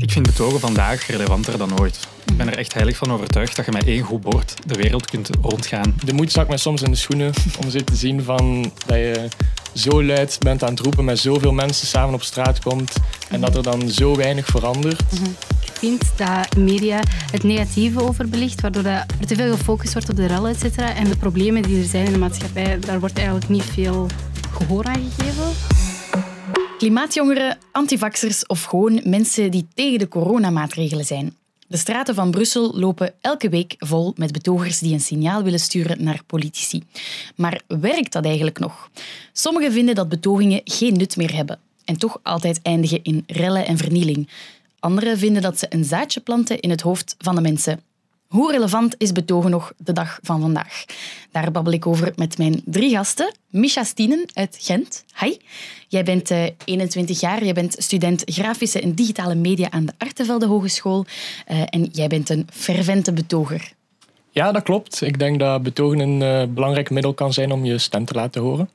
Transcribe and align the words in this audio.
Ik 0.00 0.10
vind 0.10 0.26
betogen 0.26 0.60
vandaag 0.60 1.06
relevanter 1.06 1.58
dan 1.58 1.80
ooit. 1.80 2.08
Ik 2.26 2.36
ben 2.36 2.48
er 2.48 2.58
echt 2.58 2.74
heilig 2.74 2.96
van 2.96 3.12
overtuigd 3.12 3.56
dat 3.56 3.64
je 3.64 3.72
met 3.72 3.86
één 3.86 4.02
goed 4.02 4.20
bord 4.20 4.54
de 4.66 4.74
wereld 4.74 5.10
kunt 5.10 5.30
rondgaan. 5.40 5.94
De 6.04 6.12
moed 6.12 6.32
zakt 6.32 6.48
mij 6.48 6.56
soms 6.56 6.82
in 6.82 6.90
de 6.90 6.96
schoenen 6.96 7.32
om 7.62 7.70
zo 7.70 7.78
te 7.78 7.96
zien 7.96 8.22
van 8.22 8.72
dat 8.86 8.96
je 8.96 9.28
zo 9.74 10.04
luid 10.04 10.36
bent 10.40 10.62
aan 10.62 10.70
het 10.70 10.80
roepen, 10.80 11.04
met 11.04 11.18
zoveel 11.18 11.52
mensen 11.52 11.86
samen 11.86 12.14
op 12.14 12.22
straat 12.22 12.58
komt 12.58 12.92
en 13.30 13.40
dat 13.40 13.56
er 13.56 13.62
dan 13.62 13.88
zo 13.88 14.16
weinig 14.16 14.46
verandert. 14.46 15.00
Ik 15.00 15.72
vind 15.72 16.12
dat 16.16 16.52
de 16.52 16.60
media 16.60 17.00
het 17.30 17.42
negatieve 17.42 18.02
overbelicht, 18.02 18.60
waardoor 18.60 18.84
er 18.84 19.06
te 19.26 19.34
veel 19.34 19.56
gefocust 19.56 19.92
wordt 19.92 20.10
op 20.10 20.16
de 20.16 20.26
rellen, 20.26 20.50
et 20.50 20.60
cetera. 20.60 20.94
En 20.94 21.04
de 21.04 21.16
problemen 21.16 21.62
die 21.62 21.82
er 21.82 21.88
zijn 21.88 22.06
in 22.06 22.12
de 22.12 22.18
maatschappij, 22.18 22.78
daar 22.78 23.00
wordt 23.00 23.16
eigenlijk 23.16 23.48
niet 23.48 23.64
veel 23.64 24.06
gehoor 24.52 24.84
aan 24.84 25.10
gegeven. 25.16 25.79
Klimaatjongeren, 26.80 27.58
antivaxers 27.72 28.46
of 28.46 28.62
gewoon 28.62 29.00
mensen 29.04 29.50
die 29.50 29.66
tegen 29.74 29.98
de 29.98 30.08
coronamaatregelen 30.08 31.04
zijn. 31.04 31.36
De 31.68 31.76
straten 31.76 32.14
van 32.14 32.30
Brussel 32.30 32.78
lopen 32.78 33.14
elke 33.20 33.48
week 33.48 33.74
vol 33.78 34.12
met 34.16 34.32
betogers 34.32 34.78
die 34.78 34.92
een 34.92 35.00
signaal 35.00 35.42
willen 35.42 35.60
sturen 35.60 36.04
naar 36.04 36.22
politici. 36.26 36.82
Maar 37.36 37.60
werkt 37.66 38.12
dat 38.12 38.24
eigenlijk 38.24 38.58
nog? 38.58 38.90
Sommigen 39.32 39.72
vinden 39.72 39.94
dat 39.94 40.08
betogingen 40.08 40.60
geen 40.64 40.96
nut 40.96 41.16
meer 41.16 41.34
hebben 41.34 41.58
en 41.84 41.96
toch 41.96 42.20
altijd 42.22 42.60
eindigen 42.62 43.02
in 43.02 43.24
rellen 43.26 43.66
en 43.66 43.76
vernieling. 43.76 44.28
Anderen 44.78 45.18
vinden 45.18 45.42
dat 45.42 45.58
ze 45.58 45.66
een 45.68 45.84
zaadje 45.84 46.20
planten 46.20 46.60
in 46.60 46.70
het 46.70 46.80
hoofd 46.80 47.14
van 47.18 47.34
de 47.34 47.40
mensen. 47.40 47.80
Hoe 48.30 48.52
relevant 48.52 48.94
is 48.98 49.12
betogen 49.12 49.50
nog 49.50 49.72
de 49.76 49.92
dag 49.92 50.18
van 50.22 50.40
vandaag? 50.40 50.84
Daar 51.30 51.50
babbel 51.50 51.72
ik 51.72 51.86
over 51.86 52.12
met 52.16 52.38
mijn 52.38 52.62
drie 52.64 52.90
gasten. 52.90 53.34
Misha 53.48 53.84
Stienen 53.84 54.24
uit 54.34 54.56
Gent. 54.60 55.04
Hi. 55.20 55.36
Jij 55.88 56.04
bent 56.04 56.30
uh, 56.30 56.44
21 56.64 57.20
jaar, 57.20 57.44
jij 57.44 57.52
bent 57.52 57.74
student 57.78 58.22
grafische 58.26 58.80
en 58.80 58.94
digitale 58.94 59.34
media 59.34 59.70
aan 59.70 59.86
de 59.86 59.92
Artevelde 59.98 60.46
Hogeschool 60.46 61.04
uh, 61.48 61.62
en 61.64 61.84
jij 61.84 62.08
bent 62.08 62.28
een 62.28 62.46
fervente 62.52 63.12
betoger. 63.12 63.72
Ja, 64.30 64.52
dat 64.52 64.62
klopt. 64.62 65.02
Ik 65.02 65.18
denk 65.18 65.38
dat 65.38 65.62
betogen 65.62 65.98
een 65.98 66.20
uh, 66.20 66.54
belangrijk 66.54 66.90
middel 66.90 67.14
kan 67.14 67.32
zijn 67.32 67.52
om 67.52 67.64
je 67.64 67.78
stem 67.78 68.04
te 68.04 68.14
laten 68.14 68.42
horen. 68.42 68.70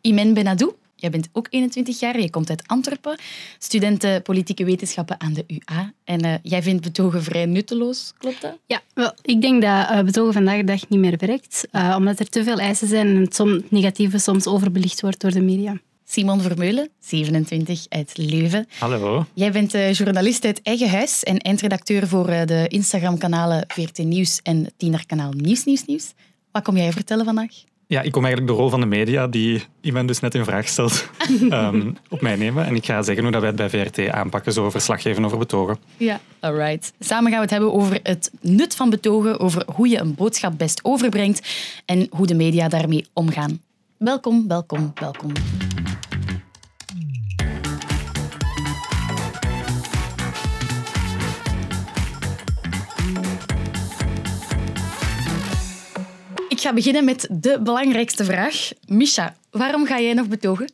Imen 0.00 0.34
Benadou, 0.34 0.72
Jij 0.98 1.10
bent 1.10 1.28
ook 1.32 1.46
21 1.50 2.00
jaar, 2.00 2.20
je 2.20 2.30
komt 2.30 2.50
uit 2.50 2.62
Antwerpen, 2.66 3.18
studenten 3.58 4.22
politieke 4.22 4.64
wetenschappen 4.64 5.20
aan 5.20 5.32
de 5.32 5.44
UA. 5.46 5.92
En 6.04 6.24
uh, 6.24 6.34
jij 6.42 6.62
vindt 6.62 6.82
betogen 6.82 7.22
vrij 7.22 7.46
nutteloos, 7.46 8.12
klopt 8.18 8.40
dat? 8.40 8.58
Ja, 8.66 8.80
wel, 8.94 9.12
ik 9.22 9.40
denk 9.40 9.62
dat 9.62 9.90
uh, 9.90 10.00
betogen 10.00 10.32
vandaag 10.32 10.56
de 10.56 10.64
dag 10.64 10.88
niet 10.88 11.00
meer 11.00 11.16
werkt, 11.18 11.68
uh, 11.72 11.94
omdat 11.98 12.20
er 12.20 12.28
te 12.28 12.44
veel 12.44 12.58
eisen 12.58 12.88
zijn 12.88 13.06
en 13.06 13.20
het 13.20 13.34
som, 13.34 13.62
negatieve 13.68 14.18
soms 14.18 14.46
overbelicht 14.46 15.00
wordt 15.00 15.20
door 15.20 15.30
de 15.30 15.40
media. 15.40 15.80
Simon 16.08 16.40
Vermeulen, 16.40 16.88
27, 16.98 17.86
uit 17.88 18.16
Leuven. 18.16 18.66
Hallo. 18.78 19.26
Jij 19.34 19.52
bent 19.52 19.72
journalist 19.72 20.44
uit 20.44 20.62
eigen 20.62 20.90
huis 20.90 21.22
en 21.22 21.38
eindredacteur 21.38 22.08
voor 22.08 22.26
de 22.26 22.64
Instagram-kanalen 22.68 23.64
VRT 23.68 23.98
Nieuws 23.98 24.40
en 24.42 24.72
Tienerkanaal 24.76 25.32
Nieuws 25.32 25.64
Nieuws 25.64 25.84
Nieuws. 25.84 26.12
Wat 26.52 26.62
kom 26.62 26.76
jij 26.76 26.92
vertellen 26.92 27.24
vandaag? 27.24 27.64
Ja, 27.88 28.00
ik 28.02 28.12
kom 28.12 28.24
eigenlijk 28.24 28.54
de 28.54 28.60
rol 28.60 28.70
van 28.70 28.80
de 28.80 28.86
media, 28.86 29.26
die 29.26 29.64
iemand 29.80 30.08
dus 30.08 30.20
net 30.20 30.34
in 30.34 30.44
vraag 30.44 30.68
stelt, 30.68 31.08
um, 31.50 31.96
op 32.08 32.20
mij 32.20 32.36
nemen. 32.36 32.66
En 32.66 32.74
ik 32.74 32.84
ga 32.84 33.02
zeggen 33.02 33.22
hoe 33.22 33.32
dat 33.32 33.40
wij 33.40 33.50
het 33.50 33.70
bij 33.70 33.84
VRT 33.84 34.08
aanpakken, 34.08 34.52
zo 34.52 34.70
verslag 34.70 35.02
geven 35.02 35.24
over 35.24 35.38
betogen. 35.38 35.78
Ja, 35.96 36.20
alright. 36.40 36.92
Samen 36.98 37.30
gaan 37.30 37.36
we 37.36 37.44
het 37.44 37.50
hebben 37.50 37.72
over 37.72 37.98
het 38.02 38.30
nut 38.40 38.76
van 38.76 38.90
betogen, 38.90 39.40
over 39.40 39.62
hoe 39.74 39.88
je 39.88 39.98
een 39.98 40.14
boodschap 40.14 40.58
best 40.58 40.80
overbrengt 40.82 41.48
en 41.84 42.06
hoe 42.10 42.26
de 42.26 42.34
media 42.34 42.68
daarmee 42.68 43.06
omgaan. 43.12 43.60
Welkom, 43.96 44.48
welkom, 44.48 44.92
welkom. 44.94 45.32
Ga 56.66 56.74
beginnen 56.74 57.04
met 57.04 57.28
de 57.30 57.60
belangrijkste 57.62 58.24
vraag. 58.24 58.70
Misha, 58.86 59.36
waarom 59.50 59.86
ga 59.86 60.00
jij 60.00 60.12
nog 60.12 60.28
betogen? 60.28 60.72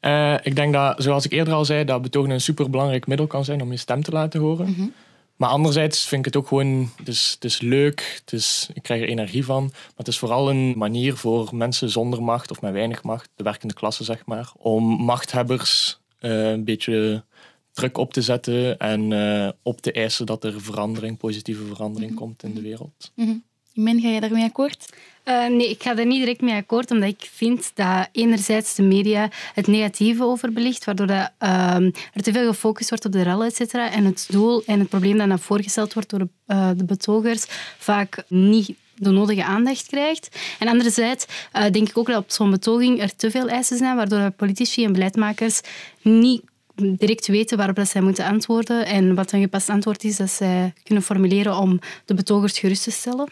Uh, 0.00 0.34
ik 0.42 0.56
denk 0.56 0.72
dat, 0.72 1.02
zoals 1.02 1.24
ik 1.24 1.32
eerder 1.32 1.54
al 1.54 1.64
zei, 1.64 1.84
dat 1.84 2.02
betogen 2.02 2.30
een 2.30 2.40
superbelangrijk 2.40 3.06
middel 3.06 3.26
kan 3.26 3.44
zijn 3.44 3.62
om 3.62 3.70
je 3.70 3.76
stem 3.76 4.02
te 4.02 4.10
laten 4.10 4.40
horen. 4.40 4.66
Mm 4.66 4.74
-hmm. 4.74 4.92
Maar 5.36 5.48
anderzijds 5.48 6.08
vind 6.08 6.26
ik 6.26 6.32
het 6.32 6.42
ook 6.42 6.48
gewoon, 6.48 6.90
het 6.96 7.08
is, 7.08 7.30
het 7.34 7.44
is 7.44 7.60
leuk, 7.60 8.20
het 8.20 8.32
is, 8.32 8.70
ik 8.74 8.82
krijg 8.82 9.02
er 9.02 9.08
energie 9.08 9.44
van. 9.44 9.62
Maar 9.62 9.92
het 9.96 10.08
is 10.08 10.18
vooral 10.18 10.50
een 10.50 10.78
manier 10.78 11.16
voor 11.16 11.48
mensen 11.56 11.90
zonder 11.90 12.22
macht 12.22 12.50
of 12.50 12.60
met 12.60 12.72
weinig 12.72 13.02
macht, 13.02 13.28
de 13.34 13.44
werkende 13.44 13.74
klasse 13.74 14.04
zeg 14.04 14.26
maar, 14.26 14.52
om 14.56 14.84
machthebbers 14.84 16.00
uh, 16.20 16.50
een 16.50 16.64
beetje 16.64 17.24
druk 17.72 17.98
op 17.98 18.12
te 18.12 18.22
zetten 18.22 18.78
en 18.78 19.10
uh, 19.10 19.48
op 19.62 19.80
te 19.80 19.92
eisen 19.92 20.26
dat 20.26 20.44
er 20.44 20.60
verandering, 20.60 21.18
positieve 21.18 21.64
verandering 21.64 22.10
mm 22.10 22.16
-hmm. 22.16 22.26
komt 22.26 22.42
in 22.42 22.54
de 22.54 22.62
wereld. 22.62 23.12
Mm 23.14 23.26
-hmm. 23.26 23.44
Men, 23.76 24.00
ga 24.00 24.08
je 24.08 24.20
daarmee 24.20 24.44
akkoord? 24.44 24.92
Uh, 25.24 25.46
nee, 25.46 25.70
ik 25.70 25.82
ga 25.82 25.96
er 25.96 26.06
niet 26.06 26.18
direct 26.18 26.40
mee 26.40 26.54
akkoord, 26.54 26.90
omdat 26.90 27.08
ik 27.08 27.28
vind 27.32 27.70
dat 27.74 28.08
enerzijds 28.12 28.74
de 28.74 28.82
media 28.82 29.30
het 29.54 29.66
negatieve 29.66 30.24
overbelicht, 30.24 30.84
waardoor 30.84 31.06
dat, 31.06 31.30
uh, 31.42 31.74
er 32.12 32.22
te 32.22 32.32
veel 32.32 32.48
gefocust 32.48 32.88
wordt 32.88 33.04
op 33.04 33.12
de 33.12 33.22
rellen, 33.22 33.46
et 33.46 33.54
cetera, 33.56 33.90
en 33.90 34.04
het 34.04 34.26
doel 34.30 34.62
en 34.66 34.78
het 34.78 34.88
probleem 34.88 35.18
dat 35.18 35.26
naar 35.26 35.38
voorgesteld 35.38 35.92
wordt 35.92 36.10
door 36.10 36.18
de, 36.18 36.28
uh, 36.46 36.70
de 36.76 36.84
betogers 36.84 37.44
vaak 37.78 38.24
niet 38.28 38.74
de 38.94 39.10
nodige 39.10 39.44
aandacht 39.44 39.86
krijgt. 39.86 40.36
En 40.58 40.68
anderzijds 40.68 41.26
uh, 41.52 41.62
denk 41.70 41.88
ik 41.88 41.98
ook 41.98 42.06
dat 42.06 42.22
op 42.22 42.30
zo'n 42.30 42.50
betoging 42.50 43.00
er 43.00 43.16
te 43.16 43.30
veel 43.30 43.48
eisen 43.48 43.76
zijn, 43.76 43.96
waardoor 43.96 44.30
politici 44.30 44.84
en 44.84 44.92
beleidmakers 44.92 45.60
niet 46.02 46.42
direct 46.76 47.26
weten 47.26 47.56
waarop 47.56 47.78
zij 47.82 48.00
moeten 48.00 48.24
antwoorden 48.24 48.86
en 48.86 49.14
wat 49.14 49.32
een 49.32 49.40
gepast 49.40 49.68
antwoord 49.68 50.04
is 50.04 50.16
dat 50.16 50.30
zij 50.30 50.72
kunnen 50.82 51.02
formuleren 51.02 51.56
om 51.56 51.80
de 52.04 52.14
betogers 52.14 52.58
gerust 52.58 52.82
te 52.82 52.90
stellen. 52.90 53.28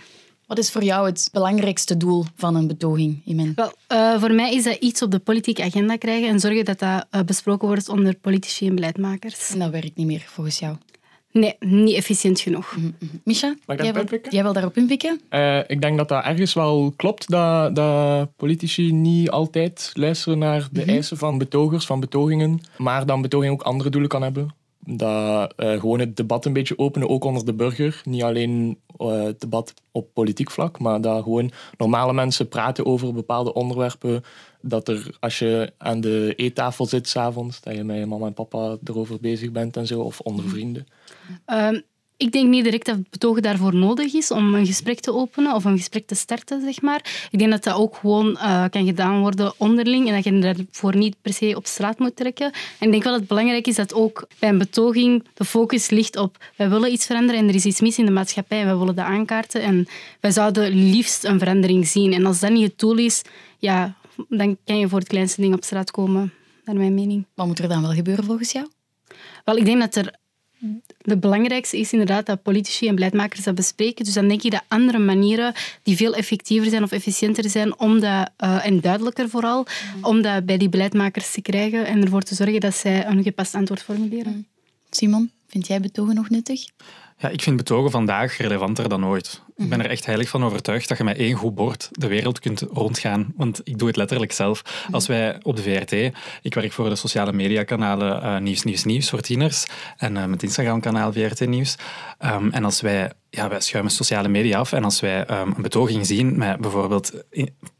Wat 0.46 0.58
is 0.58 0.70
voor 0.70 0.82
jou 0.84 1.06
het 1.06 1.28
belangrijkste 1.32 1.96
doel 1.96 2.24
van 2.34 2.54
een 2.56 2.66
betoging, 2.66 3.22
Imen? 3.24 3.52
Wel, 3.54 3.72
uh, 3.92 4.20
voor 4.20 4.32
mij 4.32 4.54
is 4.54 4.64
dat 4.64 4.74
iets 4.80 5.02
op 5.02 5.10
de 5.10 5.18
politieke 5.18 5.62
agenda 5.62 5.96
krijgen 5.96 6.28
en 6.28 6.40
zorgen 6.40 6.64
dat 6.64 6.78
dat 6.78 7.06
uh, 7.10 7.20
besproken 7.22 7.68
wordt 7.68 7.88
onder 7.88 8.14
politici 8.14 8.66
en 8.66 8.74
beleidmakers. 8.74 9.50
En 9.52 9.58
dat 9.58 9.70
werkt 9.70 9.96
niet 9.96 10.06
meer, 10.06 10.24
volgens 10.26 10.58
jou? 10.58 10.76
Nee, 11.32 11.56
niet 11.58 11.94
efficiënt 11.96 12.40
genoeg. 12.40 12.76
Mm 12.76 12.94
-hmm. 12.98 13.20
Misha, 13.24 13.54
Mag 13.66 13.76
ik 13.76 13.82
jij, 13.82 13.92
wil, 13.92 14.02
inpikken? 14.02 14.32
jij 14.32 14.42
wil 14.42 14.52
daarop 14.52 14.76
inpikken? 14.76 15.20
Uh, 15.30 15.58
ik 15.66 15.80
denk 15.80 15.96
dat 15.98 16.08
dat 16.08 16.24
ergens 16.24 16.52
wel 16.54 16.92
klopt, 16.96 17.30
dat, 17.30 17.76
dat 17.76 18.36
politici 18.36 18.92
niet 18.92 19.30
altijd 19.30 19.90
luisteren 19.94 20.38
naar 20.38 20.68
de 20.72 20.80
Mhm. 20.80 20.88
eisen 20.90 21.16
van 21.16 21.38
betogers, 21.38 21.86
van 21.86 22.00
betogingen. 22.00 22.60
Maar 22.78 23.06
dan 23.06 23.22
betoging 23.22 23.52
ook 23.52 23.62
andere 23.62 23.90
doelen 23.90 24.08
kan 24.10 24.22
hebben. 24.22 24.54
Dat 24.86 25.54
uh, 25.56 25.80
gewoon 25.80 25.98
het 25.98 26.16
debat 26.16 26.44
een 26.44 26.52
beetje 26.52 26.78
openen, 26.78 27.08
ook 27.08 27.24
onder 27.24 27.44
de 27.44 27.54
burger. 27.54 28.00
Niet 28.04 28.22
alleen 28.22 28.78
uh, 28.98 29.22
het 29.22 29.40
debat 29.40 29.74
op 29.92 30.08
politiek 30.12 30.50
vlak, 30.50 30.78
maar 30.78 31.00
dat 31.00 31.22
gewoon 31.22 31.50
normale 31.78 32.12
mensen 32.12 32.48
praten 32.48 32.86
over 32.86 33.12
bepaalde 33.12 33.52
onderwerpen. 33.52 34.22
Dat 34.60 34.88
er, 34.88 35.16
als 35.20 35.38
je 35.38 35.72
aan 35.78 36.00
de 36.00 36.32
eettafel 36.36 36.86
zit 36.86 37.08
s'avonds, 37.08 37.60
dat 37.60 37.74
je 37.74 37.84
met 37.84 37.98
je 37.98 38.06
mama 38.06 38.26
en 38.26 38.34
papa 38.34 38.76
erover 38.84 39.20
bezig 39.20 39.52
bent 39.52 39.76
en 39.76 39.86
zo, 39.86 40.00
of 40.00 40.20
onder 40.20 40.48
vrienden. 40.48 40.86
Uh, 41.46 41.78
ik 42.16 42.32
denk 42.32 42.48
niet 42.48 42.64
direct 42.64 42.86
dat 42.86 42.96
het 42.96 43.10
betogen 43.10 43.42
daarvoor 43.42 43.74
nodig 43.74 44.14
is 44.14 44.30
om 44.30 44.54
een 44.54 44.66
gesprek 44.66 45.00
te 45.00 45.12
openen 45.12 45.54
of 45.54 45.64
een 45.64 45.76
gesprek 45.76 46.06
te 46.06 46.14
starten, 46.14 46.60
zeg 46.60 46.82
maar. 46.82 47.28
Ik 47.30 47.38
denk 47.38 47.50
dat 47.50 47.62
dat 47.62 47.74
ook 47.74 47.96
gewoon 47.96 48.30
uh, 48.30 48.64
kan 48.70 48.84
gedaan 48.84 49.20
worden 49.20 49.52
onderling 49.56 50.08
en 50.08 50.14
dat 50.14 50.24
je 50.24 50.38
daarvoor 50.38 50.96
niet 50.96 51.16
per 51.22 51.32
se 51.32 51.52
op 51.56 51.66
straat 51.66 51.98
moet 51.98 52.16
trekken. 52.16 52.52
En 52.78 52.86
ik 52.86 52.90
denk 52.90 53.02
wel 53.02 53.12
dat 53.12 53.20
het 53.20 53.28
belangrijk 53.28 53.66
is 53.66 53.74
dat 53.74 53.94
ook 53.94 54.26
bij 54.38 54.48
een 54.48 54.58
betoging 54.58 55.24
de 55.34 55.44
focus 55.44 55.90
ligt 55.90 56.16
op 56.16 56.36
wij 56.56 56.68
willen 56.68 56.92
iets 56.92 57.06
veranderen 57.06 57.40
en 57.40 57.48
er 57.48 57.54
is 57.54 57.64
iets 57.64 57.80
mis 57.80 57.98
in 57.98 58.04
de 58.04 58.10
maatschappij 58.10 58.60
en 58.60 58.66
wij 58.66 58.76
willen 58.76 58.94
dat 58.94 59.04
aankaarten 59.04 59.62
en 59.62 59.86
wij 60.20 60.30
zouden 60.30 60.90
liefst 60.90 61.24
een 61.24 61.38
verandering 61.38 61.86
zien. 61.86 62.12
En 62.12 62.26
als 62.26 62.40
dat 62.40 62.50
niet 62.50 62.68
het 62.68 62.78
doel 62.78 62.96
is, 62.96 63.22
ja, 63.58 63.94
dan 64.28 64.56
kan 64.64 64.78
je 64.78 64.88
voor 64.88 64.98
het 64.98 65.08
kleinste 65.08 65.40
ding 65.40 65.54
op 65.54 65.64
straat 65.64 65.90
komen, 65.90 66.32
naar 66.64 66.76
mijn 66.76 66.94
mening. 66.94 67.26
Wat 67.34 67.46
moet 67.46 67.58
er 67.58 67.68
dan 67.68 67.82
wel 67.82 67.92
gebeuren 67.92 68.24
volgens 68.24 68.52
jou? 68.52 68.66
Wel, 69.44 69.56
ik 69.56 69.64
denk 69.64 69.80
dat 69.80 69.94
er 69.94 70.22
het 71.02 71.20
belangrijkste 71.20 71.78
is 71.78 71.92
inderdaad 71.92 72.26
dat 72.26 72.42
politici 72.42 72.88
en 72.88 72.94
beleidmakers 72.94 73.44
dat 73.44 73.54
bespreken. 73.54 74.04
Dus 74.04 74.14
dan 74.14 74.28
denk 74.28 74.42
ik 74.42 74.50
dat 74.50 74.62
andere 74.68 74.98
manieren 74.98 75.54
die 75.82 75.96
veel 75.96 76.14
effectiever 76.14 76.70
zijn 76.70 76.82
of 76.82 76.92
efficiënter 76.92 77.50
zijn 77.50 77.78
om 77.78 78.00
dat, 78.00 78.30
uh, 78.44 78.66
en 78.66 78.80
duidelijker 78.80 79.28
vooral, 79.28 79.66
mm. 79.96 80.04
om 80.04 80.22
dat 80.22 80.46
bij 80.46 80.58
die 80.58 80.68
beleidmakers 80.68 81.32
te 81.32 81.42
krijgen 81.42 81.86
en 81.86 82.02
ervoor 82.02 82.22
te 82.22 82.34
zorgen 82.34 82.60
dat 82.60 82.74
zij 82.74 83.06
een 83.06 83.22
gepast 83.22 83.54
antwoord 83.54 83.82
formuleren. 83.82 84.32
Mm. 84.32 84.46
Simon, 84.90 85.30
vind 85.46 85.66
jij 85.66 85.80
betogen 85.80 86.14
nog 86.14 86.30
nuttig? 86.30 86.64
Ja, 87.18 87.28
ik 87.28 87.42
vind 87.42 87.56
betogen 87.56 87.90
vandaag 87.90 88.36
relevanter 88.36 88.88
dan 88.88 89.06
ooit. 89.06 89.42
Ik 89.56 89.68
ben 89.68 89.80
er 89.80 89.90
echt 89.90 90.06
heilig 90.06 90.28
van 90.28 90.44
overtuigd 90.44 90.88
dat 90.88 90.98
je 90.98 91.04
met 91.04 91.16
één 91.16 91.34
goed 91.34 91.54
bord 91.54 91.88
de 91.92 92.06
wereld 92.06 92.38
kunt 92.38 92.60
rondgaan. 92.60 93.32
Want 93.36 93.60
ik 93.64 93.78
doe 93.78 93.88
het 93.88 93.96
letterlijk 93.96 94.32
zelf. 94.32 94.86
Als 94.90 95.06
wij 95.06 95.38
op 95.42 95.56
de 95.56 95.62
VRT, 95.62 95.92
ik 96.42 96.54
werk 96.54 96.72
voor 96.72 96.88
de 96.88 96.96
sociale 96.96 97.32
mediakanalen 97.32 98.22
uh, 98.22 98.38
Nieuws, 98.38 98.62
Nieuws, 98.62 98.84
Nieuws 98.84 99.10
voor 99.10 99.20
tieners 99.20 99.66
en 99.96 100.16
uh, 100.16 100.24
met 100.24 100.42
Instagram-kanaal 100.42 101.12
VRT 101.12 101.46
Nieuws. 101.46 101.76
Um, 102.18 102.50
en 102.50 102.64
als 102.64 102.80
wij 102.80 103.12
ja, 103.30 103.48
wij 103.48 103.60
schuimen 103.60 103.92
sociale 103.92 104.28
media 104.28 104.58
af. 104.58 104.72
En 104.72 104.84
als 104.84 105.00
wij 105.00 105.30
um, 105.30 105.52
een 105.56 105.62
betoging 105.62 106.06
zien 106.06 106.38
met 106.38 106.60
bijvoorbeeld 106.60 107.24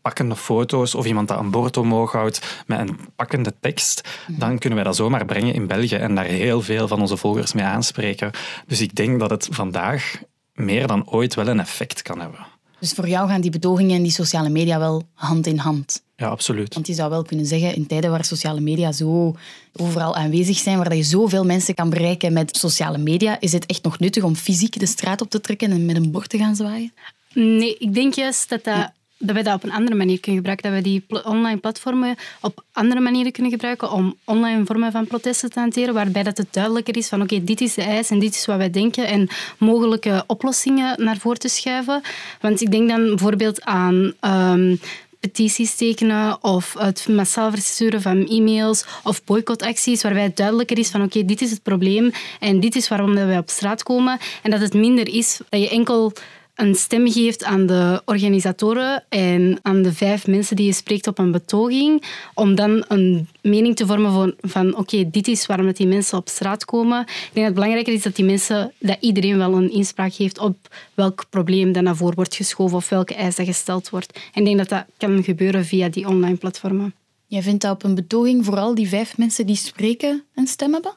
pakkende 0.02 0.36
foto's 0.36 0.94
of 0.94 1.06
iemand 1.06 1.28
dat 1.28 1.38
een 1.38 1.50
bord 1.50 1.76
omhoog 1.76 2.12
houdt 2.12 2.64
met 2.66 2.78
een 2.78 2.98
pakkende 3.16 3.54
tekst, 3.60 4.08
dan 4.26 4.58
kunnen 4.58 4.78
wij 4.78 4.86
dat 4.86 4.96
zomaar 4.96 5.24
brengen 5.24 5.54
in 5.54 5.66
België 5.66 5.96
en 5.96 6.14
daar 6.14 6.24
heel 6.24 6.62
veel 6.62 6.88
van 6.88 7.00
onze 7.00 7.16
volgers 7.16 7.52
mee 7.52 7.64
aanspreken. 7.64 8.30
Dus 8.66 8.80
ik 8.80 8.94
denk 8.94 9.20
dat 9.20 9.30
het 9.30 9.48
vandaag 9.50 10.20
meer 10.54 10.86
dan 10.86 11.08
ooit 11.10 11.34
wel 11.34 11.48
een 11.48 11.60
effect 11.60 12.02
kan 12.02 12.20
hebben. 12.20 12.46
Dus 12.78 12.92
voor 12.92 13.08
jou 13.08 13.28
gaan 13.28 13.40
die 13.40 13.50
betogingen 13.50 13.96
en 13.96 14.02
die 14.02 14.12
sociale 14.12 14.48
media 14.48 14.78
wel 14.78 15.02
hand 15.14 15.46
in 15.46 15.58
hand? 15.58 16.02
Ja, 16.16 16.28
absoluut. 16.28 16.74
Want 16.74 16.86
je 16.86 16.94
zou 16.94 17.10
wel 17.10 17.22
kunnen 17.22 17.46
zeggen, 17.46 17.74
in 17.74 17.86
tijden 17.86 18.10
waar 18.10 18.24
sociale 18.24 18.60
media 18.60 18.92
zo 18.92 19.36
overal 19.72 20.16
aanwezig 20.16 20.56
zijn, 20.56 20.78
waar 20.78 20.96
je 20.96 21.02
zoveel 21.02 21.44
mensen 21.44 21.74
kan 21.74 21.90
bereiken 21.90 22.32
met 22.32 22.56
sociale 22.56 22.98
media, 22.98 23.40
is 23.40 23.52
het 23.52 23.66
echt 23.66 23.82
nog 23.82 23.98
nuttig 23.98 24.22
om 24.22 24.36
fysiek 24.36 24.78
de 24.78 24.86
straat 24.86 25.20
op 25.20 25.30
te 25.30 25.40
trekken 25.40 25.70
en 25.70 25.84
met 25.84 25.96
een 25.96 26.10
bord 26.10 26.28
te 26.28 26.38
gaan 26.38 26.56
zwaaien? 26.56 26.92
Nee, 27.32 27.76
ik 27.78 27.94
denk 27.94 28.14
juist 28.14 28.48
dat 28.48 28.64
dat 28.64 28.92
dat 29.26 29.34
wij 29.34 29.42
dat 29.42 29.54
op 29.54 29.64
een 29.64 29.72
andere 29.72 29.96
manier 29.96 30.20
kunnen 30.20 30.36
gebruiken. 30.36 30.72
Dat 30.72 30.82
we 30.82 30.88
die 30.88 31.24
online 31.24 31.58
platformen 31.58 32.16
op 32.40 32.64
andere 32.72 33.00
manieren 33.00 33.32
kunnen 33.32 33.52
gebruiken 33.52 33.92
om 33.92 34.16
online 34.24 34.64
vormen 34.64 34.92
van 34.92 35.06
protesten 35.06 35.50
te 35.50 35.60
hanteren, 35.60 35.94
waarbij 35.94 36.22
dat 36.22 36.36
het 36.36 36.48
duidelijker 36.50 36.96
is 36.96 37.08
van 37.08 37.22
oké, 37.22 37.44
dit 37.44 37.60
is 37.60 37.74
de 37.74 37.82
eis 37.82 38.10
en 38.10 38.18
dit 38.18 38.34
is 38.34 38.46
wat 38.46 38.56
wij 38.56 38.70
denken 38.70 39.06
en 39.06 39.28
mogelijke 39.58 40.24
oplossingen 40.26 41.04
naar 41.04 41.16
voren 41.16 41.38
te 41.38 41.48
schuiven. 41.48 42.02
Want 42.40 42.60
ik 42.60 42.70
denk 42.70 42.88
dan 42.88 43.06
bijvoorbeeld 43.06 43.62
aan 43.62 44.12
um, 44.20 44.78
petities 45.20 45.74
tekenen 45.74 46.42
of 46.42 46.74
het 46.78 47.08
massaal 47.08 47.50
versturen 47.50 48.02
van 48.02 48.26
e-mails 48.28 48.84
of 49.02 49.24
boycottacties, 49.24 50.02
waarbij 50.02 50.22
het 50.22 50.36
duidelijker 50.36 50.78
is 50.78 50.90
van 50.90 51.02
oké, 51.02 51.24
dit 51.24 51.40
is 51.40 51.50
het 51.50 51.62
probleem 51.62 52.10
en 52.40 52.60
dit 52.60 52.76
is 52.76 52.88
waarom 52.88 53.14
wij 53.14 53.38
op 53.38 53.50
straat 53.50 53.82
komen. 53.82 54.18
En 54.42 54.50
dat 54.50 54.60
het 54.60 54.74
minder 54.74 55.08
is 55.08 55.40
dat 55.48 55.60
je 55.60 55.68
enkel 55.68 56.12
een 56.54 56.74
stem 56.74 57.10
geeft 57.10 57.44
aan 57.44 57.66
de 57.66 58.02
organisatoren 58.04 59.04
en 59.08 59.58
aan 59.62 59.82
de 59.82 59.92
vijf 59.92 60.26
mensen 60.26 60.56
die 60.56 60.66
je 60.66 60.72
spreekt 60.72 61.06
op 61.06 61.18
een 61.18 61.30
betoging, 61.30 62.02
om 62.34 62.54
dan 62.54 62.84
een 62.88 63.28
mening 63.40 63.76
te 63.76 63.86
vormen 63.86 64.12
van, 64.12 64.34
van 64.40 64.76
oké, 64.76 65.10
dit 65.10 65.28
is 65.28 65.46
waarom 65.46 65.72
die 65.72 65.86
mensen 65.86 66.18
op 66.18 66.28
straat 66.28 66.64
komen. 66.64 67.00
Ik 67.00 67.06
denk 67.06 67.34
dat 67.34 67.44
het 67.44 67.54
belangrijker 67.54 67.92
is 67.92 68.02
dat 68.02 68.16
die 68.16 68.24
mensen, 68.24 68.72
dat 68.78 68.96
iedereen 69.00 69.38
wel 69.38 69.54
een 69.54 69.72
inspraak 69.72 70.12
heeft 70.12 70.38
op 70.38 70.56
welk 70.94 71.24
probleem 71.30 71.72
dat 71.72 71.82
naar 71.82 71.96
voren 71.96 72.14
wordt 72.14 72.34
geschoven 72.34 72.76
of 72.76 72.88
welke 72.88 73.14
eis 73.14 73.36
dat 73.36 73.46
gesteld 73.46 73.90
wordt. 73.90 74.18
En 74.32 74.40
ik 74.40 74.44
denk 74.44 74.58
dat 74.58 74.68
dat 74.68 74.84
kan 74.96 75.22
gebeuren 75.22 75.64
via 75.64 75.88
die 75.88 76.08
online 76.08 76.36
platformen. 76.36 76.94
Jij 77.26 77.42
vindt 77.42 77.62
dat 77.62 77.72
op 77.72 77.84
een 77.84 77.94
betoging 77.94 78.44
vooral 78.44 78.74
die 78.74 78.88
vijf 78.88 79.18
mensen 79.18 79.46
die 79.46 79.56
spreken 79.56 80.24
een 80.34 80.46
stem 80.46 80.72
hebben? 80.72 80.92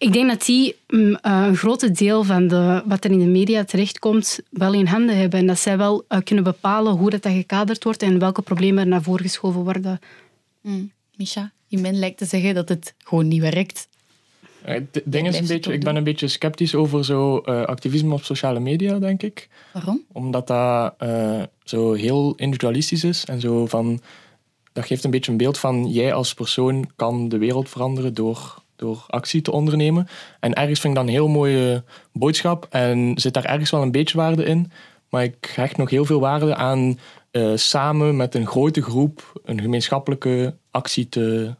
Ik 0.00 0.12
denk 0.12 0.28
dat 0.28 0.44
die 0.44 0.76
mm, 0.88 1.14
eh, 1.14 1.44
een 1.46 1.56
groot 1.56 1.96
deel 1.98 2.24
van 2.24 2.48
de, 2.48 2.82
wat 2.86 3.04
er 3.04 3.10
in 3.10 3.18
de 3.18 3.24
media 3.24 3.64
terechtkomt 3.64 4.40
wel 4.50 4.72
in 4.72 4.86
handen 4.86 5.16
hebben. 5.16 5.38
En 5.38 5.46
dat 5.46 5.58
zij 5.58 5.76
wel 5.76 6.04
uh, 6.08 6.18
kunnen 6.24 6.44
bepalen 6.44 6.92
hoe 6.92 7.10
dat, 7.10 7.22
dat 7.22 7.32
gekaderd 7.32 7.84
wordt 7.84 8.02
en 8.02 8.18
welke 8.18 8.42
problemen 8.42 8.82
er 8.82 8.88
naar 8.88 9.02
voren 9.02 9.24
geschoven 9.24 9.60
worden. 9.60 10.00
Mm. 10.60 10.92
Misha, 11.16 11.52
men 11.68 11.98
lijkt 11.98 12.18
te 12.18 12.24
zeggen 12.24 12.54
dat 12.54 12.68
het 12.68 12.94
gewoon 12.98 13.28
niet 13.28 13.40
werkt. 13.40 13.88
Het 14.62 15.02
ding 15.04 15.26
is 15.28 15.38
een 15.38 15.46
beetje, 15.46 15.72
ik 15.72 15.84
ben 15.84 15.96
een 15.96 16.04
beetje 16.04 16.28
sceptisch 16.28 16.74
over 16.74 17.04
zo 17.04 17.42
uh, 17.44 17.62
activisme 17.62 18.14
op 18.14 18.24
sociale 18.24 18.60
media, 18.60 18.98
denk 18.98 19.22
ik. 19.22 19.48
Waarom? 19.72 20.04
Omdat 20.12 20.46
dat 20.46 20.94
zo 21.64 21.92
heel 21.92 22.34
individualistisch 22.36 23.04
is 23.04 23.24
en 23.24 23.40
zo 23.40 23.66
van 23.66 24.00
dat 24.72 24.86
geeft 24.86 25.04
een 25.04 25.10
beetje 25.10 25.30
een 25.30 25.38
beeld 25.38 25.58
van 25.58 25.90
jij 25.90 26.14
als 26.14 26.34
persoon 26.34 26.90
kan 26.96 27.28
de 27.28 27.38
wereld 27.38 27.68
veranderen 27.68 28.14
door 28.14 28.62
door 28.80 29.04
actie 29.06 29.42
te 29.42 29.52
ondernemen. 29.52 30.08
En 30.40 30.54
ergens 30.54 30.80
vind 30.80 30.92
ik 30.92 30.98
dat 30.98 31.08
een 31.08 31.14
heel 31.14 31.28
mooie 31.28 31.84
boodschap 32.12 32.66
en 32.70 33.12
zit 33.14 33.34
daar 33.34 33.44
ergens 33.44 33.70
wel 33.70 33.82
een 33.82 33.90
beetje 33.90 34.16
waarde 34.16 34.44
in. 34.44 34.72
Maar 35.08 35.24
ik 35.24 35.52
hecht 35.54 35.76
nog 35.76 35.90
heel 35.90 36.04
veel 36.04 36.20
waarde 36.20 36.54
aan 36.54 36.98
uh, 37.32 37.56
samen 37.56 38.16
met 38.16 38.34
een 38.34 38.46
grote 38.46 38.82
groep 38.82 39.40
een 39.44 39.60
gemeenschappelijke 39.60 40.54
actie 40.70 41.08
te. 41.08 41.54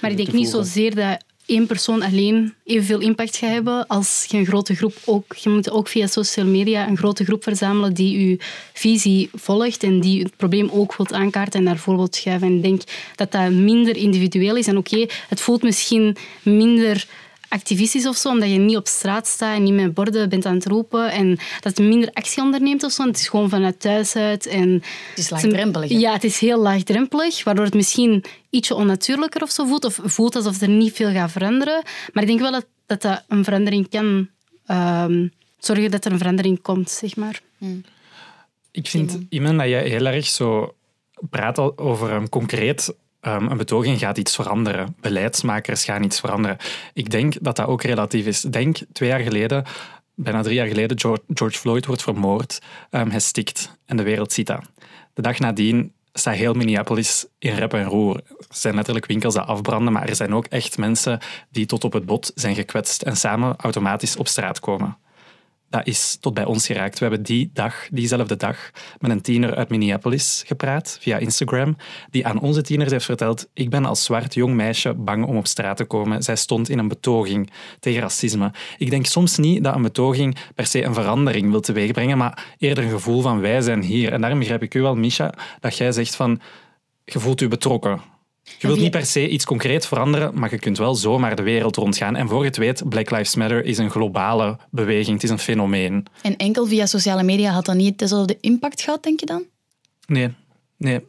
Maar 0.00 0.10
ik 0.10 0.16
denk 0.16 0.32
niet 0.32 0.48
zozeer 0.48 0.94
dat 0.94 1.24
één 1.46 1.66
persoon 1.66 2.02
alleen 2.02 2.54
evenveel 2.64 3.00
impact 3.00 3.36
gaat 3.36 3.50
hebben 3.50 3.86
als 3.86 4.26
je 4.28 4.36
een 4.36 4.46
grote 4.46 4.74
groep 4.74 4.94
ook... 5.04 5.36
Je 5.36 5.50
moet 5.50 5.70
ook 5.70 5.88
via 5.88 6.06
social 6.06 6.46
media 6.46 6.88
een 6.88 6.96
grote 6.96 7.24
groep 7.24 7.42
verzamelen 7.42 7.94
die 7.94 8.28
je 8.28 8.38
visie 8.72 9.30
volgt 9.32 9.82
en 9.82 10.00
die 10.00 10.22
het 10.22 10.36
probleem 10.36 10.70
ook 10.72 10.96
wilt 10.96 11.12
aankaarten 11.12 11.58
en 11.58 11.64
naar 11.64 11.82
wilt 11.84 12.14
schuiven. 12.14 12.46
En 12.46 12.56
ik 12.56 12.62
denk 12.62 12.82
dat 13.14 13.32
dat 13.32 13.50
minder 13.50 13.96
individueel 13.96 14.56
is. 14.56 14.66
En 14.66 14.76
oké, 14.76 15.06
het 15.28 15.40
voelt 15.40 15.62
misschien 15.62 16.16
minder 16.42 17.06
activistisch 17.54 18.06
of 18.06 18.16
zo, 18.16 18.28
omdat 18.28 18.50
je 18.50 18.58
niet 18.58 18.76
op 18.76 18.86
straat 18.86 19.26
staat 19.26 19.56
en 19.56 19.62
niet 19.62 19.74
met 19.74 19.94
borden 19.94 20.28
bent 20.28 20.46
aan 20.46 20.54
het 20.54 20.66
roepen 20.66 21.10
en 21.12 21.38
dat 21.60 21.76
je 21.76 21.82
minder 21.82 22.10
actie 22.12 22.42
onderneemt 22.42 22.82
of 22.82 22.92
zo. 22.92 23.06
Het 23.06 23.18
is 23.18 23.28
gewoon 23.28 23.48
vanuit 23.48 23.80
thuis 23.80 24.16
uit. 24.16 24.46
En 24.46 24.72
het 25.08 25.18
is 25.18 25.30
laagdrempelig. 25.30 25.90
Ja, 25.90 26.12
het 26.12 26.24
is 26.24 26.38
heel 26.38 26.58
laagdrempelig, 26.58 27.44
waardoor 27.44 27.64
het 27.64 27.74
misschien 27.74 28.24
ietsje 28.50 28.74
onnatuurlijker 28.74 29.42
of 29.42 29.50
zo 29.50 29.66
voelt, 29.66 29.84
of 29.84 29.98
voelt 30.02 30.36
alsof 30.36 30.60
er 30.60 30.68
niet 30.68 30.92
veel 30.92 31.10
gaat 31.10 31.32
veranderen. 31.32 31.82
Maar 32.12 32.22
ik 32.22 32.28
denk 32.28 32.40
wel 32.40 32.52
dat 32.52 32.66
dat, 32.86 33.02
dat 33.02 33.24
een 33.28 33.44
verandering 33.44 33.88
kan 33.88 34.28
um, 34.66 35.32
zorgen 35.58 35.90
dat 35.90 36.04
er 36.04 36.12
een 36.12 36.18
verandering 36.18 36.62
komt, 36.62 36.90
zeg 36.90 37.16
maar. 37.16 37.40
Hmm. 37.58 37.84
Ik 38.70 38.86
vind, 38.86 39.18
Iman, 39.28 39.58
dat 39.58 39.68
jij 39.68 39.88
heel 39.88 40.06
erg 40.06 40.26
zo 40.26 40.74
praat 41.30 41.78
over 41.78 42.10
een 42.10 42.28
concreet 42.28 42.94
um, 43.26 43.50
een 43.50 43.56
betoging 43.56 43.98
gaat 43.98 44.18
iets 44.18 44.34
veranderen. 44.34 44.96
Beleidsmakers 45.00 45.84
gaan 45.84 46.02
iets 46.02 46.20
veranderen. 46.20 46.56
Ik 46.92 47.10
denk 47.10 47.34
dat 47.40 47.56
dat 47.56 47.66
ook 47.66 47.82
relatief 47.82 48.26
is. 48.26 48.40
Denk 48.40 48.78
twee 48.92 49.08
jaar 49.08 49.20
geleden, 49.20 49.64
bijna 50.14 50.42
drie 50.42 50.54
jaar 50.54 50.66
geleden, 50.66 51.00
George, 51.34 51.58
Floyd 51.58 51.86
wordt 51.86 52.02
vermoord. 52.02 52.60
Um, 52.90 53.10
hij 53.10 53.20
stikt 53.20 53.78
en 53.86 53.96
de 53.96 54.02
wereld 54.02 54.32
ziet 54.32 54.46
dat. 54.46 54.62
De 55.14 55.22
dag 55.22 55.38
nadien 55.38 55.92
staat 56.12 56.34
heel 56.34 56.54
Minneapolis 56.54 57.26
in 57.38 57.54
rep 57.54 57.74
en 57.74 57.84
roer. 57.84 58.16
Er 58.16 58.46
zijn 58.50 58.74
letterlijk 58.74 59.06
winkels 59.06 59.34
die 59.34 59.42
afbranden, 59.42 59.92
maar 59.92 60.08
er 60.08 60.16
zijn 60.16 60.34
ook 60.34 60.46
echt 60.46 60.78
mensen 60.78 61.20
die 61.50 61.66
tot 61.66 61.84
op 61.84 61.92
het 61.92 62.06
bot 62.06 62.32
zijn 62.34 62.54
gekwetst 62.54 63.02
en 63.02 63.16
samen 63.16 63.54
automatisch 63.56 64.16
op 64.16 64.28
straat 64.28 64.60
komen 64.60 64.96
dat 65.74 65.86
is 65.86 66.16
tot 66.20 66.34
bij 66.34 66.44
ons 66.44 66.66
geraakt. 66.66 66.98
We 66.98 67.04
hebben 67.04 67.24
die 67.24 67.50
dag, 67.52 67.88
diezelfde 67.90 68.36
dag, 68.36 68.70
met 68.98 69.10
een 69.10 69.20
tiener 69.20 69.54
uit 69.54 69.68
Minneapolis 69.68 70.42
gepraat 70.46 70.98
via 71.00 71.18
Instagram, 71.18 71.76
die 72.10 72.26
aan 72.26 72.40
onze 72.40 72.62
tieners 72.62 72.90
heeft 72.90 73.04
verteld: 73.04 73.48
Ik 73.54 73.70
ben 73.70 73.84
als 73.84 74.04
zwart 74.04 74.34
jong 74.34 74.54
meisje 74.54 74.94
bang 74.94 75.26
om 75.26 75.36
op 75.36 75.46
straat 75.46 75.76
te 75.76 75.84
komen. 75.84 76.22
Zij 76.22 76.36
stond 76.36 76.68
in 76.68 76.78
een 76.78 76.88
betoging 76.88 77.50
tegen 77.80 78.00
racisme. 78.00 78.52
Ik 78.78 78.90
denk 78.90 79.06
soms 79.06 79.36
niet 79.38 79.64
dat 79.64 79.74
een 79.74 79.82
betoging 79.82 80.36
per 80.54 80.66
se 80.66 80.84
een 80.84 80.94
verandering 80.94 81.50
wil 81.50 81.60
teweegbrengen, 81.60 82.18
maar 82.18 82.54
eerder 82.58 82.84
een 82.84 82.90
gevoel 82.90 83.20
van 83.20 83.40
wij 83.40 83.60
zijn 83.60 83.82
hier. 83.82 84.12
En 84.12 84.20
daarom 84.20 84.38
begrijp 84.38 84.62
ik 84.62 84.74
u 84.74 84.80
wel, 84.80 84.94
Misha, 84.94 85.34
dat 85.60 85.76
jij 85.76 85.92
zegt 85.92 86.16
van 86.16 86.40
je 87.04 87.20
voelt 87.20 87.40
u 87.40 87.48
betrokken. 87.48 88.00
Je 88.58 88.66
wilt 88.66 88.80
niet 88.80 88.90
per 88.90 89.06
se 89.06 89.28
iets 89.28 89.44
concreet 89.44 89.86
veranderen, 89.86 90.38
maar 90.38 90.50
je 90.50 90.58
kunt 90.58 90.78
wel 90.78 90.94
zomaar 90.94 91.36
de 91.36 91.42
wereld 91.42 91.76
rondgaan. 91.76 92.16
En 92.16 92.28
voor 92.28 92.40
je 92.40 92.46
het 92.46 92.56
weet, 92.56 92.88
Black 92.88 93.10
Lives 93.10 93.34
Matter 93.34 93.64
is 93.64 93.78
een 93.78 93.90
globale 93.90 94.58
beweging, 94.70 95.14
het 95.14 95.22
is 95.22 95.30
een 95.30 95.38
fenomeen. 95.38 96.06
En 96.22 96.36
enkel 96.36 96.66
via 96.66 96.86
sociale 96.86 97.22
media 97.22 97.52
had 97.52 97.64
dat 97.64 97.74
niet 97.74 97.98
dezelfde 97.98 98.38
impact 98.40 98.82
gehad, 98.82 99.02
denk 99.02 99.20
je 99.20 99.26
dan? 99.26 99.42
Nee, 100.06 100.30
nee. 100.76 101.00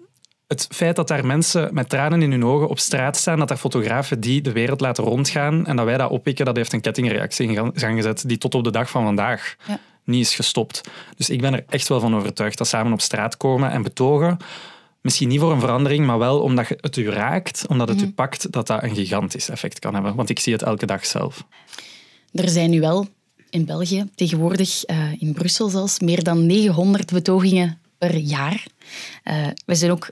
Het 0.48 0.68
feit 0.72 0.96
dat 0.96 1.08
daar 1.08 1.26
mensen 1.26 1.74
met 1.74 1.90
tranen 1.90 2.22
in 2.22 2.32
hun 2.32 2.46
ogen 2.46 2.68
op 2.68 2.80
straat 2.80 3.18
staan, 3.18 3.40
dat 3.40 3.50
er 3.50 3.58
fotografen 3.58 4.20
die 4.20 4.42
de 4.42 4.52
wereld 4.52 4.82
laten 4.82 5.04
rondgaan 5.04 5.66
en 5.66 5.76
dat 5.76 5.86
wij 5.86 5.98
dat 5.98 6.12
oppikken, 6.12 6.46
dat 6.46 6.56
heeft 6.56 6.74
een 6.74 6.82
kettingreactie 6.82 7.48
in 7.48 7.72
gang 7.76 7.96
gezet 7.96 8.24
die 8.28 8.38
tot 8.38 8.56
op 8.56 8.64
de 8.64 8.72
dag 8.72 8.90
van 8.90 9.04
vandaag 9.04 9.56
ja. 9.68 9.80
niet 10.04 10.26
is 10.26 10.36
gestopt. 10.36 10.82
Dus 11.18 11.30
ik 11.30 11.42
ben 11.42 11.54
er 11.54 11.64
echt 11.70 11.88
wel 11.88 12.00
van 12.00 12.16
overtuigd 12.16 12.58
dat 12.58 12.68
samen 12.68 12.94
op 12.94 13.02
straat 13.02 13.38
komen 13.38 13.72
en 13.72 13.82
betogen 13.82 14.38
misschien 15.06 15.28
niet 15.28 15.40
voor 15.40 15.52
een 15.52 15.60
verandering, 15.60 16.06
maar 16.06 16.18
wel 16.18 16.40
omdat 16.40 16.68
het 16.68 16.98
u 16.98 17.10
raakt, 17.10 17.68
omdat 17.68 17.88
het 17.88 18.02
u 18.02 18.06
mhm. 18.06 18.14
pakt, 18.14 18.52
dat 18.52 18.68
dat 18.68 18.84
een 18.84 18.96
gigantisch 18.96 19.50
effect 19.50 19.80
kan 19.80 19.94
hebben. 19.94 20.16
Want 20.16 20.30
ik 20.30 20.40
zie 20.40 20.54
het 20.54 20.62
elke 20.62 20.86
dag 20.86 21.06
zelf. 21.06 21.46
Er 22.32 22.50
zijn 22.50 22.70
nu 22.70 22.80
wel 22.80 23.08
in 23.50 23.66
België, 23.66 24.10
tegenwoordig 24.16 24.90
uh, 24.90 25.22
in 25.22 25.34
Brussel 25.34 25.70
zelfs, 25.70 26.00
meer 26.00 26.24
dan 26.24 26.46
900 26.46 27.12
betogingen 27.12 27.80
per 27.98 28.16
jaar. 28.16 28.66
Uh, 29.24 29.48
wij 29.66 29.76
zijn 29.76 29.92
ook 29.92 30.10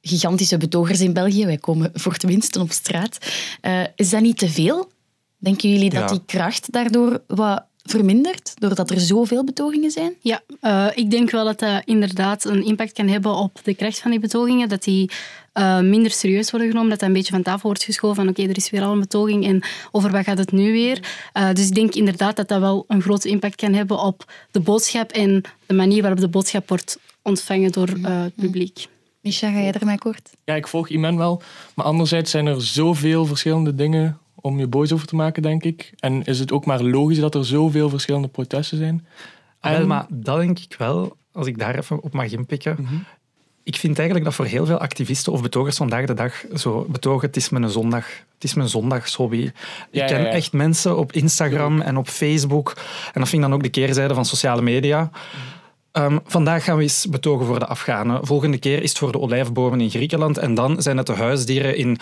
gigantische 0.00 0.56
betogers 0.56 1.00
in 1.00 1.12
België. 1.12 1.46
Wij 1.46 1.58
komen 1.58 1.90
voor 1.94 2.12
het 2.12 2.26
minste 2.26 2.60
op 2.60 2.70
straat. 2.70 3.18
Uh, 3.62 3.80
is 3.96 4.10
dat 4.10 4.20
niet 4.20 4.38
te 4.38 4.48
veel? 4.48 4.90
Denken 5.38 5.70
jullie 5.70 5.90
dat 5.90 6.08
die 6.08 6.22
kracht 6.26 6.72
daardoor 6.72 7.22
wat 7.26 7.65
verminderd 7.90 8.54
doordat 8.58 8.90
er 8.90 9.00
zoveel 9.00 9.44
betogingen 9.44 9.90
zijn? 9.90 10.14
Ja, 10.20 10.40
uh, 10.62 10.86
ik 10.94 11.10
denk 11.10 11.30
wel 11.30 11.44
dat 11.44 11.58
dat 11.58 11.82
inderdaad 11.84 12.44
een 12.44 12.64
impact 12.64 12.92
kan 12.92 13.08
hebben 13.08 13.34
op 13.34 13.60
de 13.62 13.74
kracht 13.74 13.98
van 13.98 14.10
die 14.10 14.20
betogingen. 14.20 14.68
Dat 14.68 14.82
die 14.82 15.10
uh, 15.54 15.80
minder 15.80 16.10
serieus 16.10 16.50
worden 16.50 16.68
genomen, 16.68 16.90
dat 16.90 16.98
dat 16.98 17.08
een 17.08 17.14
beetje 17.14 17.32
van 17.32 17.42
tafel 17.42 17.68
wordt 17.68 17.84
geschoven 17.84 18.16
van 18.16 18.28
oké, 18.28 18.42
er 18.42 18.56
is 18.56 18.70
weer 18.70 18.82
al 18.82 18.92
een 18.92 19.00
betoging 19.00 19.46
en 19.46 19.62
over 19.92 20.10
wat 20.10 20.24
gaat 20.24 20.38
het 20.38 20.52
nu 20.52 20.72
weer? 20.72 21.28
Uh, 21.34 21.52
dus 21.52 21.68
ik 21.68 21.74
denk 21.74 21.94
inderdaad 21.94 22.36
dat 22.36 22.48
dat 22.48 22.60
wel 22.60 22.84
een 22.88 23.02
grote 23.02 23.28
impact 23.28 23.56
kan 23.56 23.72
hebben 23.72 23.98
op 23.98 24.32
de 24.50 24.60
boodschap 24.60 25.10
en 25.10 25.42
de 25.66 25.74
manier 25.74 26.00
waarop 26.00 26.20
de 26.20 26.28
boodschap 26.28 26.68
wordt 26.68 26.98
ontvangen 27.22 27.72
door 27.72 27.88
het 27.88 28.34
publiek. 28.34 28.86
Misha, 29.20 29.50
ga 29.50 29.60
jij 29.60 29.72
ermee 29.72 29.98
kort? 29.98 30.30
Ja, 30.44 30.54
ik 30.54 30.66
volg 30.66 30.88
Iman 30.88 31.16
wel. 31.16 31.42
Maar 31.74 31.86
anderzijds 31.86 32.30
zijn 32.30 32.46
er 32.46 32.62
zoveel 32.62 33.26
verschillende 33.26 33.74
dingen 33.74 34.18
om 34.46 34.58
je 34.58 34.66
boos 34.66 34.92
over 34.92 35.06
te 35.06 35.16
maken, 35.16 35.42
denk 35.42 35.64
ik. 35.64 35.92
En 35.98 36.24
is 36.24 36.38
het 36.38 36.52
ook 36.52 36.64
maar 36.64 36.82
logisch 36.82 37.18
dat 37.18 37.34
er 37.34 37.44
zoveel 37.44 37.88
verschillende 37.88 38.28
protesten 38.28 38.78
zijn? 38.78 39.06
En... 39.60 39.86
maar 39.86 40.06
dat 40.08 40.38
denk 40.38 40.58
ik 40.58 40.74
wel, 40.78 41.16
als 41.32 41.46
ik 41.46 41.58
daar 41.58 41.78
even 41.78 42.02
op 42.02 42.12
mag 42.12 42.32
inpikken. 42.32 42.76
Mhm. 42.80 42.94
Ik 43.62 43.76
vind 43.76 43.96
eigenlijk 43.96 44.28
dat 44.28 44.34
voor 44.36 44.46
heel 44.46 44.66
veel 44.66 44.78
activisten 44.78 45.32
of 45.32 45.42
betogers 45.42 45.76
vandaag 45.76 46.06
de 46.06 46.14
dag 46.14 46.44
zo 46.54 46.86
betogen, 46.88 47.26
het 47.26 47.36
is 47.36 47.48
mijn 47.48 47.70
zondag, 47.70 48.06
het 48.34 48.44
is 48.44 48.54
mijn 48.54 48.68
zondagshobby. 48.68 49.50
ik 49.90 50.06
ken 50.06 50.30
echt 50.30 50.52
mensen 50.52 50.98
op 50.98 51.12
Instagram 51.12 51.80
en 51.80 51.96
op 51.96 52.08
Facebook. 52.08 52.72
En 53.12 53.20
dat 53.20 53.28
vind 53.28 53.42
ik 53.42 53.48
dan 53.48 53.54
ook 53.54 53.62
de 53.62 53.68
keerzijde 53.68 54.14
van 54.14 54.24
sociale 54.24 54.62
media. 54.62 55.00
Mhm. 55.00 55.56
Ehm, 55.96 56.18
vandaag 56.24 56.64
gaan 56.64 56.76
we 56.76 56.82
eens 56.82 57.06
betogen 57.06 57.46
voor 57.46 57.58
de 57.58 57.66
Afghanen. 57.66 58.26
Volgende 58.26 58.58
keer 58.58 58.82
is 58.82 58.88
het 58.88 58.98
voor 58.98 59.12
de 59.12 59.20
olijfbomen 59.20 59.80
in 59.80 59.90
Griekenland. 59.90 60.38
En 60.38 60.54
dan 60.54 60.82
zijn 60.82 60.96
het 60.96 61.06
de 61.06 61.14
huisdieren 61.14 61.76
in 61.76 61.98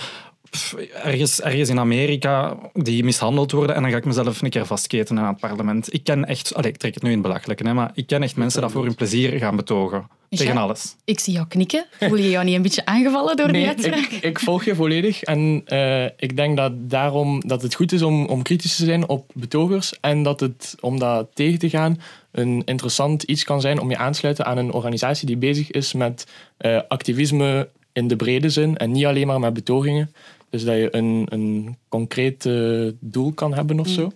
ergens, 1.02 1.40
ergens 1.40 1.68
in 1.68 1.78
Amerika 1.78 2.56
die 2.73 3.04
mishandeld 3.04 3.52
worden 3.52 3.76
en 3.76 3.82
dan 3.82 3.90
ga 3.90 3.96
ik 3.96 4.04
mezelf 4.04 4.42
een 4.42 4.50
keer 4.50 4.66
vastketenen 4.66 5.23
aan 5.23 5.28
het 5.28 5.40
parlement. 5.40 5.94
Ik 5.94 6.04
ken 6.04 6.25
echt, 6.25 6.54
allez, 6.54 6.68
ik 6.68 6.76
trek 6.76 6.94
het 6.94 7.02
nu 7.02 7.08
in 7.08 7.14
het 7.14 7.26
belachelijke, 7.26 7.66
hè, 7.66 7.75
maar 7.75 7.90
ik 7.94 8.06
ken 8.06 8.23
echt 8.23 8.37
mensen 8.37 8.61
die 8.61 8.70
voor 8.70 8.84
hun 8.84 8.94
plezier 8.94 9.38
gaan 9.38 9.56
betogen. 9.56 10.08
tegen 10.28 10.56
alles. 10.56 10.96
Ik 11.04 11.20
zie 11.20 11.32
jou 11.32 11.46
knikken. 11.46 11.87
Voel 12.00 12.16
je 12.16 12.30
jou 12.30 12.44
niet 12.44 12.54
een 12.54 12.62
beetje 12.62 12.87
aangevallen 12.87 13.37
door 13.37 13.52
die 13.52 13.66
uitspraak? 13.66 14.11
Ik, 14.11 14.23
ik, 14.23 14.38
volg 14.38 14.64
je 14.64 14.75
volledig 14.75 15.23
en 15.23 15.64
uh, 15.68 16.04
ik 16.04 16.37
denk 16.37 16.56
dat 16.56 16.73
daarom 16.90 17.42
dat 17.46 17.62
het 17.62 17.75
goed 17.75 17.92
is 17.92 18.02
om, 18.02 18.26
om 18.26 18.42
kritisch 18.42 18.76
te 18.76 18.84
zijn 18.84 19.08
op 19.08 19.30
betogers 19.34 20.00
en 20.00 20.23
dat 20.23 20.40
het, 20.40 20.75
om 20.80 20.99
dat 20.99 21.28
tegen 21.34 21.58
te 21.58 21.68
gaan, 21.68 22.00
een 22.30 22.62
interessant 22.64 23.23
iets 23.23 23.44
kan 23.44 23.61
zijn 23.61 23.80
om 23.80 23.90
je 23.90 23.96
aansluiten 23.96 24.44
aan 24.44 24.58
een 24.58 24.73
organisatie 24.73 25.26
die 25.26 25.37
bezig 25.37 25.70
is 25.70 25.92
met 25.92 26.26
uh, 26.61 26.80
activisme 26.88 27.68
in 27.94 28.08
de 28.08 28.16
brede 28.16 28.49
zin 28.49 28.76
en 28.76 28.90
niet 28.90 29.04
alleen 29.04 29.26
maar 29.26 29.40
met 29.40 29.54
betogingen. 29.54 30.14
Dus 30.54 30.64
dat 30.64 30.75
je 30.75 30.96
een, 30.96 31.26
een 31.28 31.76
concreet 31.88 32.44
uh, 32.44 32.90
doel 33.00 33.32
kan 33.32 33.54
hebben 33.54 33.80
of 33.80 33.87
mm. 33.87 33.92
zo. 33.92 34.12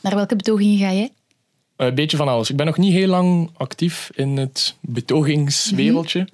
Naar 0.00 0.14
welke 0.14 0.36
betogingen 0.36 0.78
ga 0.78 0.92
jij? 0.92 1.10
Eh, 1.76 1.86
een 1.86 1.94
beetje 1.94 2.16
van 2.16 2.28
alles. 2.28 2.50
Ik 2.50 2.56
ben 2.56 2.66
nog 2.66 2.76
niet 2.76 2.92
heel 2.92 3.08
lang 3.08 3.50
actief 3.56 4.10
in 4.14 4.36
het 4.36 4.76
betogingswereldje. 4.80 6.28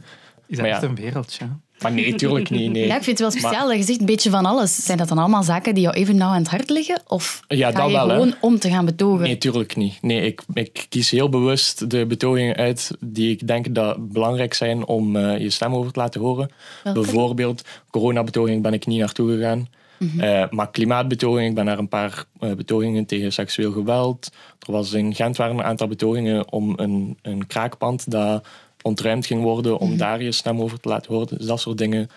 Is 0.47 0.57
dat 0.57 0.66
echt 0.66 0.83
een 0.83 0.95
wereldje? 0.95 1.49
Maar 1.82 1.92
nee, 1.92 2.14
tuurlijk 2.14 2.50
niet. 2.50 2.73
Nee. 2.73 2.87
Ja, 2.87 2.97
ik 2.97 3.02
vind 3.02 3.18
het 3.18 3.32
wel 3.32 3.40
speciaal 3.42 3.68
dat 3.68 3.76
je 3.76 3.82
zegt 3.82 4.00
een 4.00 4.06
beetje 4.06 4.30
van 4.30 4.44
alles. 4.44 4.85
Zijn 4.85 4.99
dat 4.99 5.08
dan 5.08 5.18
allemaal 5.18 5.42
zaken 5.42 5.75
die 5.75 5.82
jou 5.82 5.97
even 5.97 6.16
nauw 6.16 6.30
aan 6.30 6.42
het 6.42 6.49
hart 6.49 6.70
liggen? 6.70 7.00
Of 7.06 7.42
ja, 7.49 7.70
ga 7.70 7.85
je 7.85 7.92
wel, 7.92 8.08
gewoon 8.08 8.35
om 8.40 8.58
te 8.58 8.70
gaan 8.70 8.85
betogen? 8.85 9.23
Nee, 9.23 9.38
tuurlijk 9.38 9.76
niet. 9.76 9.99
Nee, 10.02 10.23
ik, 10.23 10.42
ik 10.52 10.87
kies 10.88 11.11
heel 11.11 11.28
bewust 11.28 11.90
de 11.90 12.06
betogingen 12.06 12.56
uit 12.56 12.90
die 13.00 13.30
ik 13.30 13.47
denk 13.47 13.75
dat 13.75 14.12
belangrijk 14.12 14.54
zijn 14.54 14.87
om 14.87 15.16
uh, 15.16 15.38
je 15.38 15.50
stem 15.50 15.75
over 15.75 15.92
te 15.92 16.00
laten 16.00 16.20
horen. 16.20 16.50
Welke? 16.85 17.00
Bijvoorbeeld, 17.00 17.64
coronabetoging 17.90 18.62
ben 18.62 18.73
ik 18.73 18.87
niet 18.87 18.99
naartoe 18.99 19.30
gegaan. 19.30 19.68
Mm 19.99 20.11
-hmm. 20.11 20.20
uh, 20.20 20.44
maar 20.50 20.70
klimaatbetogingen, 20.70 21.49
ik 21.49 21.54
ben 21.54 21.64
naar 21.64 21.78
een 21.78 21.88
paar 21.88 22.25
uh, 22.40 22.52
betogingen 22.52 23.06
tegen 23.06 23.32
seksueel 23.32 23.73
geweld. 23.73 24.30
Er 24.66 24.73
was 24.73 24.92
in 24.92 25.14
Gent 25.14 25.37
waren 25.37 25.58
een 25.58 25.64
aantal 25.64 25.88
betogingen 25.88 26.52
om 26.52 26.73
een, 26.76 27.18
een 27.23 27.47
kraakpand 27.47 28.11
dat 28.11 28.47
ontruimd 28.82 29.26
ging 29.26 29.42
worden 29.42 29.78
om 29.78 29.88
mhm. 29.88 29.99
daar 29.99 30.23
je 30.23 30.32
stem 30.32 30.61
over 30.61 30.80
te 30.80 30.88
laten 30.88 31.12
horen. 31.12 31.38
Dus 31.38 31.47
dat 31.47 31.61
soort 31.61 31.78
dingen 31.78 32.11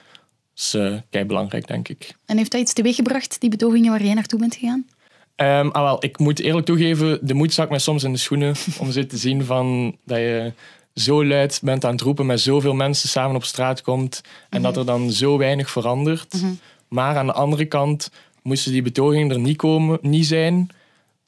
is 0.55 0.73
uh, 0.75 0.97
kei 1.09 1.25
belangrijk, 1.25 1.67
denk 1.67 1.87
ik. 1.87 2.15
En 2.25 2.37
heeft 2.37 2.51
dat 2.51 2.61
iets 2.61 2.73
teweeggebracht, 2.73 3.39
die 3.39 3.49
betogingen 3.49 3.91
waar 3.91 4.03
jij 4.03 4.13
naartoe 4.13 4.39
bent 4.39 4.55
gegaan? 4.55 4.85
Um, 5.35 5.71
ah, 5.71 5.83
wel, 5.83 6.03
ik 6.03 6.19
moet 6.19 6.39
eerlijk 6.39 6.65
toegeven, 6.65 7.19
de 7.21 7.33
moed 7.33 7.53
zak 7.53 7.69
mij 7.69 7.79
soms 7.79 8.03
in 8.03 8.11
de 8.11 8.17
schoenen 8.17 8.55
om 8.79 8.91
zo 8.91 9.05
te 9.05 9.17
zien 9.17 9.43
van 9.43 9.95
dat 10.05 10.17
je 10.17 10.53
zo 10.93 11.25
luid 11.25 11.59
bent 11.63 11.85
aan 11.85 11.91
het 11.91 12.01
roepen, 12.01 12.25
met 12.25 12.41
zoveel 12.41 12.73
mensen 12.73 13.09
samen 13.09 13.35
op 13.35 13.43
straat 13.43 13.81
komt 13.81 14.21
en 14.49 14.61
dat 14.61 14.71
mhm. 14.71 14.79
er 14.79 14.85
dan 14.85 15.11
zo 15.11 15.37
weinig 15.37 15.71
verandert. 15.71 16.33
Mhm. 16.33 16.51
Maar 16.87 17.17
aan 17.17 17.25
de 17.25 17.33
andere 17.33 17.65
kant 17.65 18.11
moesten 18.41 18.71
die 18.71 18.81
betogingen 18.81 19.31
er 19.31 19.39
niet, 19.39 19.57
komen, 19.57 19.97
niet 20.01 20.25
zijn, 20.25 20.69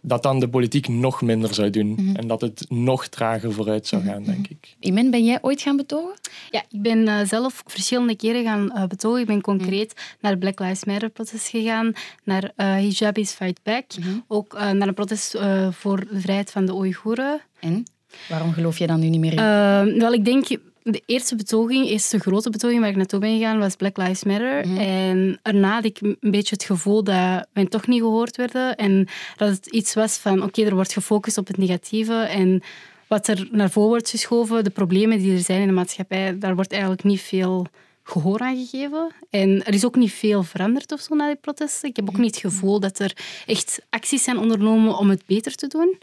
dat 0.06 0.24
dan 0.24 0.40
de 0.40 0.50
politiek 0.50 0.88
nog 0.88 1.22
minder 1.22 1.54
zou 1.54 1.70
doen. 1.70 1.88
Mhm. 1.88 2.16
En 2.16 2.28
dat 2.28 2.42
het 2.42 2.66
nog 2.70 3.08
trager 3.08 3.54
vooruit 3.54 3.88
zou 3.88 4.04
gaan, 4.04 4.24
denk 4.24 4.48
ik. 4.48 4.76
Imen, 4.80 5.12
ben 5.12 5.24
jij 5.26 5.38
ooit 5.42 5.62
gaan 5.62 5.78
betogen? 5.78 6.14
Ja, 6.50 6.64
ik 6.70 6.82
ben 6.82 7.08
uh, 7.08 7.20
zelf 7.24 7.64
verschillende 7.66 8.16
keren 8.16 8.44
gaan 8.44 8.72
uh, 8.76 8.86
betogen. 8.86 9.22
Ik 9.22 9.28
ben 9.28 9.42
concreet 9.42 9.94
mhm. 9.96 10.04
naar 10.22 10.32
het 10.32 10.40
Black 10.40 10.60
Lives 10.60 10.86
Matter 10.86 11.10
protest 11.10 11.48
gegaan, 11.48 11.94
naar 12.24 12.44
uh, 12.44 12.50
Hijabis 12.56 13.32
Fight 13.32 13.60
Back, 13.64 13.86
mhm. 14.00 14.10
ook 14.28 14.54
naar 14.54 14.88
een 14.88 14.94
protest 14.94 15.38
voor 15.70 16.08
de 16.12 16.20
vrijheid 16.20 16.52
van 16.52 16.66
de 16.66 16.74
Oeigoeren. 16.74 17.42
En? 17.60 17.84
Waarom 18.30 18.52
geloof 18.54 18.78
je 18.78 18.88
dan 18.88 19.00
nu 19.00 19.10
niet 19.10 19.20
meer 19.20 19.32
in? 19.32 20.00
wel, 20.00 20.14
ik 20.14 20.26
denk 20.26 20.48
de 20.84 21.02
eerste 21.06 21.36
betoging, 21.36 21.88
eerste 21.88 22.20
grote 22.20 22.50
betoging 22.50 22.80
waar 22.80 22.90
ik 22.90 22.96
naartoe 22.96 23.20
ben 23.20 23.38
gegaan, 23.38 23.60
was 23.60 23.76
Black 23.76 23.98
Lives 23.98 24.24
Matter. 24.24 24.68
Mhm. 24.68 24.78
En 24.78 25.40
daarna 25.42 25.74
had 25.74 25.86
ik 25.86 26.00
een 26.02 26.18
beetje 26.32 26.56
het 26.56 26.64
gevoel 26.64 27.04
dat 27.04 27.48
wij 27.54 27.66
toch 27.66 27.88
niet 27.88 28.02
gehoord 28.02 28.36
werden. 28.36 28.76
En 28.76 29.08
dat 29.36 29.50
het 29.50 29.66
iets 29.66 29.94
was 29.94 30.18
van, 30.18 30.44
oké, 30.44 30.64
er 30.64 30.76
wordt 30.76 30.94
gefocust 30.94 31.38
op 31.38 31.48
het 31.48 31.58
negatieve. 31.58 32.14
En 32.14 32.62
wat 33.08 33.28
er 33.28 33.48
naar 33.52 33.70
voren 33.70 33.90
wordt 33.90 34.10
geschoven, 34.10 34.64
de 34.64 34.70
problemen 34.70 35.18
die 35.18 35.34
er 35.34 35.40
zijn 35.40 35.62
in 35.62 35.68
de 35.68 35.74
maatschappij, 35.74 36.38
daar 36.38 36.56
wordt 36.56 36.72
eigenlijk 36.72 37.04
niet 37.04 37.22
veel 37.22 37.68
gehoor 38.04 38.40
aan 38.40 38.58
gegeven. 38.58 39.12
En 39.30 39.66
er 39.66 39.74
is 39.74 39.86
ook 39.86 39.96
niet 39.96 40.12
veel 40.12 40.44
veranderd 40.44 40.92
of 40.92 41.00
zo 41.00 41.16
na 41.16 41.28
die 41.28 41.36
protesten. 41.36 41.90
Ik 41.90 41.96
heb 41.96 42.10
ook 42.10 42.18
niet 42.18 42.36
het 42.36 42.44
gevoel 42.44 42.80
dat 42.80 43.00
er 43.00 43.18
echt 43.46 43.82
acties 43.90 44.24
zijn 44.24 44.38
ondernomen 44.38 44.98
om 44.98 45.10
het 45.10 45.24
beter 45.26 45.56
te 45.56 45.68
doen. 45.68 45.98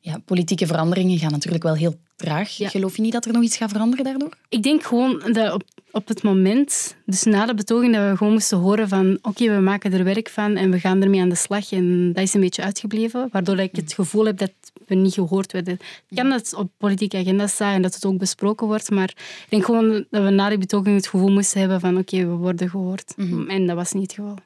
Ja, 0.00 0.18
politieke 0.24 0.66
veranderingen 0.66 1.18
gaan 1.18 1.30
natuurlijk 1.30 1.62
wel 1.62 1.74
heel 1.74 1.96
traag. 2.18 2.56
Geloof 2.56 2.96
je 2.96 3.02
niet 3.02 3.12
dat 3.12 3.24
er 3.24 3.32
nog 3.32 3.42
iets 3.42 3.56
gaat 3.56 3.70
veranderen 3.70 4.04
daardoor? 4.04 4.32
Ik 4.48 4.62
denk 4.62 4.82
gewoon 4.82 5.22
dat 5.32 5.52
op, 5.52 5.62
op 5.90 6.08
het 6.08 6.22
moment, 6.22 6.96
dus 7.06 7.22
na 7.22 7.46
de 7.46 7.54
betoging, 7.54 7.94
dat 7.94 8.10
we 8.10 8.16
gewoon 8.16 8.32
moesten 8.32 8.58
horen 8.58 8.88
van 8.88 9.18
oké, 9.22 9.54
we 9.54 9.60
maken 9.60 9.92
er 9.92 10.04
werk 10.04 10.28
van 10.28 10.56
en 10.56 10.70
we 10.70 10.80
gaan 10.80 11.02
ermee 11.02 11.20
aan 11.20 11.28
de 11.28 11.34
slag. 11.34 11.72
En 11.72 12.12
dat 12.12 12.22
is 12.22 12.34
een 12.34 12.40
beetje 12.40 12.62
uitgebleven, 12.62 13.28
waardoor 13.32 13.58
ik 13.58 13.76
het 13.76 13.92
gevoel 13.92 14.24
heb 14.24 14.38
dat 14.38 14.52
we 14.86 14.94
niet 14.94 15.14
gehoord 15.14 15.52
werden. 15.52 15.78
Ik 16.08 16.16
kan 16.16 16.28
dat 16.28 16.40
het 16.40 16.54
op 16.54 16.70
politieke 16.76 17.16
agenda 17.16 17.46
staat 17.46 17.74
en 17.74 17.82
dat 17.82 17.94
het 17.94 18.04
ook 18.04 18.18
besproken 18.18 18.66
wordt, 18.66 18.90
maar 18.90 19.08
ik 19.08 19.46
denk 19.48 19.64
gewoon 19.64 20.04
dat 20.10 20.22
we 20.22 20.30
na 20.30 20.48
die 20.48 20.58
betoging 20.58 20.96
het 20.96 21.08
gevoel 21.08 21.30
moesten 21.30 21.60
hebben 21.60 21.80
van 21.80 21.98
oké, 21.98 22.16
we 22.16 22.34
worden 22.34 22.70
gehoord. 22.70 23.12
Mhm. 23.16 23.50
En 23.50 23.66
dat 23.66 23.76
was 23.76 23.92
niet 23.92 24.02
het 24.02 24.12
geval. 24.12 24.36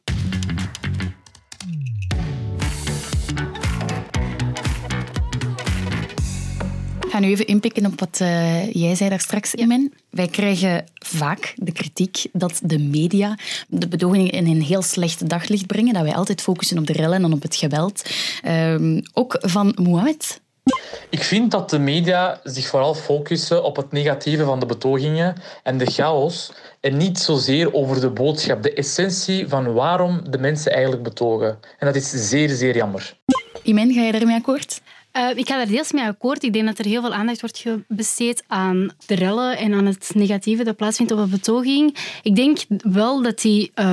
Ga 7.12 7.18
nu 7.18 7.28
even 7.28 7.46
inpikken 7.46 7.86
op 7.86 8.00
wat 8.00 8.18
uh, 8.22 8.72
jij 8.72 8.94
zei 8.94 9.10
daar 9.10 9.20
straks, 9.20 9.54
Imen. 9.54 9.92
Wij 10.10 10.28
krijgen 10.28 10.84
vaak 10.94 11.52
de 11.56 11.72
kritiek 11.72 12.26
dat 12.32 12.60
de 12.62 12.78
media 12.78 13.38
de 13.68 13.88
bedogingen 13.88 14.30
in 14.30 14.46
een 14.46 14.62
heel 14.62 14.82
slecht 14.82 15.28
daglicht 15.28 15.66
brengen. 15.66 15.94
Dat 15.94 16.02
wij 16.02 16.14
altijd 16.14 16.40
focussen 16.40 16.78
op 16.78 16.86
de 16.86 16.92
rellen 16.92 17.24
en 17.24 17.32
op 17.32 17.42
het 17.42 17.56
geweld. 17.56 18.10
Uh, 18.44 19.00
ook 19.12 19.36
van 19.40 19.76
Mohamed. 19.82 20.40
Ik 21.10 21.22
vind 21.22 21.50
dat 21.50 21.70
de 21.70 21.78
media 21.78 22.40
zich 22.42 22.66
vooral 22.66 22.94
focussen 22.94 23.64
op 23.64 23.76
het 23.76 23.92
negatieve 23.92 24.44
van 24.44 24.60
de 24.60 24.66
betogingen 24.66 25.34
en 25.62 25.78
de 25.78 25.86
chaos 25.86 26.52
en 26.80 26.96
niet 26.96 27.18
zozeer 27.18 27.74
over 27.74 28.00
de 28.00 28.10
boodschap, 28.10 28.62
de 28.62 28.72
essentie 28.72 29.48
van 29.48 29.72
waarom 29.72 30.30
de 30.30 30.38
mensen 30.38 30.72
eigenlijk 30.72 31.02
betogen. 31.02 31.58
En 31.78 31.86
dat 31.86 31.94
is 31.94 32.28
zeer, 32.28 32.48
zeer 32.48 32.76
jammer. 32.76 33.16
Imen, 33.62 33.92
ga 33.92 34.02
je 34.02 34.12
daarmee 34.12 34.36
akkoord? 34.36 34.80
Uh, 35.16 35.36
ik 35.36 35.48
ga 35.48 35.56
daar 35.56 35.66
deels 35.66 35.92
mee 35.92 36.04
akkoord. 36.04 36.42
Ik 36.42 36.52
denk 36.52 36.66
dat 36.66 36.78
er 36.78 36.84
heel 36.84 37.00
veel 37.00 37.14
aandacht 37.14 37.40
wordt 37.40 37.64
besteed 37.88 38.44
aan 38.46 38.90
de 39.06 39.14
rellen 39.14 39.58
en 39.58 39.72
aan 39.72 39.86
het 39.86 40.10
negatieve 40.14 40.64
dat 40.64 40.76
plaatsvindt 40.76 41.12
op 41.12 41.18
een 41.18 41.30
betoging. 41.30 41.96
Ik 42.22 42.36
denk 42.36 42.58
wel 42.82 43.22
dat 43.22 43.40
die 43.40 43.72
uh, 43.74 43.92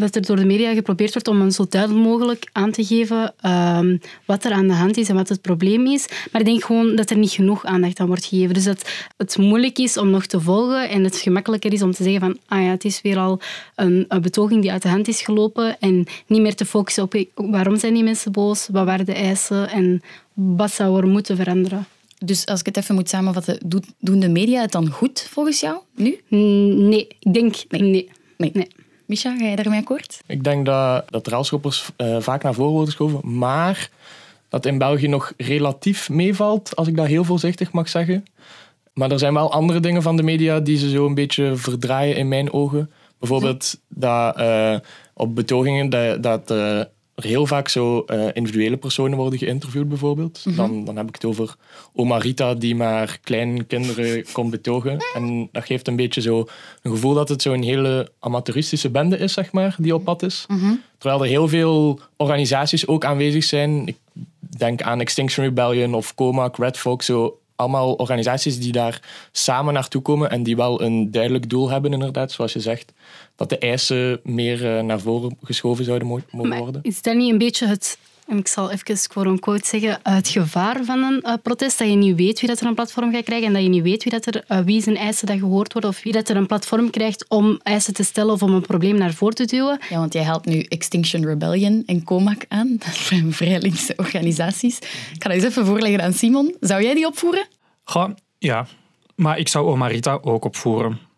dat 0.00 0.14
er 0.14 0.22
door 0.22 0.36
de 0.36 0.44
media 0.44 0.74
geprobeerd 0.74 1.12
wordt 1.12 1.28
om 1.28 1.50
zo 1.50 1.66
duidelijk 1.68 2.04
mogelijk 2.04 2.48
aan 2.52 2.70
te 2.70 2.84
geven 2.84 3.34
um, 3.46 4.00
wat 4.24 4.44
er 4.44 4.52
aan 4.52 4.66
de 4.66 4.74
hand 4.74 4.96
is 4.96 5.08
en 5.08 5.14
wat 5.14 5.28
het 5.28 5.40
probleem 5.40 5.86
is. 5.86 6.06
Maar 6.32 6.40
ik 6.40 6.46
denk 6.46 6.64
gewoon 6.64 6.96
dat 6.96 7.10
er 7.10 7.16
niet 7.16 7.30
genoeg 7.30 7.64
aandacht 7.64 8.00
aan 8.00 8.06
wordt 8.06 8.24
gegeven. 8.24 8.54
Dus 8.54 8.64
dat 8.64 8.90
het 9.16 9.38
moeilijk 9.38 9.78
is 9.78 9.96
om 9.96 10.10
nog 10.10 10.26
te 10.26 10.40
volgen 10.40 10.88
en 10.88 11.04
het 11.04 11.16
gemakkelijker 11.16 11.72
is 11.72 11.82
om 11.82 11.92
te 11.92 12.02
zeggen 12.02 12.20
van 12.20 12.38
ah 12.46 12.62
ja, 12.62 12.70
het 12.70 12.84
is 12.84 13.02
weer 13.02 13.18
al 13.18 13.40
een, 13.74 14.04
een 14.08 14.22
betoging 14.22 14.62
die 14.62 14.72
uit 14.72 14.82
de 14.82 14.88
hand 14.88 15.08
is 15.08 15.22
gelopen 15.22 15.78
en 15.80 16.06
niet 16.26 16.40
meer 16.40 16.54
te 16.54 16.64
focussen 16.64 17.02
op 17.02 17.24
waarom 17.34 17.76
zijn 17.76 17.94
die 17.94 18.04
mensen 18.04 18.32
boos, 18.32 18.68
wat 18.72 18.84
waren 18.84 19.06
de 19.06 19.14
eisen 19.14 19.70
en 19.70 20.02
wat 20.32 20.72
zou 20.72 21.00
er 21.00 21.06
moeten 21.06 21.36
veranderen. 21.36 21.86
Dus 22.24 22.46
als 22.46 22.60
ik 22.60 22.66
het 22.66 22.76
even 22.76 22.94
moet 22.94 23.08
samenvatten, 23.08 23.58
doen 23.98 24.20
de 24.20 24.28
media 24.28 24.60
het 24.60 24.72
dan 24.72 24.90
goed 24.90 25.26
volgens 25.30 25.60
jou 25.60 25.78
nu? 25.94 26.20
Nee, 26.28 27.06
ik 27.18 27.32
denk 27.32 27.54
nee. 27.68 28.10
nee. 28.36 28.50
nee. 28.52 28.68
Micha, 29.10 29.36
ga 29.36 29.44
je 29.44 29.56
daarmee 29.56 29.80
akkoord? 29.80 30.20
Ik 30.26 30.44
denk 30.44 30.66
dat, 30.66 31.10
dat 31.10 31.26
relschoppers 31.26 31.90
uh, 31.96 32.20
vaak 32.20 32.42
naar 32.42 32.54
voren 32.54 32.70
worden 32.70 32.88
geschoven, 32.88 33.38
maar 33.38 33.90
dat 34.48 34.66
in 34.66 34.78
België 34.78 35.08
nog 35.08 35.32
relatief 35.36 36.08
meevalt, 36.08 36.76
als 36.76 36.88
ik 36.88 36.96
dat 36.96 37.06
heel 37.06 37.24
voorzichtig 37.24 37.72
mag 37.72 37.88
zeggen. 37.88 38.24
Maar 38.92 39.10
er 39.10 39.18
zijn 39.18 39.34
wel 39.34 39.52
andere 39.52 39.80
dingen 39.80 40.02
van 40.02 40.16
de 40.16 40.22
media 40.22 40.60
die 40.60 40.78
ze 40.78 40.90
zo 40.90 41.06
een 41.06 41.14
beetje 41.14 41.56
verdraaien 41.56 42.16
in 42.16 42.28
mijn 42.28 42.52
ogen. 42.52 42.90
Bijvoorbeeld 43.18 43.80
dat 43.88 44.38
uh, 44.38 44.76
op 45.14 45.34
betogingen 45.34 45.90
dat, 45.90 46.22
dat 46.22 46.50
uh, 46.50 46.80
er 47.22 47.28
heel 47.28 47.46
vaak 47.46 47.68
zo 47.68 48.04
uh, 48.06 48.28
individuele 48.32 48.76
personen 48.76 49.18
worden 49.18 49.38
geïnterviewd, 49.38 49.88
bijvoorbeeld. 49.88 50.42
Mm 50.44 50.52
-hmm. 50.52 50.66
dan, 50.66 50.84
dan 50.84 50.96
heb 50.96 51.08
ik 51.08 51.14
het 51.14 51.24
over 51.24 51.54
oma 51.94 52.18
Rita 52.18 52.54
die 52.54 52.74
maar 52.74 53.18
kleine 53.22 53.64
kinderen 53.64 54.24
komt 54.32 54.50
betogen. 54.50 54.98
En 55.14 55.48
dat 55.52 55.64
geeft 55.64 55.88
een 55.88 55.96
beetje 55.96 56.20
zo 56.20 56.46
een 56.82 56.90
gevoel 56.90 57.14
dat 57.14 57.28
het 57.28 57.42
zo'n 57.42 57.62
hele 57.62 58.12
amateuristische 58.18 58.90
bende 58.90 59.18
is, 59.18 59.32
zeg 59.32 59.52
maar, 59.52 59.74
die 59.78 59.94
op 59.94 60.04
pad 60.04 60.22
is. 60.22 60.44
Mm 60.48 60.58
-hmm. 60.58 60.82
Terwijl 60.98 61.22
er 61.22 61.28
heel 61.28 61.48
veel 61.48 62.00
organisaties 62.16 62.86
ook 62.86 63.04
aanwezig 63.04 63.44
zijn. 63.44 63.86
Ik 63.86 63.96
denk 64.40 64.82
aan 64.82 65.00
Extinction 65.00 65.46
Rebellion 65.46 65.94
of 65.94 66.14
COMAC, 66.14 66.56
Red 66.56 66.78
Folk, 66.78 67.02
zo 67.02 67.39
allemaal 67.60 67.94
organisaties 67.94 68.58
die 68.58 68.72
daar 68.72 69.00
samen 69.32 69.74
naartoe 69.74 70.02
komen 70.02 70.30
en 70.30 70.42
die 70.42 70.56
wel 70.56 70.82
een 70.82 71.10
duidelijk 71.10 71.48
doel 71.48 71.70
hebben, 71.70 71.92
inderdaad, 71.92 72.32
zoals 72.32 72.52
je 72.52 72.60
zegt. 72.60 72.92
Dat 73.36 73.48
de 73.48 73.58
eisen 73.58 74.20
meer 74.22 74.76
uh, 74.76 74.82
naar 74.82 75.00
voren 75.00 75.36
geschoven 75.42 75.84
zouden 75.84 76.08
mo 76.08 76.20
mogen 76.30 76.48
maar 76.48 76.58
worden. 76.58 76.82
Is 76.82 77.02
dat 77.02 77.14
niet 77.14 77.32
een 77.32 77.38
beetje 77.38 77.66
het, 77.66 77.98
en 78.30 78.38
ik 78.38 78.48
zal 78.48 78.70
even 78.70 79.08
quote-unquote 79.08 79.66
zeggen, 79.66 80.00
het 80.02 80.28
gevaar 80.28 80.84
van 80.84 81.02
een 81.02 81.22
uh, 81.26 81.34
protest? 81.42 81.78
Dat 81.78 81.88
je 81.88 81.94
niet 81.94 82.16
weet 82.16 82.40
wie 82.40 82.48
dat 82.48 82.60
er 82.60 82.66
een 82.66 82.74
platform 82.74 83.12
gaat 83.12 83.24
krijgen 83.24 83.46
en 83.46 83.52
dat 83.52 83.62
je 83.62 83.68
niet 83.68 83.82
weet 83.82 84.02
wie, 84.02 84.12
dat 84.12 84.26
er, 84.26 84.44
uh, 84.48 84.58
wie 84.58 84.82
zijn 84.82 84.96
eisen 84.96 85.26
dat 85.26 85.38
gehoord 85.38 85.72
worden 85.72 85.90
of 85.90 86.02
wie 86.02 86.12
dat 86.12 86.28
er 86.28 86.36
een 86.36 86.46
platform 86.46 86.90
krijgt 86.90 87.28
om 87.28 87.60
eisen 87.62 87.94
te 87.94 88.02
stellen 88.02 88.32
of 88.32 88.42
om 88.42 88.54
een 88.54 88.60
probleem 88.60 88.98
naar 88.98 89.12
voren 89.12 89.34
te 89.34 89.44
duwen. 89.44 89.78
Ja, 89.88 89.98
want 89.98 90.12
jij 90.12 90.22
haalt 90.22 90.44
nu 90.44 90.60
Extinction 90.60 91.24
Rebellion 91.24 91.82
en 91.86 92.04
COMAC 92.04 92.44
aan. 92.48 92.76
Dat 92.84 92.94
zijn 92.94 93.32
vrij 93.32 93.60
linkse 93.60 93.94
organisaties. 93.96 94.78
Ik 94.78 95.22
ga 95.22 95.28
dat 95.28 95.32
eens 95.32 95.44
even 95.44 95.66
voorleggen 95.66 96.02
aan 96.02 96.12
Simon. 96.12 96.56
Zou 96.60 96.82
jij 96.82 96.94
die 96.94 97.06
opvoeren? 97.06 97.46
Goh, 97.84 98.10
ja, 98.38 98.66
maar 99.14 99.38
ik 99.38 99.48
zou 99.48 99.66
Omarita 99.66 100.18
ook 100.22 100.44
opvoeren. 100.44 101.09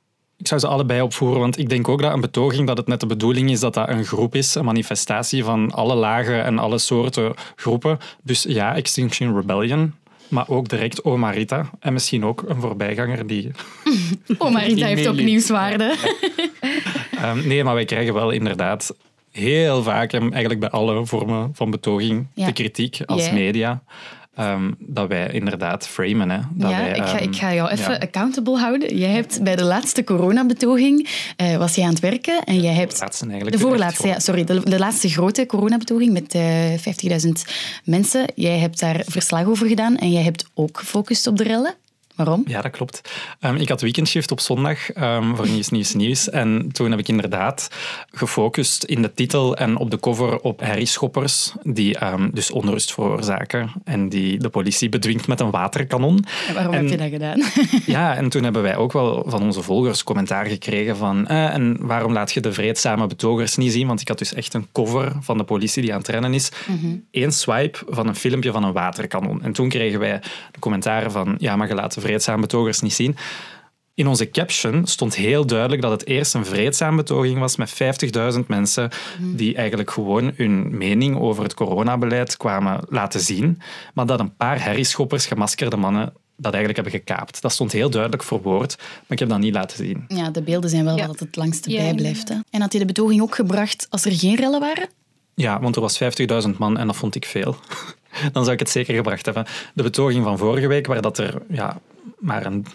Ik 0.43 0.49
zou 0.49 0.61
ze 0.61 0.67
allebei 0.67 1.01
opvoeren, 1.01 1.41
want 1.41 1.59
ik 1.59 1.69
denk 1.69 1.89
ook 1.89 2.03
dat 2.03 2.13
een 2.13 2.21
betoging 2.21 2.67
dat 2.67 2.77
het 2.77 2.87
net 2.87 3.01
de 3.01 3.07
bedoeling 3.07 3.51
is 3.51 3.61
dat 3.61 3.75
dat 3.75 3.89
een 3.89 4.05
groep 4.05 4.35
is, 4.35 4.55
een 4.55 4.65
manifestatie 4.65 5.45
van 5.45 5.71
alle 5.71 5.95
lagen 5.95 6.45
en 6.45 6.59
alle 6.59 6.79
soorten 6.79 7.35
groepen. 7.57 7.99
Dus 8.23 8.43
ja, 8.43 8.75
Extinction 8.75 9.35
Rebellion, 9.37 9.95
maar 10.29 10.49
ook 10.49 10.69
direct 10.69 11.05
Omarita. 11.05 11.71
En 11.81 11.93
misschien 11.93 12.25
ook 12.25 12.45
een 12.47 12.61
voorbijganger 12.61 13.27
die... 13.27 13.51
Omarita 14.39 14.87
heeft 14.87 15.09
ook 15.09 15.17
nieuwswaarde. 15.17 15.95
um, 17.25 17.47
nee, 17.47 17.65
maar 17.65 17.75
wij 17.75 17.85
krijgen 17.85 18.15
wel 18.15 18.31
inderdaad 18.31 18.95
heel 19.31 19.83
vaak, 19.83 20.13
eigenlijk 20.13 20.61
bij 20.61 20.71
alle 20.71 21.07
vormen 21.07 21.51
van 21.55 21.71
betoging, 21.71 22.27
ja. 22.35 22.47
de 22.47 22.53
kritiek 22.53 23.01
als 23.07 23.23
yeah. 23.23 23.35
media. 23.35 23.83
Um, 24.41 24.75
dat 24.79 25.09
wij 25.09 25.31
inderdaad 25.33 25.89
framen. 25.89 26.31
Hè. 26.31 26.39
Dat 26.51 26.71
ja, 26.71 26.79
wij, 26.79 26.91
ik, 26.91 27.03
ga, 27.03 27.21
um, 27.21 27.29
ik 27.29 27.37
ga 27.37 27.55
jou 27.55 27.71
even 27.71 27.93
ja. 27.93 27.99
accountable 27.99 28.59
houden. 28.59 28.97
Jij 28.97 29.11
hebt 29.11 29.43
bij 29.43 29.57
de 29.57 29.65
laatste 29.65 30.05
coronabetoging 30.05 31.09
uh, 31.37 31.57
was 31.57 31.75
je 31.75 31.83
aan 31.83 31.89
het 31.89 32.01
werken 32.01 32.45
en 32.45 32.61
jij 32.61 32.73
hebt... 32.73 32.93
De 32.93 33.01
laatste 33.01 33.25
eigenlijk. 33.27 33.57
De 33.57 33.63
voorlaatste, 33.63 34.07
ja, 34.07 34.19
sorry. 34.19 34.45
De, 34.45 34.61
de 34.71 34.79
laatste 34.79 35.09
grote 35.09 35.47
coronabetoging 35.47 36.13
met 36.13 36.35
uh, 36.35 37.21
50.000 37.25 37.29
mensen. 37.85 38.25
Jij 38.35 38.59
hebt 38.59 38.81
daar 38.81 39.03
verslag 39.07 39.47
over 39.47 39.67
gedaan 39.67 39.97
en 39.97 40.11
jij 40.11 40.23
hebt 40.23 40.51
ook 40.55 40.79
gefocust 40.79 41.27
op 41.27 41.37
de 41.37 41.45
rellen. 41.45 41.75
Waarom? 42.15 42.43
Ja, 42.47 42.61
dat 42.61 42.71
klopt. 42.71 43.13
Um, 43.41 43.57
ik 43.57 43.69
had 43.69 43.81
weekendshift 43.81 44.31
op 44.31 44.41
zondag 44.41 44.97
um, 44.97 45.37
voor 45.37 45.49
Nieuws, 45.49 45.69
Nieuws, 45.69 45.95
Nieuws. 45.95 46.31
En 46.31 46.69
toen 46.73 46.91
heb 46.91 46.99
ik 46.99 47.09
inderdaad 47.09 47.69
gefocust 48.11 48.85
in 48.85 49.03
de 49.03 49.15
titel 49.15 49.57
en 49.57 49.77
op 49.77 49.91
de 49.91 50.01
cover 50.01 50.41
op 50.41 50.61
herrieschoppers, 50.61 51.53
die 51.63 52.05
um, 52.05 52.31
dus 52.33 52.51
onrust 52.51 52.93
veroorzaken 52.93 53.73
en 53.85 54.09
die 54.09 54.39
de 54.39 54.49
politie 54.49 54.89
bedwingt 54.89 55.27
met 55.27 55.41
een 55.41 55.51
waterkanon. 55.51 56.25
En 56.49 56.55
waarom 56.55 56.75
en, 56.75 56.81
heb 56.81 56.91
je 56.91 56.97
dat 56.97 57.09
gedaan? 57.09 57.43
ja, 57.97 58.17
en 58.17 58.29
toen 58.29 58.43
hebben 58.43 58.63
wij 58.63 58.77
ook 58.77 58.93
wel 58.93 59.25
van 59.27 59.43
onze 59.43 59.63
volgers 59.63 60.05
commentaar 60.05 60.47
gekregen 60.47 60.97
van 60.97 61.27
eh, 61.27 61.55
en 61.55 61.77
waarom 61.81 62.13
laat 62.13 62.33
je 62.33 62.41
de 62.41 62.53
vreedzame 62.53 63.07
betogers 63.07 63.57
niet 63.57 63.73
zien? 63.73 63.87
Want 63.87 64.01
ik 64.01 64.09
had 64.09 64.19
dus 64.19 64.35
echt 64.35 64.55
een 64.55 64.67
cover 64.73 65.13
van 65.21 65.39
de 65.39 65.45
politie 65.45 65.83
die 65.83 65.93
aan 65.93 65.99
het 65.99 66.09
rennen 66.09 66.35
is. 66.35 66.51
Mm 66.67 66.79
-hmm. 66.79 67.05
Eén 67.11 67.33
swipe 67.33 67.79
van 67.89 68.09
een 68.09 68.15
filmpje 68.15 68.53
van 68.53 68.65
een 68.65 68.73
waterkanon. 68.73 69.43
En 69.43 69.53
toen 69.53 69.69
kregen 69.69 69.99
wij 69.99 70.21
de 70.51 70.59
commentaren 70.59 71.13
van 71.13 71.35
ja, 71.39 71.57
maar 71.57 71.69
je 71.69 71.75
laat 71.75 71.95
de 71.95 72.01
vreedzame 72.13 72.41
betogers 72.41 72.81
niet 72.81 72.93
zien. 72.93 73.17
In 73.95 74.07
onze 74.07 74.31
caption 74.31 74.87
stond 74.87 75.15
heel 75.15 75.47
duidelijk 75.47 75.83
dat 75.83 75.91
het 75.91 76.07
eerst 76.07 76.35
een 76.35 76.45
vreedzame 76.45 76.97
betoging 76.97 77.39
was 77.39 77.57
met 77.57 77.73
50.000 78.35 78.47
mensen 78.47 78.91
die 79.21 79.55
eigenlijk 79.55 79.91
gewoon 79.91 80.33
hun 80.37 80.77
mening 80.77 81.19
over 81.19 81.43
het 81.43 81.55
coronabeleid 81.55 82.37
kwamen 82.37 82.85
laten 82.89 83.21
zien, 83.21 83.61
maar 83.95 84.07
dat 84.07 84.21
een 84.21 84.37
paar 84.37 84.65
herrieschoppers, 84.65 85.27
gemaskerde 85.27 85.77
mannen 85.77 86.13
dat 86.37 86.55
eigenlijk 86.55 86.85
hebben 86.85 87.01
gekaapt. 87.01 87.43
Dat 87.43 87.53
stond 87.53 87.73
heel 87.73 87.91
duidelijk 87.91 88.23
verwoord, 88.23 88.77
maar 88.79 89.07
ik 89.09 89.19
heb 89.19 89.29
dat 89.29 89.39
niet 89.39 89.55
laten 89.55 89.77
zien. 89.77 90.05
Ja, 90.09 90.31
de 90.31 90.43
beelden 90.43 90.71
zijn 90.71 90.85
wel 90.85 90.97
ja. 90.97 91.07
wat 91.07 91.21
het 91.21 91.37
langste 91.37 91.71
ja, 91.71 91.79
bijblijft. 91.79 92.29
Hè? 92.29 92.35
En 92.51 92.61
had 92.61 92.73
je 92.73 92.79
de 92.79 92.85
betoging 92.85 93.21
ook 93.21 93.35
gebracht 93.35 93.87
als 93.91 94.05
er 94.05 94.13
geen 94.13 94.37
rellen 94.37 94.61
waren? 94.61 94.89
Ja, 95.35 95.61
want 95.61 95.77
er 95.77 95.83
was 95.83 96.01
50.000 96.03 96.57
man 96.59 96.79
en 96.79 96.87
dat 96.87 96.97
vond 96.97 97.15
ik 97.15 97.25
veel. 97.25 97.57
Dan 98.33 98.43
zou 98.43 98.53
ik 98.53 98.59
het 98.59 98.71
zeker 98.71 98.95
gebracht 98.95 99.25
hebben. 99.25 99.47
De 99.75 99.83
betoging 99.83 100.25
van 100.25 100.39
vorige 100.39 100.67
week, 100.67 100.87
waar 100.87 101.03
dat 101.03 101.19
er 101.19 101.43
ja, 101.49 101.81
maar 102.19 102.47
een, 102.47 102.67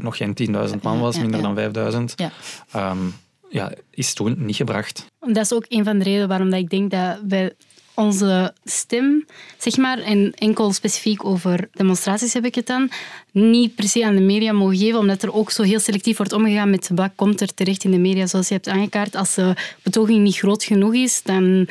nog 0.00 0.16
geen 0.16 0.36
10.000 0.70 0.80
man 0.82 1.00
was, 1.00 1.18
minder 1.18 1.40
ja, 1.40 1.48
ja. 1.48 1.68
dan 1.68 2.08
5.000, 2.08 2.14
ja. 2.14 2.90
Um, 2.90 3.14
ja, 3.48 3.72
is 3.90 4.14
toen 4.14 4.34
niet 4.38 4.56
gebracht. 4.56 5.06
Dat 5.20 5.44
is 5.44 5.52
ook 5.52 5.64
een 5.68 5.84
van 5.84 5.98
de 5.98 6.04
redenen 6.04 6.28
waarom 6.28 6.50
dat 6.50 6.60
ik 6.60 6.70
denk 6.70 6.90
dat 6.90 7.18
wij 7.28 7.52
onze 7.94 8.54
stem, 8.64 9.26
zeg 9.58 9.76
maar, 9.76 9.98
en 9.98 10.32
enkel 10.34 10.72
specifiek 10.72 11.24
over 11.24 11.68
demonstraties 11.72 12.32
heb 12.32 12.44
ik 12.44 12.54
het 12.54 12.66
dan, 12.66 12.90
niet 13.32 13.74
per 13.74 13.88
se 13.88 14.04
aan 14.04 14.14
de 14.14 14.20
media 14.20 14.52
mogen 14.52 14.76
geven, 14.76 14.98
omdat 14.98 15.22
er 15.22 15.34
ook 15.34 15.50
zo 15.50 15.62
heel 15.62 15.80
selectief 15.80 16.16
wordt 16.16 16.32
omgegaan 16.32 16.70
met 16.70 16.90
wat 16.94 17.10
komt 17.14 17.40
er 17.40 17.54
terecht 17.54 17.84
in 17.84 17.90
de 17.90 17.98
media, 17.98 18.26
zoals 18.26 18.48
je 18.48 18.54
hebt 18.54 18.68
aangekaart. 18.68 19.16
Als 19.16 19.34
de 19.34 19.54
betoging 19.82 20.22
niet 20.22 20.36
groot 20.36 20.64
genoeg 20.64 20.94
is, 20.94 21.22
dan 21.22 21.68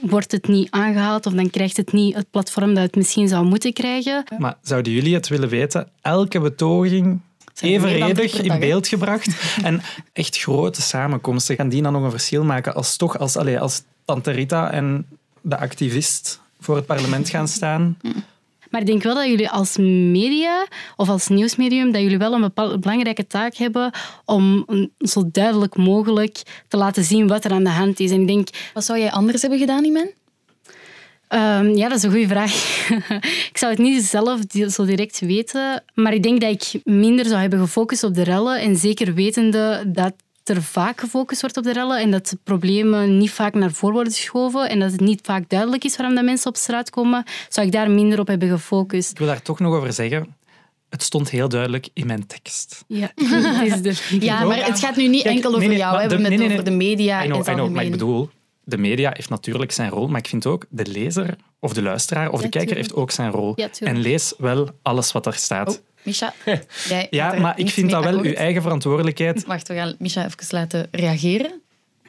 wordt 0.00 0.32
het 0.32 0.48
niet 0.48 0.70
aangehaald 0.70 1.26
of 1.26 1.32
dan 1.32 1.50
krijgt 1.50 1.76
het 1.76 1.92
niet 1.92 2.14
het 2.14 2.30
platform 2.30 2.74
dat 2.74 2.82
het 2.82 2.96
misschien 2.96 3.28
zou 3.28 3.44
moeten 3.44 3.72
krijgen. 3.72 4.24
Maar 4.38 4.56
zouden 4.62 4.92
jullie 4.92 5.14
het 5.14 5.28
willen 5.28 5.48
weten? 5.48 5.88
Elke 6.00 6.40
betoging 6.40 7.20
evenredig 7.60 8.40
in 8.40 8.58
beeld 8.60 8.88
gebracht. 8.88 9.28
en 9.62 9.82
echt 10.12 10.38
grote 10.38 10.82
samenkomsten. 10.82 11.56
Gaan 11.56 11.68
die 11.68 11.82
dan 11.82 11.92
nog 11.92 12.02
een 12.02 12.10
verschil 12.10 12.44
maken 12.44 12.74
als 12.74 12.96
toch 12.96 13.18
als, 13.18 13.36
allez, 13.36 13.58
als 13.58 13.82
Tante 14.04 14.30
Rita 14.30 14.70
en 14.70 15.06
de 15.40 15.58
activist 15.58 16.40
voor 16.60 16.76
het 16.76 16.86
parlement 16.86 17.28
gaan 17.28 17.48
staan? 17.48 17.96
Maar 18.74 18.82
ik 18.82 18.88
denk 18.88 19.02
wel 19.02 19.14
dat 19.14 19.26
jullie 19.26 19.50
als 19.50 19.76
media 19.76 20.66
of 20.96 21.08
als 21.08 21.28
nieuwsmedium 21.28 21.92
dat 21.92 22.02
jullie 22.02 22.18
wel 22.18 22.32
een 22.32 22.40
bepaalde 22.40 22.78
belangrijke 22.78 23.26
taak 23.26 23.54
hebben 23.54 23.90
om 24.24 24.66
zo 24.98 25.22
duidelijk 25.30 25.76
mogelijk 25.76 26.42
te 26.68 26.76
laten 26.76 27.04
zien 27.04 27.28
wat 27.28 27.44
er 27.44 27.50
aan 27.50 27.64
de 27.64 27.70
hand 27.70 28.00
is. 28.00 28.10
En 28.10 28.20
ik 28.20 28.26
denk, 28.26 28.48
wat 28.72 28.84
zou 28.84 28.98
jij 28.98 29.10
anders 29.10 29.40
hebben 29.40 29.58
gedaan, 29.58 29.84
Iman? 29.84 30.10
Um, 31.28 31.76
ja, 31.76 31.88
dat 31.88 31.98
is 31.98 32.02
een 32.02 32.10
goede 32.10 32.28
vraag. 32.28 32.52
ik 33.50 33.58
zou 33.58 33.72
het 33.72 33.80
niet 33.80 34.02
zelf 34.04 34.40
zo 34.68 34.84
direct 34.84 35.18
weten, 35.18 35.84
maar 35.94 36.14
ik 36.14 36.22
denk 36.22 36.40
dat 36.40 36.50
ik 36.50 36.80
minder 36.84 37.24
zou 37.26 37.40
hebben 37.40 37.58
gefocust 37.58 38.04
op 38.04 38.14
de 38.14 38.22
rellen 38.22 38.60
en 38.60 38.76
zeker 38.76 39.14
wetende 39.14 39.84
dat 39.86 40.12
er 40.48 40.62
vaak 40.62 41.00
gefocust 41.00 41.40
wordt 41.40 41.56
op 41.56 41.64
de 41.64 41.72
rellen 41.72 42.00
en 42.00 42.10
dat 42.10 42.26
de 42.26 42.38
problemen 42.44 43.18
niet 43.18 43.30
vaak 43.30 43.54
naar 43.54 43.72
voren 43.72 43.94
worden 43.94 44.12
geschoven 44.12 44.68
en 44.68 44.80
dat 44.80 44.92
het 44.92 45.00
niet 45.00 45.20
vaak 45.22 45.48
duidelijk 45.48 45.84
is 45.84 45.96
waarom 45.96 46.14
dat 46.14 46.24
mensen 46.24 46.50
op 46.50 46.56
straat 46.56 46.90
komen, 46.90 47.24
zou 47.48 47.66
ik 47.66 47.72
daar 47.72 47.90
minder 47.90 48.20
op 48.20 48.26
hebben 48.26 48.48
gefocust. 48.48 49.10
Ik 49.10 49.18
wil 49.18 49.26
daar 49.26 49.42
toch 49.42 49.58
nog 49.58 49.74
over 49.74 49.92
zeggen. 49.92 50.36
Het 50.88 51.02
stond 51.02 51.30
heel 51.30 51.48
duidelijk 51.48 51.88
in 51.92 52.06
mijn 52.06 52.26
tekst. 52.26 52.84
Ja, 52.86 53.12
ja 54.20 54.44
maar 54.44 54.66
het 54.66 54.78
gaat 54.78 54.96
nu 54.96 55.08
niet 55.08 55.22
Kijk, 55.22 55.34
enkel 55.34 55.50
over 55.50 55.60
nee, 55.60 55.68
nee, 55.68 55.78
jou, 55.78 55.94
we 55.94 56.00
hebben 56.00 56.24
het 56.24 56.38
nee, 56.38 56.50
over 56.50 56.64
de 56.64 56.70
media. 56.70 57.24
I 57.24 57.26
know, 57.26 57.48
I 57.48 57.52
know, 57.52 57.70
maar 57.70 57.84
ik 57.84 57.90
bedoel, 57.90 58.30
de 58.64 58.78
media 58.78 59.10
heeft 59.14 59.28
natuurlijk 59.28 59.72
zijn 59.72 59.90
rol, 59.90 60.08
maar 60.08 60.18
ik 60.18 60.28
vind 60.28 60.46
ook 60.46 60.66
de 60.68 60.86
lezer 60.86 61.36
of 61.58 61.72
de 61.72 61.82
luisteraar 61.82 62.30
of 62.30 62.42
de 62.42 62.48
kijker 62.48 62.76
heeft 62.76 62.94
ook 62.94 63.10
zijn 63.10 63.30
rol. 63.30 63.52
Ja, 63.56 63.68
en 63.80 63.98
lees 63.98 64.34
wel 64.38 64.68
alles 64.82 65.12
wat 65.12 65.26
er 65.26 65.34
staat. 65.34 65.68
Oh. 65.68 65.93
Misha, 66.04 66.34
jij 66.88 67.06
ja, 67.10 67.34
maar 67.34 67.58
ik 67.58 67.70
vind 67.70 67.90
dat 67.90 68.02
wel 68.02 68.12
akkoord. 68.12 68.28
uw 68.28 68.34
eigen 68.34 68.62
verantwoordelijkheid. 68.62 69.46
Wacht, 69.46 69.68
we 69.68 69.74
gaan 69.74 69.94
Misha 69.98 70.24
even 70.24 70.46
laten 70.50 70.88
reageren. 70.90 71.62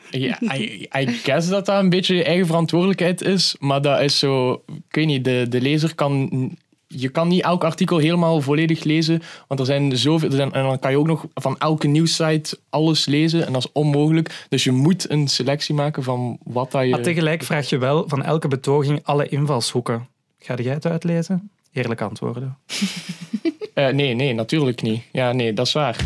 Ja, 0.09 0.37
I, 0.41 0.87
I 0.97 1.07
guess 1.07 1.49
dat 1.49 1.65
dat 1.65 1.83
een 1.83 1.89
beetje 1.89 2.15
je 2.15 2.23
eigen 2.23 2.45
verantwoordelijkheid 2.45 3.21
is, 3.21 3.55
maar 3.59 3.81
dat 3.81 4.01
is 4.01 4.19
zo... 4.19 4.63
Ik 4.67 4.95
weet 4.95 5.05
niet, 5.05 5.23
de, 5.23 5.45
de 5.49 5.61
lezer 5.61 5.95
kan... 5.95 6.51
Je 6.87 7.09
kan 7.09 7.27
niet 7.27 7.41
elk 7.41 7.63
artikel 7.63 7.97
helemaal 7.97 8.41
volledig 8.41 8.83
lezen, 8.83 9.21
want 9.47 9.59
er 9.59 9.65
zijn 9.65 9.97
zoveel... 9.97 10.29
Er 10.29 10.35
zijn, 10.35 10.53
en 10.53 10.63
dan 10.63 10.79
kan 10.79 10.91
je 10.91 10.97
ook 10.97 11.07
nog 11.07 11.25
van 11.33 11.57
elke 11.57 11.87
nieuwssite 11.87 12.57
alles 12.69 13.05
lezen, 13.05 13.45
en 13.45 13.53
dat 13.53 13.63
is 13.63 13.71
onmogelijk. 13.71 14.45
Dus 14.49 14.63
je 14.63 14.71
moet 14.71 15.09
een 15.09 15.27
selectie 15.27 15.75
maken 15.75 16.03
van 16.03 16.37
wat 16.43 16.71
dat 16.71 16.83
je... 16.83 16.89
Maar 16.89 17.01
tegelijk 17.01 17.43
vraag 17.43 17.69
je 17.69 17.77
wel 17.77 18.03
van 18.07 18.23
elke 18.23 18.47
betoging 18.47 18.99
alle 19.03 19.27
invalshoeken. 19.27 20.07
Ga 20.39 20.55
jij 20.55 20.73
het 20.73 20.85
uitlezen? 20.85 21.49
Eerlijk 21.71 22.01
antwoorden. 22.01 22.57
Uh, 23.75 23.87
nee, 23.87 24.13
nee, 24.13 24.33
natuurlijk 24.33 24.81
niet. 24.81 25.03
Ja, 25.11 25.31
nee, 25.31 25.53
dat 25.53 25.67
is 25.67 25.73
waar. 25.73 25.97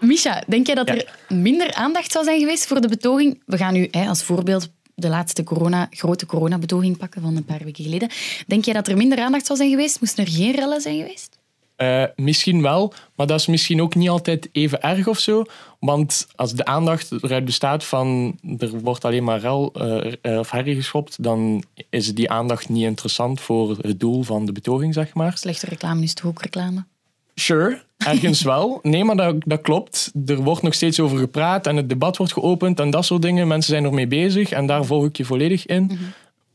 Misha, 0.00 0.42
denk 0.46 0.66
jij 0.66 0.74
dat 0.74 0.88
er 0.88 1.14
minder 1.28 1.72
aandacht 1.72 2.12
zou 2.12 2.24
zijn 2.24 2.40
geweest 2.40 2.66
voor 2.66 2.80
de 2.80 2.88
betoging? 2.88 3.42
We 3.46 3.56
gaan 3.56 3.72
nu 3.72 3.88
hè, 3.90 4.06
als 4.08 4.22
voorbeeld 4.22 4.68
de 4.94 5.08
laatste 5.08 5.44
corona, 5.44 5.86
grote 5.90 6.26
coronabetoging 6.26 6.96
pakken 6.96 7.22
van 7.22 7.36
een 7.36 7.44
paar 7.44 7.64
weken 7.64 7.84
geleden. 7.84 8.08
Denk 8.46 8.64
jij 8.64 8.74
dat 8.74 8.88
er 8.88 8.96
minder 8.96 9.18
aandacht 9.18 9.46
zou 9.46 9.58
zijn 9.58 9.70
geweest? 9.70 10.00
Moesten 10.00 10.24
er 10.24 10.30
geen 10.30 10.54
rellen 10.54 10.80
zijn 10.80 10.96
geweest? 10.96 11.37
Uh, 11.82 12.04
misschien 12.16 12.62
wel, 12.62 12.92
maar 13.14 13.26
dat 13.26 13.40
is 13.40 13.46
misschien 13.46 13.82
ook 13.82 13.94
niet 13.94 14.08
altijd 14.08 14.48
even 14.52 14.82
erg 14.82 15.06
of 15.06 15.18
zo. 15.18 15.44
Want 15.80 16.26
als 16.36 16.52
de 16.52 16.64
aandacht 16.64 17.12
eruit 17.22 17.44
bestaat 17.44 17.84
van 17.84 18.38
er 18.58 18.70
wordt 18.80 19.04
alleen 19.04 19.24
maar 19.24 19.40
rel 19.40 19.72
uh, 20.22 20.38
of 20.38 20.50
herrie 20.50 20.74
geschopt, 20.74 21.22
dan 21.22 21.64
is 21.90 22.14
die 22.14 22.30
aandacht 22.30 22.68
niet 22.68 22.84
interessant 22.84 23.40
voor 23.40 23.76
het 23.80 24.00
doel 24.00 24.22
van 24.22 24.44
de 24.44 24.52
betoging, 24.52 24.94
zeg 24.94 25.14
maar. 25.14 25.38
Slechte 25.38 25.66
reclame 25.66 26.02
is 26.02 26.14
toch 26.14 26.26
ook 26.26 26.42
reclame? 26.42 26.84
Sure, 27.34 27.82
ergens 27.96 28.42
wel. 28.52 28.78
Nee, 28.82 29.04
maar 29.04 29.16
dat, 29.16 29.36
dat 29.46 29.60
klopt. 29.60 30.12
Er 30.26 30.42
wordt 30.42 30.62
nog 30.62 30.74
steeds 30.74 31.00
over 31.00 31.18
gepraat 31.18 31.66
en 31.66 31.76
het 31.76 31.88
debat 31.88 32.16
wordt 32.16 32.32
geopend 32.32 32.80
en 32.80 32.90
dat 32.90 33.04
soort 33.04 33.22
dingen. 33.22 33.48
Mensen 33.48 33.72
zijn 33.72 33.84
ermee 33.84 34.06
bezig 34.06 34.50
en 34.50 34.66
daar 34.66 34.84
volg 34.84 35.04
ik 35.04 35.16
je 35.16 35.24
volledig 35.24 35.66
in. 35.66 35.82
Mhm. 35.82 35.94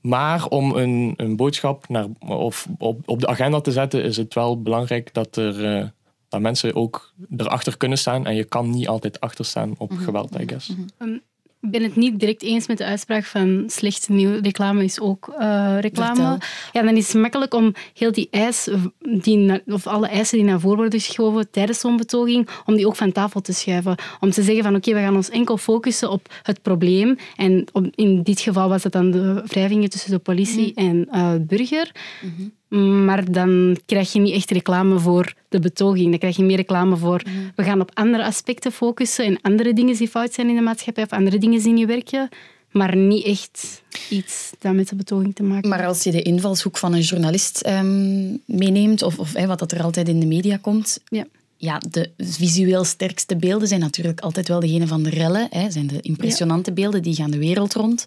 Maar 0.04 0.48
om 0.48 0.76
een, 0.76 1.13
een 1.18 1.36
boodschap 1.36 1.88
naar, 1.88 2.08
of 2.28 2.68
op, 2.78 3.02
op 3.06 3.20
de 3.20 3.28
agenda 3.28 3.62
te 3.62 3.72
zetten, 3.72 4.04
is 4.04 4.18
het 4.18 4.34
wel 4.34 4.62
belangrijk 4.62 5.13
dat, 5.13 5.36
er, 5.36 5.78
uh, 5.78 5.88
dat 6.28 6.42
mensen 6.42 6.76
ook 6.76 7.13
erachter 7.38 7.78
kunnen 7.78 7.98
staan. 7.98 8.26
En 8.26 8.36
je 8.36 8.44
kan 8.44 8.70
niet 8.70 8.88
altijd 8.88 9.20
achter 9.20 9.46
staan 9.46 9.74
op 9.78 9.92
mhm. 9.92 10.04
geweld, 10.04 10.39
I 10.39 10.48
guess. 10.48 10.74
Um, 10.98 11.22
ik 11.63 11.71
ben 11.71 11.84
het 11.84 11.95
niet 11.95 12.19
direct 12.19 12.41
eens 12.41 12.67
met 12.67 12.78
de 12.78 12.86
uitspraak 12.86 13.23
van 13.23 13.63
slechte 13.67 14.12
nieuw 14.12 14.39
reclame 14.41 14.84
is 14.84 14.99
ook 14.99 15.34
uh, 15.39 15.78
reclame. 15.80 16.38
Ja, 16.71 16.82
dan 16.82 16.97
is 16.97 17.13
het 17.13 17.21
makkelijk 17.21 17.54
om 17.54 17.73
heel 17.93 18.12
die 18.12 18.28
eis, 18.32 18.69
die, 18.99 19.62
of 19.65 19.88
alle 19.88 20.08
eisen 20.08 20.38
die 20.38 20.47
naar 20.47 20.60
voren 20.60 20.78
worden 20.78 20.99
geschoven 20.99 21.52
tijdens 21.52 21.80
zo'n 21.80 21.97
betoging, 21.97 22.49
om 22.65 22.76
die 22.76 22.88
ook 22.88 22.95
van 22.95 23.12
tafel 23.12 23.41
te 23.41 23.54
schuiven. 23.54 23.95
Om 24.19 24.32
te 24.32 24.43
zeggen 24.43 24.63
van 24.63 24.76
oké, 24.76 24.93
we 24.93 24.99
gaan 24.99 25.15
ons 25.15 25.30
enkel 25.30 25.58
focussen 25.58 26.10
op 26.12 26.34
het 26.43 26.62
probleem. 26.62 27.17
En 27.36 27.65
in 27.95 28.23
dit 28.23 28.39
geval 28.39 28.69
was 28.69 28.82
dat 28.82 28.91
dan 28.91 29.12
de 29.12 29.43
wrijvingen 29.45 29.89
tussen 29.89 30.12
de 30.12 30.19
politie 30.19 30.71
mhm. 30.76 30.88
en 30.88 31.08
uh, 31.12 31.34
burger. 31.39 31.91
Mhm. 32.21 32.49
Maar 32.79 33.31
dan 33.31 33.77
krijg 33.86 34.13
je 34.13 34.19
niet 34.19 34.33
echt 34.33 34.51
reclame 34.51 34.99
voor 34.99 35.33
de 35.49 35.59
betoging. 35.59 36.09
Dan 36.09 36.19
krijg 36.19 36.36
je 36.36 36.43
meer 36.43 36.55
reclame 36.55 36.97
voor 36.97 37.21
we 37.55 37.63
gaan 37.63 37.81
op 37.81 37.91
andere 37.93 38.23
aspecten 38.23 38.71
focussen 38.71 39.25
en 39.25 39.41
andere 39.41 39.73
dingen 39.73 39.95
die 39.95 40.07
fout 40.07 40.33
zijn 40.33 40.49
in 40.49 40.55
de 40.55 40.62
maatschappij 40.62 41.03
of 41.03 41.12
andere 41.12 41.38
dingen 41.38 41.63
die 41.63 41.73
niet 41.73 41.88
werken. 41.88 42.29
Maar 42.71 42.95
niet 42.95 43.25
echt 43.25 43.81
iets 44.09 44.51
dat 44.59 44.73
met 44.73 44.89
de 44.89 44.95
betoging 44.95 45.36
te 45.36 45.43
maken 45.43 45.69
Maar 45.69 45.86
als 45.86 46.03
je 46.03 46.12
de 46.12 46.21
invalshoek 46.21 46.77
van 46.77 46.93
een 46.93 47.01
journalist 47.01 47.62
ehm, 47.62 48.38
meeneemt, 48.45 49.01
of, 49.01 49.19
of 49.19 49.31
wat 49.31 49.59
dat 49.59 49.71
er 49.71 49.83
altijd 49.83 50.07
in 50.07 50.19
de 50.19 50.25
media 50.25 50.57
komt, 50.57 50.99
ja. 51.07 51.25
Ja, 51.57 51.81
de 51.89 52.09
visueel 52.17 52.83
sterkste 52.83 53.36
beelden 53.36 53.67
zijn 53.67 53.79
natuurlijk 53.79 54.19
altijd 54.19 54.47
wel 54.47 54.59
degene 54.59 54.88
van 54.88 55.03
de 55.03 55.09
rellen. 55.09 55.47
Hè, 55.49 55.71
zijn 55.71 55.88
de 55.88 56.01
impressionante 56.01 56.71
beelden, 56.71 57.01
die 57.01 57.15
gaan 57.15 57.31
de 57.31 57.38
wereld 57.38 57.73
rond. 57.73 58.05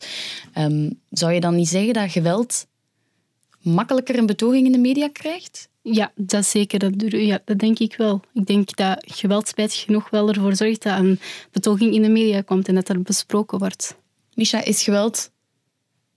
Um, 0.59 0.99
zou 1.11 1.33
je 1.33 1.41
dan 1.41 1.55
niet 1.55 1.69
zeggen 1.69 1.93
dat 1.93 2.11
geweld 2.11 2.67
makkelijker 3.67 4.19
een 4.19 4.27
betoging 4.27 4.67
in 4.67 4.73
de 4.73 4.79
media 4.79 5.09
krijgt? 5.09 5.69
Ja, 5.83 6.13
dat 6.15 6.47
zeker. 6.47 6.79
Dat, 6.79 6.93
ja, 6.97 7.41
dat 7.45 7.59
denk 7.59 7.79
ik 7.79 7.97
wel. 7.97 8.21
Ik 8.33 8.47
denk 8.47 8.77
dat 8.77 9.03
geweld 9.07 9.49
spijtig 9.49 9.81
genoeg 9.81 10.11
wel 10.11 10.29
ervoor 10.29 10.57
zorgt 10.57 10.83
dat 10.83 10.99
een 10.99 11.21
betoging 11.51 11.95
in 11.95 12.03
de 12.03 12.09
media 12.09 12.41
komt 12.41 12.69
en 12.69 12.75
dat 12.75 12.89
er 12.89 13.03
besproken 13.03 13.59
wordt. 13.59 13.97
Misha, 14.35 14.65
is 14.65 14.83
geweld 14.83 15.31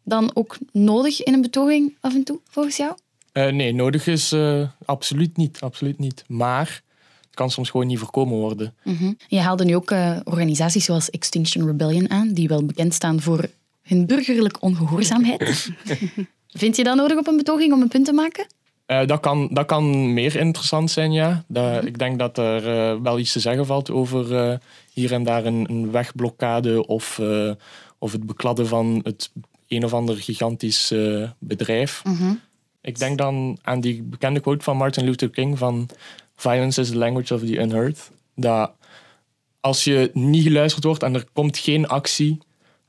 dan 0.03 0.31
ook 0.33 0.57
nodig 0.71 1.23
in 1.23 1.33
een 1.33 1.41
betoging 1.41 1.97
af 1.99 2.15
en 2.15 2.23
toe, 2.23 2.39
volgens 2.49 2.77
jou? 2.77 2.97
Uh, 3.33 3.51
nee, 3.51 3.73
nodig 3.73 4.07
is 4.07 4.33
uh, 4.33 4.67
absoluut 4.85 5.38
niet. 5.38 5.59
Absoluut 5.59 5.99
niet. 5.99 6.23
Maar 6.27 6.83
het 7.21 7.35
kan 7.35 7.51
soms 7.51 7.69
gewoon 7.69 7.88
niet 7.88 7.99
voorkomen 7.99 8.38
worden. 8.38 8.75
Mm 8.83 9.17
Je 9.27 9.39
haalde 9.39 9.65
nu 9.65 9.75
ook 9.75 9.91
uh, 9.91 10.19
organisaties 10.23 10.85
zoals 10.85 11.09
Extinction 11.09 11.65
Rebellion 11.65 12.09
aan, 12.09 12.33
die 12.33 12.47
wel 12.47 12.65
bekend 12.65 12.93
staan 12.93 13.21
voor 13.21 13.49
hun 13.81 14.05
burgerlijke 14.05 14.59
ongehoorzaamheid. 14.59 15.69
Vind 16.49 16.75
je 16.75 16.83
dat 16.83 16.95
nodig 16.95 17.17
op 17.17 17.27
een 17.27 17.38
betoging 17.38 17.73
om 17.73 17.81
een 17.81 17.88
punt 17.88 18.05
te 18.05 18.13
maken? 18.13 18.47
Uh, 18.88 19.05
dat, 19.05 19.19
kan, 19.19 19.49
dat 19.51 19.65
kan 19.65 20.13
meer 20.13 20.35
interessant 20.35 20.91
zijn, 20.91 21.12
ja. 21.12 21.43
Dat, 21.47 21.75
mhm. 21.75 21.88
Ik 21.88 21.97
denk 21.97 22.19
dat 22.19 22.38
er 22.38 22.67
uh, 22.67 23.01
wel 23.01 23.19
iets 23.19 23.31
te 23.31 23.39
zeggen 23.39 23.65
valt 23.65 23.91
over 23.91 24.31
uh, 24.31 24.57
hier 24.93 25.13
en 25.13 25.23
daar 25.23 25.45
een, 25.45 25.69
een 25.69 25.91
wegblokkade 25.91 26.88
of, 26.88 27.21
of 27.97 28.12
het 28.12 28.25
bekladden 28.25 28.67
van 28.67 28.99
het 29.03 29.31
een 29.67 29.83
of 29.83 29.93
ander 29.93 30.17
gigantisch 30.17 30.93
bedrijf. 31.39 32.01
Mhm. 32.03 32.33
Ik 32.81 32.99
denk 32.99 33.17
dan 33.17 33.57
aan 33.62 33.81
die 33.81 34.03
bekende 34.03 34.39
quote 34.39 34.63
van 34.63 34.77
Martin 34.77 35.05
Luther 35.05 35.29
King 35.29 35.57
van 35.57 35.89
Violence 36.35 36.81
is 36.81 36.89
the 36.89 36.97
language 36.97 37.33
of 37.33 37.41
the 37.41 37.57
unheard. 37.57 38.12
Dat 38.35 38.71
als 39.59 39.83
je 39.83 40.09
niet 40.13 40.43
geluisterd 40.43 40.83
wordt 40.83 41.03
en 41.03 41.13
er 41.13 41.25
komt 41.33 41.57
geen 41.57 41.88
actie, 41.88 42.38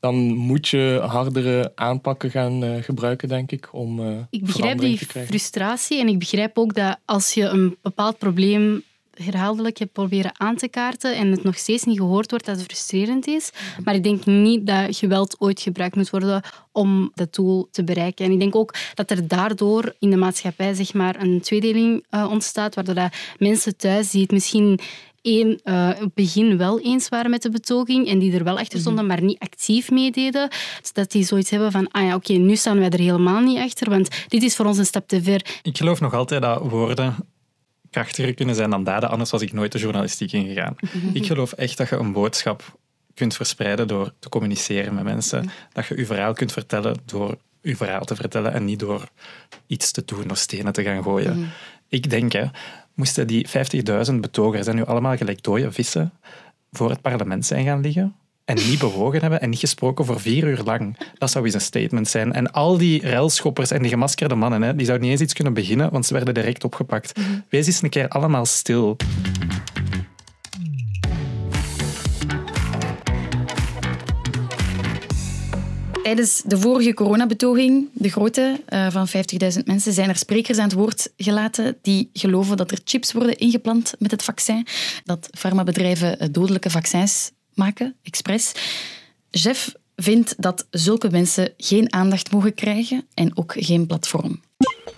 dan 0.01 0.35
moet 0.35 0.69
je 0.69 1.01
hardere 1.07 1.73
aanpakken 1.75 2.31
gaan 2.31 2.65
uh, 2.65 2.83
gebruiken, 2.83 3.29
denk 3.29 3.53
ik, 3.53 3.69
om 3.73 4.01
uh, 4.01 4.19
Ik 4.31 4.45
begrijp 4.45 4.79
die 4.79 4.99
frustratie 4.99 6.01
en 6.01 6.09
ik 6.09 6.19
begrijp 6.19 6.59
ook 6.59 6.75
dat 6.75 6.99
als 7.05 7.35
je 7.35 7.45
een 7.45 7.77
bepaald 7.83 8.19
probleem 8.19 8.83
herhaaldelijk 9.25 9.79
hebt 9.79 9.93
proberen 9.93 10.41
aan 10.41 10.57
te 10.57 10.69
kaarten 10.69 11.17
en 11.17 11.31
het 11.31 11.43
nog 11.43 11.59
steeds 11.59 11.85
niet 11.85 11.99
gehoord 11.99 12.31
wordt, 12.31 12.47
dat 12.47 12.57
het 12.57 12.65
frustrerend 12.65 13.27
is. 13.27 13.51
Maar 13.85 13.95
ik 13.95 14.03
denk 14.03 14.27
niet 14.27 14.67
dat 14.67 14.97
geweld 14.97 15.37
ooit 15.39 15.61
gebruikt 15.61 15.97
moet 15.97 16.11
worden 16.11 16.43
om 16.73 17.11
dat 17.15 17.35
doel 17.35 17.69
te 17.71 17.85
bereiken. 17.85 18.25
En 18.25 18.33
ik 18.33 18.41
denk 18.41 18.57
ook 18.57 18.75
dat 18.95 19.11
er 19.11 19.29
daardoor 19.29 19.95
in 19.99 20.11
de 20.11 20.17
maatschappij 20.17 20.75
zeg 20.75 20.95
maar, 20.95 21.21
een 21.21 21.41
tweedeling 21.41 22.07
uh, 22.11 22.31
ontstaat, 22.31 22.75
waardoor 22.75 22.95
dat 22.95 23.13
mensen 23.39 23.77
thuis 23.77 24.11
die 24.11 24.23
het 24.23 24.31
misschien 24.31 24.81
één, 25.23 25.61
uh, 25.65 25.89
het 25.89 26.15
begin 26.15 26.57
wel 26.57 26.81
eens 26.81 27.09
waren 27.09 27.31
met 27.31 27.43
de 27.43 27.51
betoging 27.51 28.09
en 28.09 28.19
die 28.19 28.33
er 28.33 28.45
wel 28.45 28.59
achter 28.59 28.79
stonden, 28.79 29.05
mhm. 29.05 29.15
maar 29.15 29.23
niet 29.23 29.39
actief 29.39 29.91
meededen. 29.91 30.49
Dat 30.93 31.11
die 31.11 31.25
zoiets 31.25 31.51
hebben 31.51 31.73
van, 31.73 31.91
ah 31.91 32.07
ja, 32.07 32.15
oké, 32.15 32.33
nu 32.33 32.57
staan 32.57 32.79
wij 32.79 32.91
er 32.91 32.99
helemaal 32.99 33.41
niet 33.41 33.59
achter, 33.59 33.91
want 33.91 34.09
dit 34.29 34.43
is 34.43 34.57
voor 34.57 34.67
ons 34.67 34.79
een 34.79 34.87
stap 34.87 35.09
te 35.09 35.23
ver. 35.23 35.61
Ik 35.63 35.77
geloof 35.77 36.01
nog 36.01 36.15
altijd 36.15 36.43
dat 36.43 36.63
woorden 36.63 37.17
krachtiger 37.91 38.35
kunnen 38.35 38.55
zijn 38.55 38.71
dan 38.71 38.85
daden, 38.85 39.11
anders 39.11 39.31
was 39.31 39.43
ik 39.43 39.53
nooit 39.53 39.73
de 39.73 39.79
journalistiek 39.79 40.33
ingegaan. 40.33 40.75
Mhm. 40.81 41.17
Ik 41.17 41.27
geloof 41.27 41.53
echt 41.53 41.77
dat 41.77 41.89
je 41.89 41.97
een 41.97 42.13
boodschap 42.13 42.79
kunt 43.15 43.35
verspreiden 43.35 43.89
door 43.89 44.13
te 44.19 44.29
communiceren 44.29 44.95
met 44.95 45.05
mensen. 45.05 45.45
Mhm. 45.45 45.53
Dat 45.73 45.87
je 45.87 45.97
je 45.97 46.07
verhaal 46.07 46.33
kunt 46.33 46.53
vertellen 46.53 46.97
door 47.05 47.39
je 47.63 47.77
verhaal 47.77 48.05
te 48.05 48.17
vertellen 48.17 48.53
en 48.53 48.65
niet 48.65 48.79
door 48.79 49.09
iets 49.67 49.91
te 49.91 50.03
doen 50.05 50.31
of 50.31 50.39
stenen 50.39 50.73
te 50.73 50.83
gaan 50.83 51.03
gooien. 51.03 51.51
Ik 51.89 52.11
denk, 52.11 52.33
hè, 52.33 52.45
moesten 53.01 53.27
die 53.27 53.47
50.000 54.09 54.15
betogers 54.15 54.67
en 54.67 54.75
nu 54.75 54.85
allemaal 54.85 55.17
gelijk 55.17 55.43
dode 55.43 55.73
vissen 55.73 56.13
voor 56.73 56.91
het 56.91 57.01
parlement 57.01 57.47
zijn 57.47 57.65
gaan 57.65 57.81
liggen 57.81 58.15
en 58.45 58.57
niet 58.57 58.79
bewogen 58.79 59.21
hebben 59.21 59.41
en 59.41 59.51
niet 59.51 59.59
gesproken 59.59 60.05
voor 60.05 60.21
vier 60.21 60.45
uur 60.47 60.61
lang. 60.65 60.97
Dat 61.19 61.31
zou 61.31 61.45
eens 61.45 61.55
een 61.55 61.61
statement 61.61 62.09
zijn. 62.09 62.33
En 62.33 62.53
al 62.53 62.79
die 62.79 63.03
railschoppers 63.03 63.71
en 63.71 63.83
die 63.83 63.91
gemaskerde 63.91 64.35
mannen, 64.35 64.63
hè, 64.63 64.75
die 64.77 64.87
zouden 64.87 65.07
niet 65.09 65.17
eens 65.17 65.25
iets 65.27 65.35
kunnen 65.35 65.55
beginnen, 65.55 65.91
want 65.91 66.07
ze 66.07 66.15
werden 66.15 66.35
direct 66.35 66.65
opgepakt. 66.65 67.17
Mhm. 67.17 67.29
Wees 67.49 67.67
eens 67.67 67.83
een 67.83 67.91
keer 67.91 68.09
allemaal 68.09 68.47
stil. 68.47 68.97
Tijdens 76.11 76.43
de 76.47 76.59
vorige 76.59 76.95
coronabetoging, 76.95 77.89
de 77.93 78.09
grote 78.09 78.61
uh, 78.69 78.91
van 78.91 79.09
50.000 79.09 79.65
mensen, 79.65 79.93
zijn 79.93 80.09
er 80.09 80.17
sprekers 80.17 80.59
aan 80.59 80.65
het 80.65 80.73
woord 80.73 81.13
gelaten 81.17 81.77
die 81.83 82.11
geloven 82.13 82.57
dat 82.57 82.71
er 82.71 82.79
chips 82.85 83.13
worden 83.13 83.39
ingeplant 83.39 83.95
met 83.99 84.11
het 84.11 84.23
vaccin, 84.23 84.67
dat 85.05 85.29
farmabedrijven 85.39 86.33
dodelijke 86.33 86.71
vaccins 86.71 87.31
maken, 87.55 87.95
expres. 88.03 88.53
Jeff 89.31 89.73
vindt 89.97 90.35
dat 90.39 90.67
zulke 90.71 91.11
mensen 91.11 91.53
geen 91.57 91.93
aandacht 91.93 92.31
mogen 92.31 92.55
krijgen 92.55 93.07
en 93.15 93.37
ook 93.37 93.55
geen 93.57 93.87
platform. 93.87 94.41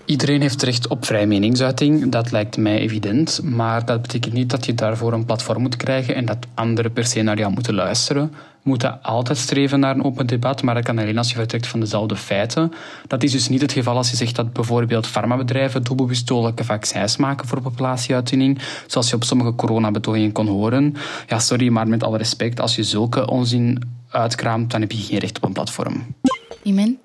Iedereen 0.04 0.40
heeft 0.40 0.62
recht 0.62 0.88
op 0.88 1.04
vrije 1.04 1.26
meningsuiting, 1.26 2.10
dat 2.10 2.30
lijkt 2.30 2.56
mij 2.56 2.78
evident. 2.78 3.42
Maar 3.42 3.84
dat 3.84 4.02
betekent 4.02 4.34
niet 4.34 4.50
dat 4.50 4.66
je 4.66 4.74
daarvoor 4.74 5.12
een 5.12 5.24
platform 5.24 5.62
moet 5.62 5.76
krijgen 5.76 6.14
en 6.14 6.24
dat 6.24 6.46
anderen 6.54 6.92
per 6.92 7.06
se 7.06 7.22
naar 7.22 7.38
jou 7.38 7.52
moeten 7.52 7.74
luisteren. 7.74 8.32
We 8.62 8.68
moeten 8.68 9.02
altijd 9.02 9.38
streven 9.38 9.80
naar 9.80 9.94
een 9.94 10.04
open 10.04 10.26
debat, 10.26 10.62
maar 10.62 10.74
dat 10.74 10.84
kan 10.84 10.98
alleen 10.98 11.18
als 11.18 11.28
je 11.28 11.34
vertrekt 11.34 11.66
van 11.66 11.80
dezelfde 11.80 12.16
feiten. 12.16 12.72
Dat 13.06 13.22
is 13.22 13.32
dus 13.32 13.48
niet 13.48 13.60
het 13.60 13.72
geval 13.72 13.96
als 13.96 14.10
je 14.10 14.16
zegt 14.16 14.36
dat 14.36 14.52
bijvoorbeeld 14.52 15.06
farmabedrijven 15.06 15.82
doelbewust 15.82 16.26
dodelijke 16.26 16.64
vaccins 16.64 17.16
maken 17.16 17.48
voor 17.48 17.60
populatieuitdunning, 17.60 18.58
zoals 18.86 19.08
je 19.08 19.14
op 19.14 19.24
sommige 19.24 19.54
coronabetogingen 19.54 20.32
kon 20.32 20.46
horen. 20.46 20.94
Ja, 21.28 21.38
sorry, 21.38 21.68
maar 21.68 21.88
met 21.88 22.02
alle 22.02 22.16
respect, 22.16 22.60
als 22.60 22.76
je 22.76 22.82
zulke 22.82 23.30
onzin 23.30 23.82
uitkraamt, 24.08 24.70
dan 24.70 24.80
heb 24.80 24.92
je 24.92 24.98
geen 24.98 25.18
recht 25.18 25.36
op 25.36 25.44
een 25.44 25.52
platform. 25.52 26.14
Imen, 26.62 26.98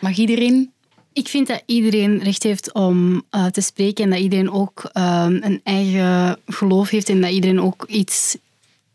mag 0.00 0.16
iedereen 0.16 0.70
ik 1.12 1.28
vind 1.28 1.46
dat 1.46 1.62
iedereen 1.66 2.18
recht 2.22 2.42
heeft 2.42 2.72
om 2.72 3.22
uh, 3.30 3.46
te 3.46 3.60
spreken 3.60 4.04
en 4.04 4.10
dat 4.10 4.18
iedereen 4.18 4.50
ook 4.50 4.90
uh, 4.92 5.26
een 5.28 5.60
eigen 5.64 6.38
geloof 6.46 6.90
heeft 6.90 7.08
en 7.08 7.20
dat 7.20 7.30
iedereen 7.30 7.60
ook 7.60 7.84
iets 7.88 8.36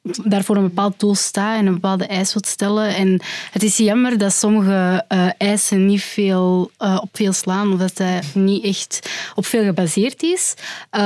daarvoor 0.04 0.56
een 0.56 0.64
bepaald 0.64 1.00
doel 1.00 1.16
staat 1.16 1.58
en 1.58 1.66
een 1.66 1.74
bepaalde 1.74 2.06
eis 2.06 2.34
wilt 2.34 2.48
stellen. 2.48 2.96
En 2.96 3.22
het 3.52 3.64
is 3.64 3.78
jammer 3.78 4.18
dat 4.18 4.34
sommige 4.34 5.06
uh, 5.10 5.30
eisen 5.38 5.86
niet 5.86 6.02
veel, 6.02 6.72
uh, 6.80 7.00
op 7.02 7.10
veel 7.12 7.34
slaan 7.34 7.74
of 7.74 7.80
dat 7.80 7.98
dat 7.98 8.24
niet 8.34 8.64
echt 8.64 9.10
op 9.36 9.46
veel 9.46 9.64
gebaseerd 9.64 10.24
is. 10.24 10.54
Uh, 10.92 11.02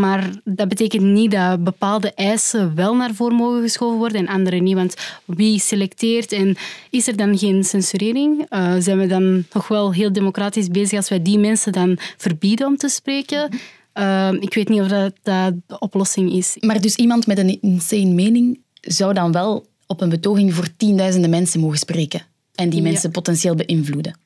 maar 0.00 0.30
dat 0.44 0.68
betekent 0.68 1.02
niet 1.02 1.30
dat 1.30 1.64
bepaalde 1.64 2.12
eisen 2.14 2.74
wel 2.74 2.96
naar 2.96 3.14
voren 3.14 3.36
mogen 3.36 3.62
geschoven 3.62 3.98
worden 3.98 4.20
en 4.20 4.34
andere 4.34 4.56
niet. 4.56 4.74
Want 4.74 4.94
wie 5.24 5.58
selecteert 5.58 6.32
en 6.32 6.56
is 6.90 7.08
er 7.08 7.16
dan 7.16 7.38
geen 7.38 7.64
censurering? 7.64 8.46
Uh, 8.50 8.74
zijn 8.78 8.98
we 8.98 9.06
dan 9.06 9.44
nog 9.52 9.68
wel 9.68 9.92
heel 9.92 10.12
democratisch 10.12 10.68
bezig 10.68 10.96
als 10.96 11.08
wij 11.08 11.22
die 11.22 11.38
mensen 11.38 11.72
dan 11.72 11.98
verbieden 12.16 12.66
om 12.66 12.76
te 12.76 12.88
spreken? 12.88 13.48
Uh, 13.94 14.32
ik 14.32 14.54
weet 14.54 14.68
niet 14.68 14.80
of 14.80 14.88
dat, 14.88 15.12
dat, 15.22 15.54
de 15.66 15.78
oplossing 15.78 16.32
is. 16.32 16.56
Maar 16.60 16.80
dus 16.80 16.96
iemand 16.96 17.26
met 17.26 17.38
een 17.38 17.60
insane 17.60 18.12
mening 18.14 18.60
zou 18.80 19.14
dan 19.14 19.32
wel 19.32 19.66
op 19.86 20.00
een 20.00 20.08
betoging 20.08 20.54
voor 20.54 20.76
tienduizenden 20.76 21.30
mensen 21.30 21.60
mogen 21.60 21.78
spreken 21.78 22.22
en 22.54 22.68
die 22.68 22.82
mensen 22.82 23.10
potentieel 23.10 23.54
beïnvloeden? 23.54 24.18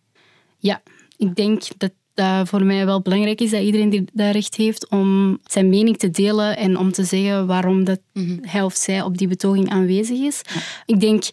Ja, 0.59 0.83
ik 1.17 1.35
denk 1.35 1.63
dat 1.77 1.93
dat 2.15 2.49
voor 2.49 2.65
mij 2.65 2.87
wel 2.87 3.01
belangrijk 3.01 3.41
is 3.41 3.51
dat 3.51 3.63
iedereen 3.63 3.91
die 3.91 4.05
dat 4.13 4.35
recht 4.35 4.55
heeft 4.55 4.89
om 4.89 5.39
zijn 5.45 5.69
mening 5.69 5.97
te 5.97 6.11
delen 6.11 6.57
en 6.57 6.79
om 6.79 6.93
te 6.93 7.05
zeggen 7.05 7.47
waarom 7.47 7.85
dat 7.85 8.01
mm 8.13 8.39
hij 8.43 8.63
of 8.63 8.75
zij 8.75 9.03
op 9.03 9.19
die 9.19 9.29
betoging 9.29 9.71
aanwezig 9.71 10.19
is. 10.19 10.41
Ja. 10.55 10.61
Ik 10.87 11.01
denk, 11.01 11.25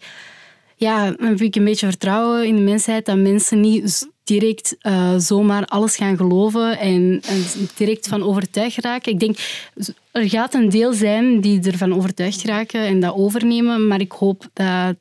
ja, 0.75 1.11
dan 1.11 1.27
heb 1.27 1.41
ik 1.41 1.55
een 1.55 1.63
beetje 1.63 1.85
vertrouwen 1.85 2.47
in 2.47 2.55
de 2.55 2.61
mensheid 2.61 3.05
dat 3.05 3.17
mensen 3.17 3.59
niet 3.59 4.09
direct 4.31 4.75
uh, 4.81 5.13
zomaar 5.17 5.65
alles 5.65 5.95
gaan 5.95 6.17
geloven 6.17 6.79
en, 6.79 7.21
direct 7.75 8.07
van 8.07 8.23
overtuigd 8.23 8.77
raken. 8.77 9.11
Ik 9.11 9.19
denk, 9.19 9.37
er 10.11 10.29
gaat 10.29 10.53
een 10.53 10.69
deel 10.69 10.93
zijn 10.93 11.41
die 11.41 11.61
ervan 11.61 11.95
overtuigd 11.95 12.43
raken 12.43 12.81
en 12.81 12.99
dat 12.99 13.15
overnemen, 13.15 13.87
maar 13.87 13.99
ik 13.99 14.11
hoop 14.11 14.49
dat 14.53 14.95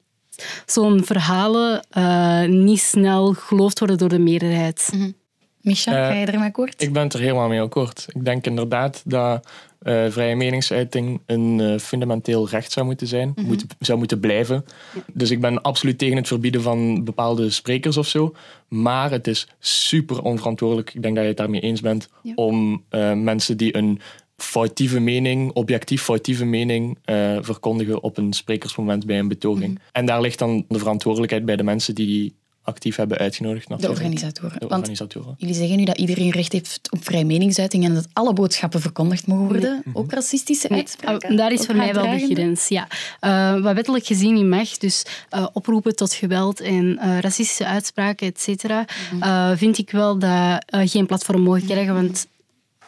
zo'n 0.66 1.05
verhalen 1.05 1.87
uh, 1.99 2.45
niet 2.45 2.81
snel 2.81 3.33
geloofd 3.33 3.79
worden 3.79 3.99
door 3.99 4.09
de 4.09 4.19
meerderheid. 4.19 4.88
-hmm. 4.90 5.14
Micha, 5.62 5.92
ga 5.92 6.12
je 6.12 6.27
ermee 6.27 6.49
akkoord? 6.49 6.83
Ik 6.83 6.92
ben 6.92 7.03
het 7.03 7.14
er 7.14 7.20
helemaal 7.20 7.49
mee 7.49 7.61
akkoord. 7.61 8.07
Ik 8.09 8.25
denk 8.25 8.46
inderdaad 8.46 9.03
dat 9.05 9.49
uh, 9.83 10.05
vrije 10.09 10.37
meningsuiting 10.37 11.20
een 11.27 11.59
uh, 11.59 11.79
fundamenteel 11.79 12.49
recht 12.49 12.73
zou 12.73 12.87
moeten 12.87 13.07
zijn, 13.07 13.29
mm 13.29 13.35
-hmm. 13.35 13.46
moet, 13.46 13.64
zou 13.79 13.99
moeten 13.99 14.20
blijven. 14.20 14.64
Ja. 14.94 15.01
Dus 15.14 15.31
ik 15.31 15.40
ben 15.40 15.62
absoluut 15.62 15.99
tegen 15.99 16.16
het 16.16 16.29
verbieden 16.29 16.62
van 16.62 17.05
bepaalde 17.05 17.51
sprekers 17.51 17.96
of 17.96 18.09
zo. 18.09 18.35
Maar 18.68 19.11
het 19.11 19.27
is 19.27 19.49
super 19.59 20.23
onverantwoordelijk, 20.23 20.94
ik 20.94 21.03
denk 21.03 21.14
dat 21.14 21.23
je 21.23 21.29
het 21.31 21.38
daarmee 21.38 21.61
eens 21.61 21.81
bent, 21.81 22.09
ja. 22.23 22.33
om 22.35 22.85
uh, 22.90 23.12
mensen 23.12 23.57
die 23.57 23.77
een 23.77 24.01
foutieve 24.37 25.01
mening, 25.01 25.53
objectief 25.53 26.03
foutieve 26.03 26.44
mening, 26.44 26.99
verkondigen 27.40 28.03
op 28.03 28.16
een 28.16 28.33
sprekersmoment 28.33 29.07
bij 29.07 29.18
een 29.18 29.29
betoging. 29.29 29.68
Mm 29.68 29.77
-hmm. 29.77 29.85
En 29.92 30.07
daar 30.07 30.20
ligt 30.20 30.38
dan 30.38 30.64
de 30.68 30.79
verantwoordelijkheid 30.79 31.44
bij 31.44 31.57
de 31.57 31.62
mensen 31.62 31.94
die 31.94 32.35
actief 32.62 32.96
hebben 32.96 33.18
uitgenodigd. 33.18 33.81
De 33.81 33.88
organisatoren. 33.88 34.61
De 34.61 34.68
organisatoren. 34.68 35.27
Want 35.27 35.40
jullie 35.40 35.55
zeggen 35.55 35.77
nu 35.77 35.85
dat 35.85 35.99
iedereen 35.99 36.31
recht 36.31 36.53
heeft 36.53 36.88
op 36.90 37.05
vrije 37.05 37.25
meningsuiting 37.25 37.85
en 37.85 37.94
dat 37.94 38.09
alle 38.12 38.33
boodschappen 38.33 38.81
verkondigd 38.81 39.27
mogen 39.27 39.46
worden. 39.46 39.83
Nee. 39.85 39.94
Ook 39.94 40.12
racistische 40.12 40.66
nee. 40.68 40.79
uitspraken? 40.79 41.37
Daar 41.37 41.53
is 41.53 41.66
voor 41.66 41.77
mij 41.77 41.94
wel 41.94 42.18
de 42.18 42.35
grens, 42.35 42.68
ja. 42.68 42.88
Uh, 43.20 43.62
wat 43.62 43.75
wettelijk 43.75 44.07
gezien 44.07 44.35
niet 44.35 44.44
mag, 44.44 44.79
dus 44.79 45.05
uh, 45.35 45.46
oproepen 45.53 45.96
tot 45.96 46.12
geweld 46.12 46.61
en 46.61 46.85
uh, 46.85 47.18
racistische 47.18 47.66
uitspraken, 47.66 48.27
et 48.27 48.40
cetera, 48.40 48.85
-hmm. 49.11 49.57
vind 49.57 49.79
ik 49.79 49.90
wel 49.90 50.18
dat 50.18 50.64
geen 50.68 51.07
platform 51.07 51.42
mogen 51.42 51.66
krijgen, 51.66 51.94
want 51.94 52.27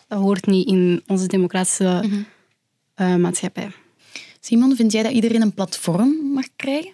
dat 0.08 0.18
hoort 0.18 0.46
niet 0.46 0.66
in 0.66 1.02
onze 1.06 1.26
democratische 1.26 2.04
maatschappij. 2.96 3.70
Simon, 4.40 4.76
vind 4.76 4.92
jij 4.92 5.02
dat 5.02 5.12
iedereen 5.12 5.42
een 5.42 5.54
platform 5.54 6.32
mag 6.34 6.46
krijgen? 6.56 6.92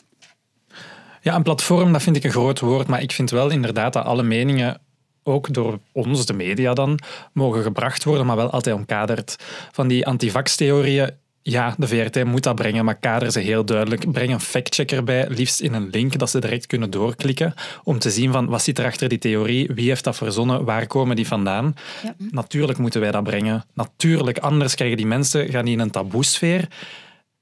Ja, 1.28 1.34
een 1.34 1.42
platform, 1.42 1.92
dat 1.92 2.02
vind 2.02 2.16
ik 2.16 2.24
een 2.24 2.30
groot 2.30 2.60
woord, 2.60 2.86
maar 2.86 3.02
ik 3.02 3.12
vind 3.12 3.30
wel 3.30 3.50
inderdaad 3.50 3.92
dat 3.92 4.04
alle 4.04 4.22
meningen 4.22 4.80
ook 5.22 5.52
door 5.54 5.78
ons, 5.92 6.26
de 6.26 6.32
media 6.32 6.74
dan, 6.74 6.98
mogen 7.32 7.62
gebracht 7.62 8.04
worden, 8.04 8.26
maar 8.26 8.36
wel 8.36 8.50
altijd 8.50 8.76
omkaderd. 8.76 9.36
Van 9.72 9.88
die 9.88 10.06
antivax-theorieën, 10.06 11.10
ja, 11.42 11.74
de 11.78 11.88
VRT 11.88 12.24
moet 12.24 12.42
dat 12.42 12.54
brengen, 12.54 12.84
maar 12.84 12.98
kader 12.98 13.32
ze 13.32 13.40
heel 13.40 13.64
duidelijk. 13.64 14.12
Breng 14.12 14.32
een 14.32 14.40
factchecker 14.40 15.04
bij, 15.04 15.26
liefst 15.28 15.60
in 15.60 15.74
een 15.74 15.88
link 15.90 16.18
dat 16.18 16.30
ze 16.30 16.40
direct 16.40 16.66
kunnen 16.66 16.90
doorklikken, 16.90 17.54
om 17.84 17.98
te 17.98 18.10
zien 18.10 18.32
van 18.32 18.46
wat 18.46 18.62
zit 18.62 18.78
er 18.78 18.84
achter 18.84 19.08
die 19.08 19.18
theorie, 19.18 19.70
wie 19.74 19.88
heeft 19.88 20.04
dat 20.04 20.16
verzonnen, 20.16 20.64
waar 20.64 20.86
komen 20.86 21.16
die 21.16 21.26
vandaan. 21.26 21.74
Ja. 22.02 22.14
Natuurlijk 22.30 22.78
moeten 22.78 23.00
wij 23.00 23.10
dat 23.10 23.24
brengen. 23.24 23.64
Natuurlijk, 23.74 24.38
anders 24.38 24.74
krijgen 24.74 24.96
die 24.96 25.06
mensen, 25.06 25.48
gaan 25.48 25.64
die 25.64 25.74
in 25.74 25.80
een 25.80 25.90
taboesfeer 25.90 26.68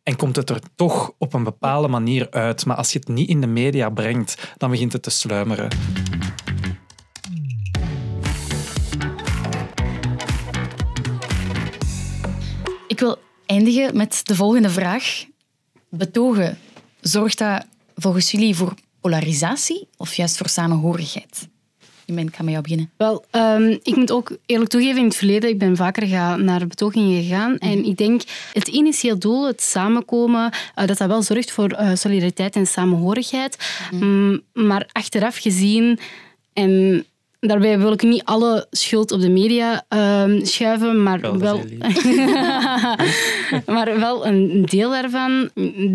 en 0.07 0.16
komt 0.16 0.37
het 0.37 0.51
er 0.51 0.61
toch 0.75 1.12
op 1.19 1.35
een 1.35 1.45
bepaalde 1.45 1.88
manier 1.88 2.31
uit. 2.31 2.66
Maar 2.66 2.77
als 2.77 2.92
je 2.92 2.99
het 2.99 3.09
niet 3.09 3.29
in 3.29 3.40
de 3.40 3.47
media 3.47 3.90
brengt, 3.90 4.55
dan 4.57 4.71
begint 4.71 4.92
het 4.92 5.03
te 5.03 5.11
sluimeren. 5.11 5.69
Ik 12.87 13.01
wil 13.01 13.19
eindigen 13.47 13.97
met 13.97 14.21
de 14.23 14.35
volgende 14.35 14.71
vraag. 14.71 15.25
Betogen, 15.90 16.59
zorgt 17.01 17.38
dat 17.38 17.66
volgens 17.95 18.31
jullie 18.31 18.57
voor 18.57 18.75
polarisatie 19.01 19.88
of 19.97 20.14
juist 20.14 20.37
voor 20.37 20.49
samenhorigheid? 20.49 21.49
Ik 22.07 22.35
ga 22.35 22.42
met 22.42 22.51
jou 22.51 22.62
beginnen. 22.62 22.90
Wel, 22.97 23.25
um, 23.33 23.79
ik 23.83 23.97
moet 23.97 24.11
ook 24.11 24.37
eerlijk 24.47 24.71
toegeven, 24.71 24.99
in 24.99 25.05
het 25.05 25.16
verleden, 25.16 25.51
ik 25.51 25.59
ben 25.59 25.77
vaker 25.77 26.07
ga, 26.07 26.37
naar 26.37 26.66
betogingen 26.66 27.23
gegaan. 27.23 27.51
Mm 27.51 27.57
-hmm. 27.61 27.71
En 27.71 27.85
ik 27.85 27.97
denk, 27.97 28.23
het 28.53 28.69
initieel 28.69 29.19
doel, 29.19 29.47
het 29.47 29.62
samenkomen, 29.62 30.53
uh, 30.77 30.87
dat 30.87 30.99
dat 30.99 31.09
wel 31.09 31.23
zorgt 31.23 31.51
voor 31.51 31.73
uh, 31.73 31.95
solidariteit 31.95 32.57
en 32.57 32.66
samenhorigheid. 32.66 33.57
Mm 33.90 34.01
-hmm. 34.01 34.42
um, 34.55 34.66
maar 34.66 34.88
achteraf 34.92 35.37
gezien, 35.37 35.99
en 36.53 37.05
daarbij 37.40 37.79
wil 37.79 37.92
ik 37.92 38.03
niet 38.03 38.25
alle 38.25 38.66
schuld 38.71 39.12
op 39.12 39.21
de 39.21 39.31
media 39.31 39.85
uh, 39.95 40.45
schuiven, 40.45 41.03
maar 41.03 41.21
wel, 41.21 41.38
wel, 41.38 41.64
maar 43.77 43.99
wel 44.01 44.27
een 44.27 44.64
deel 44.64 44.90
daarvan, 44.90 45.51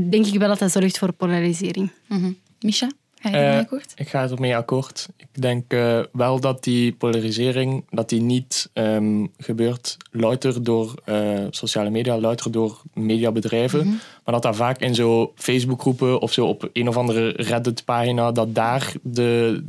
denk 0.10 0.26
ik 0.26 0.40
wel 0.40 0.48
dat 0.48 0.60
dat 0.60 0.72
zorgt 0.72 0.98
voor 0.98 1.12
polarisering. 1.12 1.92
Mm 2.08 2.20
-hmm. 2.20 2.38
Misha? 2.60 2.88
Ga 3.22 3.30
je 3.30 3.36
ermee 3.36 3.60
akkoord? 3.60 3.94
Ik 3.96 4.10
ga 4.10 4.30
ermee 4.30 4.56
akkoord. 4.56 5.08
Ik 5.18 5.28
denk 5.32 5.74
uh, 5.74 6.00
wel 6.12 6.40
dat 6.40 6.64
die 6.64 6.94
polarisering 6.94 7.86
dat 7.90 8.10
die 8.10 8.22
niet 8.22 8.70
um, 8.74 9.32
gebeurt 9.38 9.98
louter 10.12 10.64
door 10.64 10.94
uh, 11.06 11.46
sociale 11.50 11.90
media, 11.90 12.20
louter 12.20 12.52
door 12.52 12.82
mediabedrijven, 12.94 13.80
mm 13.80 13.86
-hmm. 13.86 14.00
maar 14.26 14.34
dat 14.34 14.44
dat 14.44 14.56
vaak 14.56 14.80
in 14.80 14.96
zo 14.96 15.32
Facebookgroepen 15.36 16.22
of 16.22 16.32
zo 16.34 16.46
op 16.46 16.70
een 16.74 16.88
of 16.88 16.98
andere 16.98 17.30
Reddit-pagina, 17.30 18.32
dat 18.32 18.56
daar 18.56 18.94
de 19.02 19.64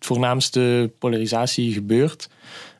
voornaamste 0.00 0.90
polarisatie 0.98 1.72
gebeurt. 1.72 2.28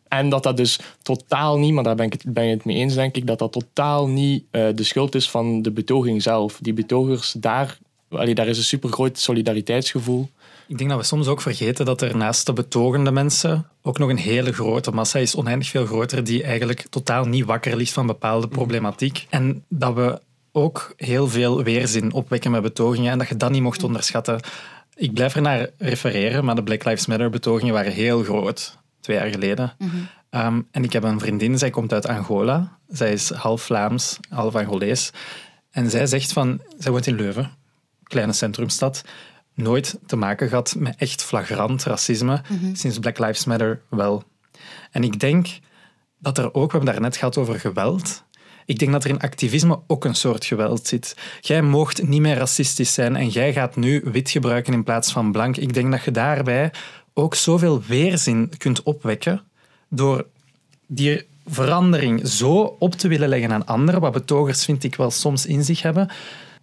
En 0.08 0.28
dat 0.28 0.42
dat 0.42 0.56
dus 0.56 0.80
totaal 1.02 1.58
niet, 1.58 1.72
maar 1.72 1.84
daar 1.84 1.94
ben 1.94 2.06
ik 2.06 2.12
het, 2.12 2.24
ben 2.26 2.44
je 2.44 2.54
het 2.54 2.64
mee 2.64 2.76
eens, 2.76 2.94
denk 2.94 3.16
ik, 3.16 3.26
dat 3.26 3.38
dat 3.38 3.52
totaal 3.52 4.08
niet 4.08 4.44
uh, 4.50 4.68
de 4.74 4.82
schuld 4.82 5.14
is 5.14 5.30
van 5.30 5.62
de 5.62 5.70
betoging 5.70 6.22
zelf. 6.22 6.58
Die 6.62 6.72
betogers 6.72 7.32
daar 7.32 7.78
Allee, 8.08 8.34
daar 8.34 8.48
is 8.48 8.58
een 8.58 8.64
supergroot 8.64 9.18
solidariteitsgevoel. 9.18 10.30
Ik 10.68 10.78
denk 10.78 10.90
dat 10.90 10.98
we 10.98 11.04
soms 11.04 11.26
ook 11.26 11.40
vergeten 11.40 11.84
dat 11.84 12.02
er 12.02 12.16
naast 12.16 12.46
de 12.46 12.52
betogende 12.52 13.10
mensen 13.10 13.66
ook 13.82 13.98
nog 13.98 14.08
een 14.08 14.16
hele 14.16 14.52
grote 14.52 14.90
massa 14.90 15.18
is, 15.18 15.36
oneindig 15.36 15.68
veel 15.68 15.86
groter, 15.86 16.24
die 16.24 16.42
eigenlijk 16.42 16.86
totaal 16.90 17.24
niet 17.24 17.44
wakker 17.44 17.76
ligt 17.76 17.92
van 17.92 18.06
bepaalde 18.06 18.48
problematiek. 18.48 19.26
En 19.30 19.64
dat 19.68 19.94
we 19.94 20.20
ook 20.52 20.92
heel 20.96 21.28
veel 21.28 21.62
weerzin 21.62 22.12
opwekken 22.12 22.50
met 22.50 22.62
betogingen 22.62 23.12
en 23.12 23.18
dat 23.18 23.28
je 23.28 23.36
dat 23.36 23.50
niet 23.50 23.62
mocht 23.62 23.82
onderschatten. 23.82 24.40
Ik 24.94 25.12
blijf 25.12 25.34
er 25.34 25.42
naar 25.42 25.70
refereren, 25.78 26.44
maar 26.44 26.54
de 26.54 26.62
Black 26.62 26.84
Lives 26.84 27.06
Matter 27.06 27.30
betogingen 27.30 27.74
waren 27.74 27.92
heel 27.92 28.22
groot, 28.22 28.78
twee 29.00 29.16
jaar 29.16 29.28
geleden. 29.28 29.74
Mm 29.78 29.88
-hmm. 29.88 30.40
um, 30.40 30.68
en 30.70 30.84
ik 30.84 30.92
heb 30.92 31.02
een 31.02 31.20
vriendin, 31.20 31.58
zij 31.58 31.70
komt 31.70 31.92
uit 31.92 32.06
Angola. 32.06 32.78
Zij 32.88 33.12
is 33.12 33.30
half 33.30 33.62
Vlaams, 33.62 34.18
half 34.28 34.54
Angolees. 34.54 35.10
En 35.70 35.90
zij 35.90 36.06
zegt 36.06 36.32
van, 36.32 36.60
zij 36.78 36.90
woont 36.90 37.06
in 37.06 37.16
Leuven 37.16 37.50
kleine 38.08 38.32
centrumstad, 38.32 39.04
nooit 39.54 39.98
te 40.06 40.16
maken 40.16 40.48
gehad 40.48 40.74
met 40.78 40.94
echt 40.98 41.22
flagrant 41.22 41.84
racisme. 41.84 42.42
Mm 42.48 42.58
-hmm. 42.58 42.74
Sinds 42.74 42.98
Black 42.98 43.18
Lives 43.18 43.44
Matter 43.44 43.82
wel. 43.88 44.22
En 44.90 45.04
ik 45.04 45.20
denk 45.20 45.48
dat 46.18 46.38
er 46.38 46.54
ook, 46.54 46.72
we 46.72 46.78
hebben 46.78 47.02
net 47.02 47.16
gehad 47.16 47.36
over 47.36 47.60
geweld. 47.60 48.24
Ik 48.64 48.78
denk 48.78 48.92
dat 48.92 49.04
er 49.04 49.10
in 49.10 49.20
activisme 49.20 49.80
ook 49.86 50.04
een 50.04 50.14
soort 50.14 50.44
geweld 50.44 50.86
zit. 50.86 51.16
Jij 51.40 51.62
moogt 51.62 52.06
niet 52.06 52.20
meer 52.20 52.36
racistisch 52.36 52.94
zijn 52.94 53.16
en 53.16 53.28
jij 53.28 53.52
gaat 53.52 53.76
nu 53.76 54.02
wit 54.04 54.30
gebruiken 54.30 54.72
in 54.72 54.84
plaats 54.84 55.12
van 55.12 55.32
blank. 55.32 55.56
Ik 55.56 55.74
denk 55.74 55.90
dat 55.90 56.04
je 56.04 56.10
daarbij 56.10 56.72
ook 57.14 57.34
zoveel 57.34 57.82
weerzin 57.82 58.52
kunt 58.58 58.82
opwekken 58.82 59.42
door 59.88 60.26
die 60.86 61.26
verandering 61.46 62.28
zo 62.28 62.76
op 62.78 62.94
te 62.94 63.08
willen 63.08 63.28
leggen 63.28 63.52
aan 63.52 63.66
anderen, 63.66 64.00
wat 64.00 64.12
betogers 64.12 64.64
vind 64.64 64.84
ik 64.84 64.94
wel 64.94 65.10
soms 65.10 65.46
in 65.46 65.64
zich 65.64 65.82
hebben, 65.82 66.10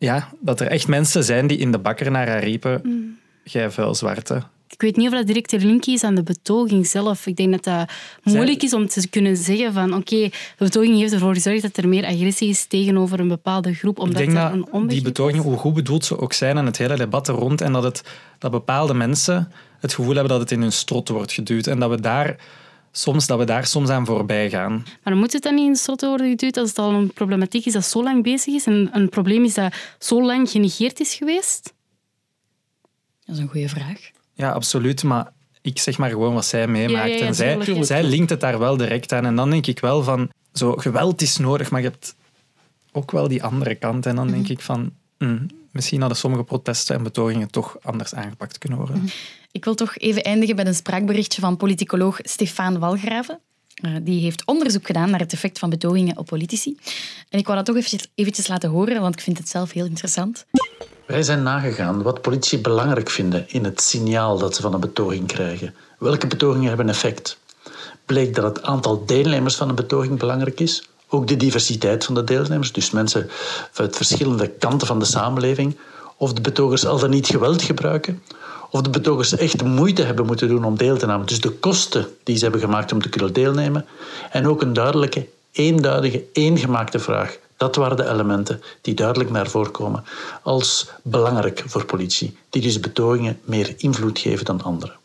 ja, 0.03 0.29
dat 0.39 0.59
er 0.59 0.67
echt 0.67 0.87
mensen 0.87 1.23
zijn 1.23 1.47
die 1.47 1.57
in 1.57 1.71
de 1.71 1.79
bakker 1.79 2.11
naar 2.11 2.27
haar 2.27 2.43
riepen, 2.43 2.81
mm. 2.83 3.17
jij 3.43 3.71
vuil 3.71 3.95
zwarte. 3.95 4.43
ik 4.69 4.81
weet 4.81 4.95
niet 4.95 5.07
of 5.07 5.13
dat 5.13 5.27
direct 5.27 5.49
de 5.49 5.59
link 5.59 5.85
is 5.85 6.03
aan 6.03 6.15
de 6.15 6.23
betoging 6.23 6.87
zelf. 6.87 7.27
Ik 7.27 7.35
denk 7.35 7.51
dat 7.51 7.63
dat 7.63 7.89
moeilijk 8.23 8.63
is 8.63 8.73
om 8.73 8.87
te 8.87 9.09
kunnen 9.09 9.37
zeggen 9.37 9.73
van 9.73 9.93
oké, 9.93 10.29
de 10.57 10.63
betoging 10.65 10.97
heeft 10.97 11.13
ervoor 11.13 11.33
gezorgd 11.33 11.61
dat 11.61 11.77
er 11.77 11.87
meer 11.87 12.05
agressie 12.05 12.49
is 12.49 12.65
tegenover 12.65 13.19
een 13.19 13.27
bepaalde 13.27 13.73
groep. 13.73 13.99
Omdat 13.99 14.21
ik 14.21 14.31
denk 14.31 14.53
een 14.53 14.67
dat 14.71 14.89
die 14.89 15.01
betogingen, 15.01 15.43
hoe 15.43 15.57
goed 15.57 15.73
bedoeld 15.73 16.05
ze 16.05 16.19
ook 16.19 16.33
zijn 16.33 16.57
en 16.57 16.65
het 16.65 16.77
hele 16.77 16.95
debat 16.95 17.27
er 17.27 17.35
rond, 17.35 17.61
en 17.61 17.73
dat, 17.73 17.83
het, 17.83 18.03
dat 18.39 18.51
bepaalde 18.51 18.93
mensen 18.93 19.51
het 19.79 19.93
gevoel 19.93 20.13
hebben 20.13 20.31
dat 20.31 20.39
het 20.39 20.51
in 20.51 20.61
hun 20.61 20.71
strot 20.71 21.09
wordt 21.09 21.31
geduwd. 21.31 21.67
En 21.67 21.79
dat 21.79 21.89
we 21.89 22.01
daar 22.01 22.35
soms, 22.95 23.27
dat 23.27 23.37
we 23.37 23.45
daar 23.45 23.65
soms 23.65 23.89
aan 23.89 24.05
voorbij 24.05 24.49
gaan. 24.49 24.85
Maar 25.03 25.15
moet 25.15 25.33
het 25.33 25.43
dan 25.43 25.55
niet 25.55 25.87
in 25.87 25.95
de 25.97 26.07
worden 26.07 26.29
geduwd 26.29 26.57
als 26.57 26.69
het 26.69 26.77
al 26.77 26.91
een 26.93 27.13
problematiek 27.13 27.65
is 27.65 27.73
dat 27.73 27.85
zo 27.85 28.03
lang 28.03 28.23
bezig 28.23 28.53
is 28.53 28.65
en 28.65 28.89
een 28.91 29.09
probleem 29.09 29.43
is 29.43 29.53
dat 29.53 29.75
zo 29.99 30.23
lang 30.25 30.49
genegeerd 30.49 30.99
is 30.99 31.13
geweest? 31.13 31.73
Dat 33.25 33.35
is 33.35 33.41
een 33.41 33.47
goede 33.47 33.69
vraag. 33.69 34.11
Ja, 34.33 34.51
absoluut. 34.51 35.03
Maar 35.03 35.31
ik 35.61 35.79
zeg 35.79 35.97
maar 35.97 36.09
gewoon 36.09 36.33
wat 36.33 36.45
zij 36.45 36.67
meemaakt. 36.67 37.19
en 37.19 37.35
zij, 37.35 37.83
zij 37.83 38.03
linkt 38.03 38.29
het 38.29 38.39
daar 38.39 38.59
wel 38.59 38.77
direct 38.77 39.11
aan. 39.11 39.25
En 39.25 39.35
dan 39.35 39.49
denk 39.49 39.67
ik 39.67 39.79
wel 39.79 40.03
van, 40.03 40.29
zo 40.53 40.71
geweld 40.75 41.21
is 41.21 41.37
nodig, 41.37 41.71
maar 41.71 41.81
je 41.81 41.87
hebt 41.87 42.15
ook 42.91 43.11
wel 43.11 43.27
die 43.27 43.43
andere 43.43 43.75
kant. 43.75 44.05
En 44.05 44.15
dan 44.15 44.27
denk 44.27 44.43
mhm. 44.43 44.51
ik 44.51 44.61
van, 44.61 44.91
hm, 45.17 45.47
misschien 45.71 45.99
hadden 45.99 46.17
sommige 46.17 46.43
protesten 46.43 46.95
en 46.95 47.03
betogingen 47.03 47.51
toch 47.51 47.77
anders 47.81 48.13
aangepakt 48.15 48.57
kunnen 48.57 48.77
worden. 48.77 48.97
Mhm. 48.97 49.11
Ik 49.53 49.63
wil 49.65 49.75
toch 49.75 49.97
even 49.97 50.23
eindigen 50.23 50.55
met 50.55 50.67
een 50.67 50.75
spraakberichtje 50.75 51.41
van 51.41 51.57
politicoloog 51.57 52.19
Stefan 52.21 52.79
Walgraven. 52.79 53.39
Eh, 53.73 53.91
die 54.01 54.21
heeft 54.21 54.45
onderzoek 54.45 54.85
gedaan 54.85 55.09
naar 55.09 55.19
het 55.19 55.33
effect 55.33 55.59
van 55.59 55.69
betogingen 55.69 56.17
op 56.17 56.25
politici. 56.25 56.77
En 57.29 57.39
ik 57.39 57.45
wou 57.45 57.57
dat 57.57 57.65
toch 57.65 58.09
eventjes, 58.15 58.47
laten 58.47 58.69
horen, 58.69 59.01
want 59.01 59.15
ik 59.15 59.21
vind 59.21 59.37
het 59.37 59.49
zelf 59.49 59.71
heel 59.71 59.85
interessant. 59.85 60.45
Wij 61.05 61.23
zijn 61.23 61.43
nagegaan 61.43 62.01
wat 62.01 62.21
politici 62.21 62.61
belangrijk 62.61 63.09
vinden 63.09 63.45
in 63.47 63.63
het 63.63 63.81
signaal 63.81 64.37
dat 64.37 64.55
ze 64.55 64.61
van 64.61 64.73
een 64.73 64.79
betoging 64.79 65.27
krijgen. 65.27 65.75
Welke 65.99 66.27
betogingen 66.27 66.67
hebben 66.67 66.89
effect? 66.89 67.37
Bleek 68.05 68.35
dat 68.35 68.43
het 68.43 68.63
aantal 68.63 69.05
deelnemers 69.05 69.55
van 69.55 69.69
een 69.69 69.75
betoging 69.75 70.19
belangrijk 70.19 70.59
is. 70.59 70.89
Ook 71.07 71.27
de 71.27 71.37
diversiteit 71.37 72.05
van 72.05 72.15
de 72.15 72.23
deelnemers, 72.23 72.71
dus 72.71 72.91
mensen 72.91 73.29
uit 73.73 73.95
verschillende 73.95 74.49
kanten 74.49 74.87
van 74.87 74.99
de 74.99 75.05
samenleving. 75.05 75.77
Of 76.17 76.33
de 76.33 76.41
betogers 76.41 76.85
al 76.85 76.99
dan 76.99 77.09
niet 77.09 77.27
geweld 77.27 77.61
gebruiken. 77.61 78.21
Of 78.73 78.81
de 78.81 78.89
betogers 78.89 79.35
echt 79.35 79.63
moeite 79.63 80.03
hebben 80.03 80.25
moeten 80.25 80.47
doen 80.47 80.63
om 80.63 80.77
deel 80.77 80.97
te 80.97 81.05
nemen. 81.05 81.25
Dus 81.25 81.41
de 81.41 81.51
kosten 81.51 82.07
die 82.23 82.35
ze 82.35 82.43
hebben 82.43 82.61
gemaakt 82.61 82.91
om 82.91 83.01
te 83.01 83.09
kunnen 83.09 83.33
deelnemen. 83.33 83.85
En 84.31 84.47
ook 84.47 84.61
een 84.61 84.73
duidelijke, 84.73 85.27
eenduidige, 85.51 86.23
eengemaakte 86.31 86.99
vraag. 86.99 87.37
Dat 87.57 87.75
waren 87.75 87.97
de 87.97 88.09
elementen 88.09 88.61
die 88.81 88.93
duidelijk 88.93 89.29
naar 89.29 89.49
voren 89.49 89.71
komen 89.71 90.03
als 90.43 90.89
belangrijk 91.03 91.63
voor 91.65 91.85
politie, 91.85 92.37
die 92.49 92.61
dus 92.61 92.79
betogingen 92.79 93.39
meer 93.43 93.73
invloed 93.77 94.19
geven 94.19 94.45
dan 94.45 94.61
anderen. 94.61 94.95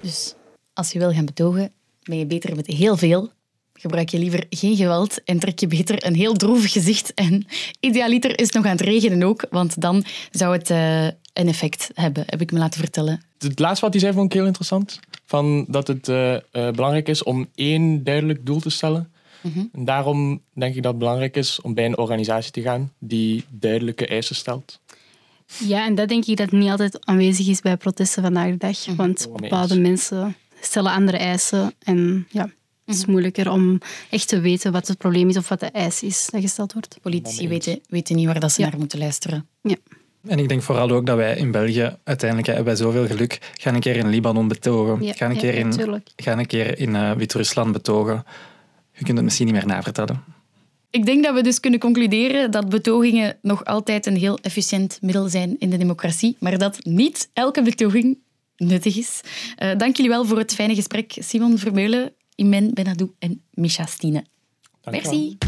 Dus 0.00 0.34
als 0.72 0.92
je 0.92 0.98
wil 0.98 1.12
gaan 1.12 1.24
betogen, 1.24 1.72
ben 2.02 2.18
je 2.18 2.26
beter 2.26 2.56
met 2.56 2.66
heel 2.66 2.96
veel. 2.96 3.30
Gebruik 3.74 4.08
je 4.08 4.18
liever 4.18 4.46
geen 4.50 4.76
geweld 4.76 5.24
en 5.24 5.38
trek 5.38 5.58
je 5.58 5.66
beter 5.66 6.06
een 6.06 6.14
heel 6.14 6.34
droevig 6.34 6.72
gezicht. 6.72 7.14
En 7.14 7.46
idealiter 7.80 8.38
is 8.38 8.46
het 8.46 8.54
nog 8.54 8.64
aan 8.64 8.76
het 8.76 8.80
regenen 8.80 9.22
ook, 9.22 9.46
want 9.50 9.80
dan 9.80 10.04
zou 10.30 10.52
het 10.52 10.70
uh, 10.70 11.06
een 11.32 11.48
effect 11.48 11.90
hebben, 11.94 12.24
heb 12.26 12.40
ik 12.40 12.52
me 12.52 12.58
laten 12.58 12.80
vertellen. 12.80 13.22
Het 13.38 13.58
laatste 13.58 13.84
wat 13.84 13.92
hij 13.92 14.02
zei 14.02 14.12
vond 14.12 14.26
ik 14.26 14.32
heel 14.32 14.46
interessant. 14.46 15.00
Van 15.24 15.64
dat 15.68 15.86
het 15.86 16.08
uh, 16.08 16.32
uh, 16.32 16.40
belangrijk 16.52 17.08
is 17.08 17.22
om 17.22 17.48
één 17.54 18.04
duidelijk 18.04 18.46
doel 18.46 18.60
te 18.60 18.70
stellen. 18.70 19.12
Mhm. 19.40 19.64
En 19.72 19.84
daarom 19.84 20.42
denk 20.52 20.74
ik 20.74 20.82
dat 20.82 20.90
het 20.90 21.00
belangrijk 21.00 21.36
is 21.36 21.60
om 21.60 21.74
bij 21.74 21.84
een 21.84 21.98
organisatie 21.98 22.52
te 22.52 22.62
gaan 22.62 22.92
die 22.98 23.44
duidelijke 23.50 24.06
eisen 24.06 24.36
stelt. 24.36 24.80
Ja, 25.58 25.86
en 25.86 25.94
dat 25.94 26.08
denk 26.08 26.24
ik 26.24 26.36
dat 26.36 26.50
niet 26.50 26.70
altijd 26.70 27.06
aanwezig 27.06 27.48
is 27.48 27.60
bij 27.60 27.76
protesten 27.76 28.22
vandaag 28.22 28.50
de 28.50 28.56
dag. 28.56 28.86
Mhm. 28.86 28.96
Want 28.96 29.28
bepaalde 29.36 29.80
mensen 29.80 30.36
stellen 30.60 30.92
andere 30.92 31.16
eisen. 31.16 31.74
En 31.78 32.26
ja, 32.30 32.50
het 32.84 32.94
is 32.94 33.02
mhm. 33.02 33.10
moeilijker 33.10 33.50
om 33.50 33.78
echt 34.10 34.28
te 34.28 34.40
weten 34.40 34.72
wat 34.72 34.88
het 34.88 34.98
probleem 34.98 35.28
is 35.28 35.36
of 35.36 35.48
wat 35.48 35.60
de 35.60 35.66
eis 35.66 36.02
is 36.02 36.28
dat 36.30 36.40
gesteld 36.40 36.72
wordt. 36.72 36.98
Politici 37.02 37.48
weten, 37.48 37.80
weten 37.88 38.16
niet 38.16 38.26
waar 38.26 38.40
dat 38.40 38.52
ze 38.52 38.60
naar 38.60 38.78
moeten 38.78 38.98
luisteren. 38.98 39.48
Ja. 39.62 39.76
En 40.26 40.38
ik 40.38 40.48
denk 40.48 40.62
vooral 40.62 40.90
ook 40.90 41.06
dat 41.06 41.16
wij 41.16 41.36
in 41.36 41.50
België 41.50 41.96
uiteindelijk 42.04 42.48
hebben 42.48 42.66
wij 42.66 42.76
zoveel 42.76 43.06
geluk. 43.06 43.38
Gaan 43.54 43.74
een 43.74 43.80
keer 43.80 43.96
in 43.96 44.08
Libanon 44.08 44.48
betogen. 44.48 45.02
Ja, 45.04 45.12
gaan 45.12 45.30
een 45.30 45.36
keer 45.36 45.54
in, 45.54 46.02
gaan 46.16 46.38
een 46.38 46.46
keer 46.46 46.78
in 46.78 46.94
uh, 46.94 47.12
Wit-Rusland 47.12 47.72
betogen 47.72 48.24
je 48.92 49.04
kunt 49.04 49.16
het 49.16 49.24
misschien 49.24 49.46
niet 49.46 49.54
meer 49.54 49.66
navertellen. 49.66 50.24
Ik 50.90 51.06
denk 51.06 51.24
dat 51.24 51.34
we 51.34 51.42
dus 51.42 51.60
kunnen 51.60 51.80
concluderen 51.80 52.50
dat 52.50 52.68
betogingen 52.68 53.36
nog 53.42 53.64
altijd 53.64 54.06
een 54.06 54.16
heel 54.16 54.38
efficiënt 54.38 54.98
middel 55.00 55.28
zijn 55.28 55.56
in 55.58 55.70
de 55.70 55.76
democratie, 55.76 56.36
maar 56.38 56.58
dat 56.58 56.84
niet 56.84 57.30
elke 57.32 57.62
betoging 57.62 58.18
nuttig 58.56 58.96
is. 58.96 59.20
Uh, 59.58 59.76
dank 59.76 59.96
jullie 59.96 60.10
wel 60.10 60.24
voor 60.24 60.38
het 60.38 60.54
fijne 60.54 60.74
gesprek, 60.74 61.12
Simon 61.18 61.58
Vermeulen, 61.58 62.12
Imen 62.34 62.74
Benadou 62.74 63.10
en 63.18 63.42
Misha 63.50 63.86
Stine. 63.86 64.24
Merci. 64.90 65.38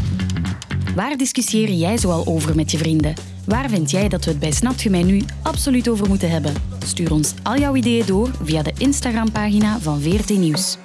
Waar 0.95 1.17
discussieer 1.17 1.71
jij 1.71 1.97
zoal 1.97 2.25
over 2.25 2.55
met 2.55 2.71
je 2.71 2.77
vrienden? 2.77 3.34
Waar 3.47 3.69
vind 3.69 3.91
jij 3.91 4.07
dat 4.07 4.25
we 4.25 4.31
het 4.31 4.39
bij 4.39 4.51
Snapt 4.51 4.89
mij 4.89 5.03
nu 5.03 5.21
absoluut 5.41 5.89
over 5.89 6.07
moeten 6.07 6.29
hebben? 6.29 6.53
Stuur 6.85 7.11
ons 7.11 7.33
al 7.43 7.57
jouw 7.57 7.75
ideeën 7.75 8.05
door 8.05 8.29
via 8.43 8.61
de 8.61 8.73
Instagram-pagina 8.77 9.79
van 9.79 10.01
VRT 10.01 10.29
Nieuws. 10.29 10.77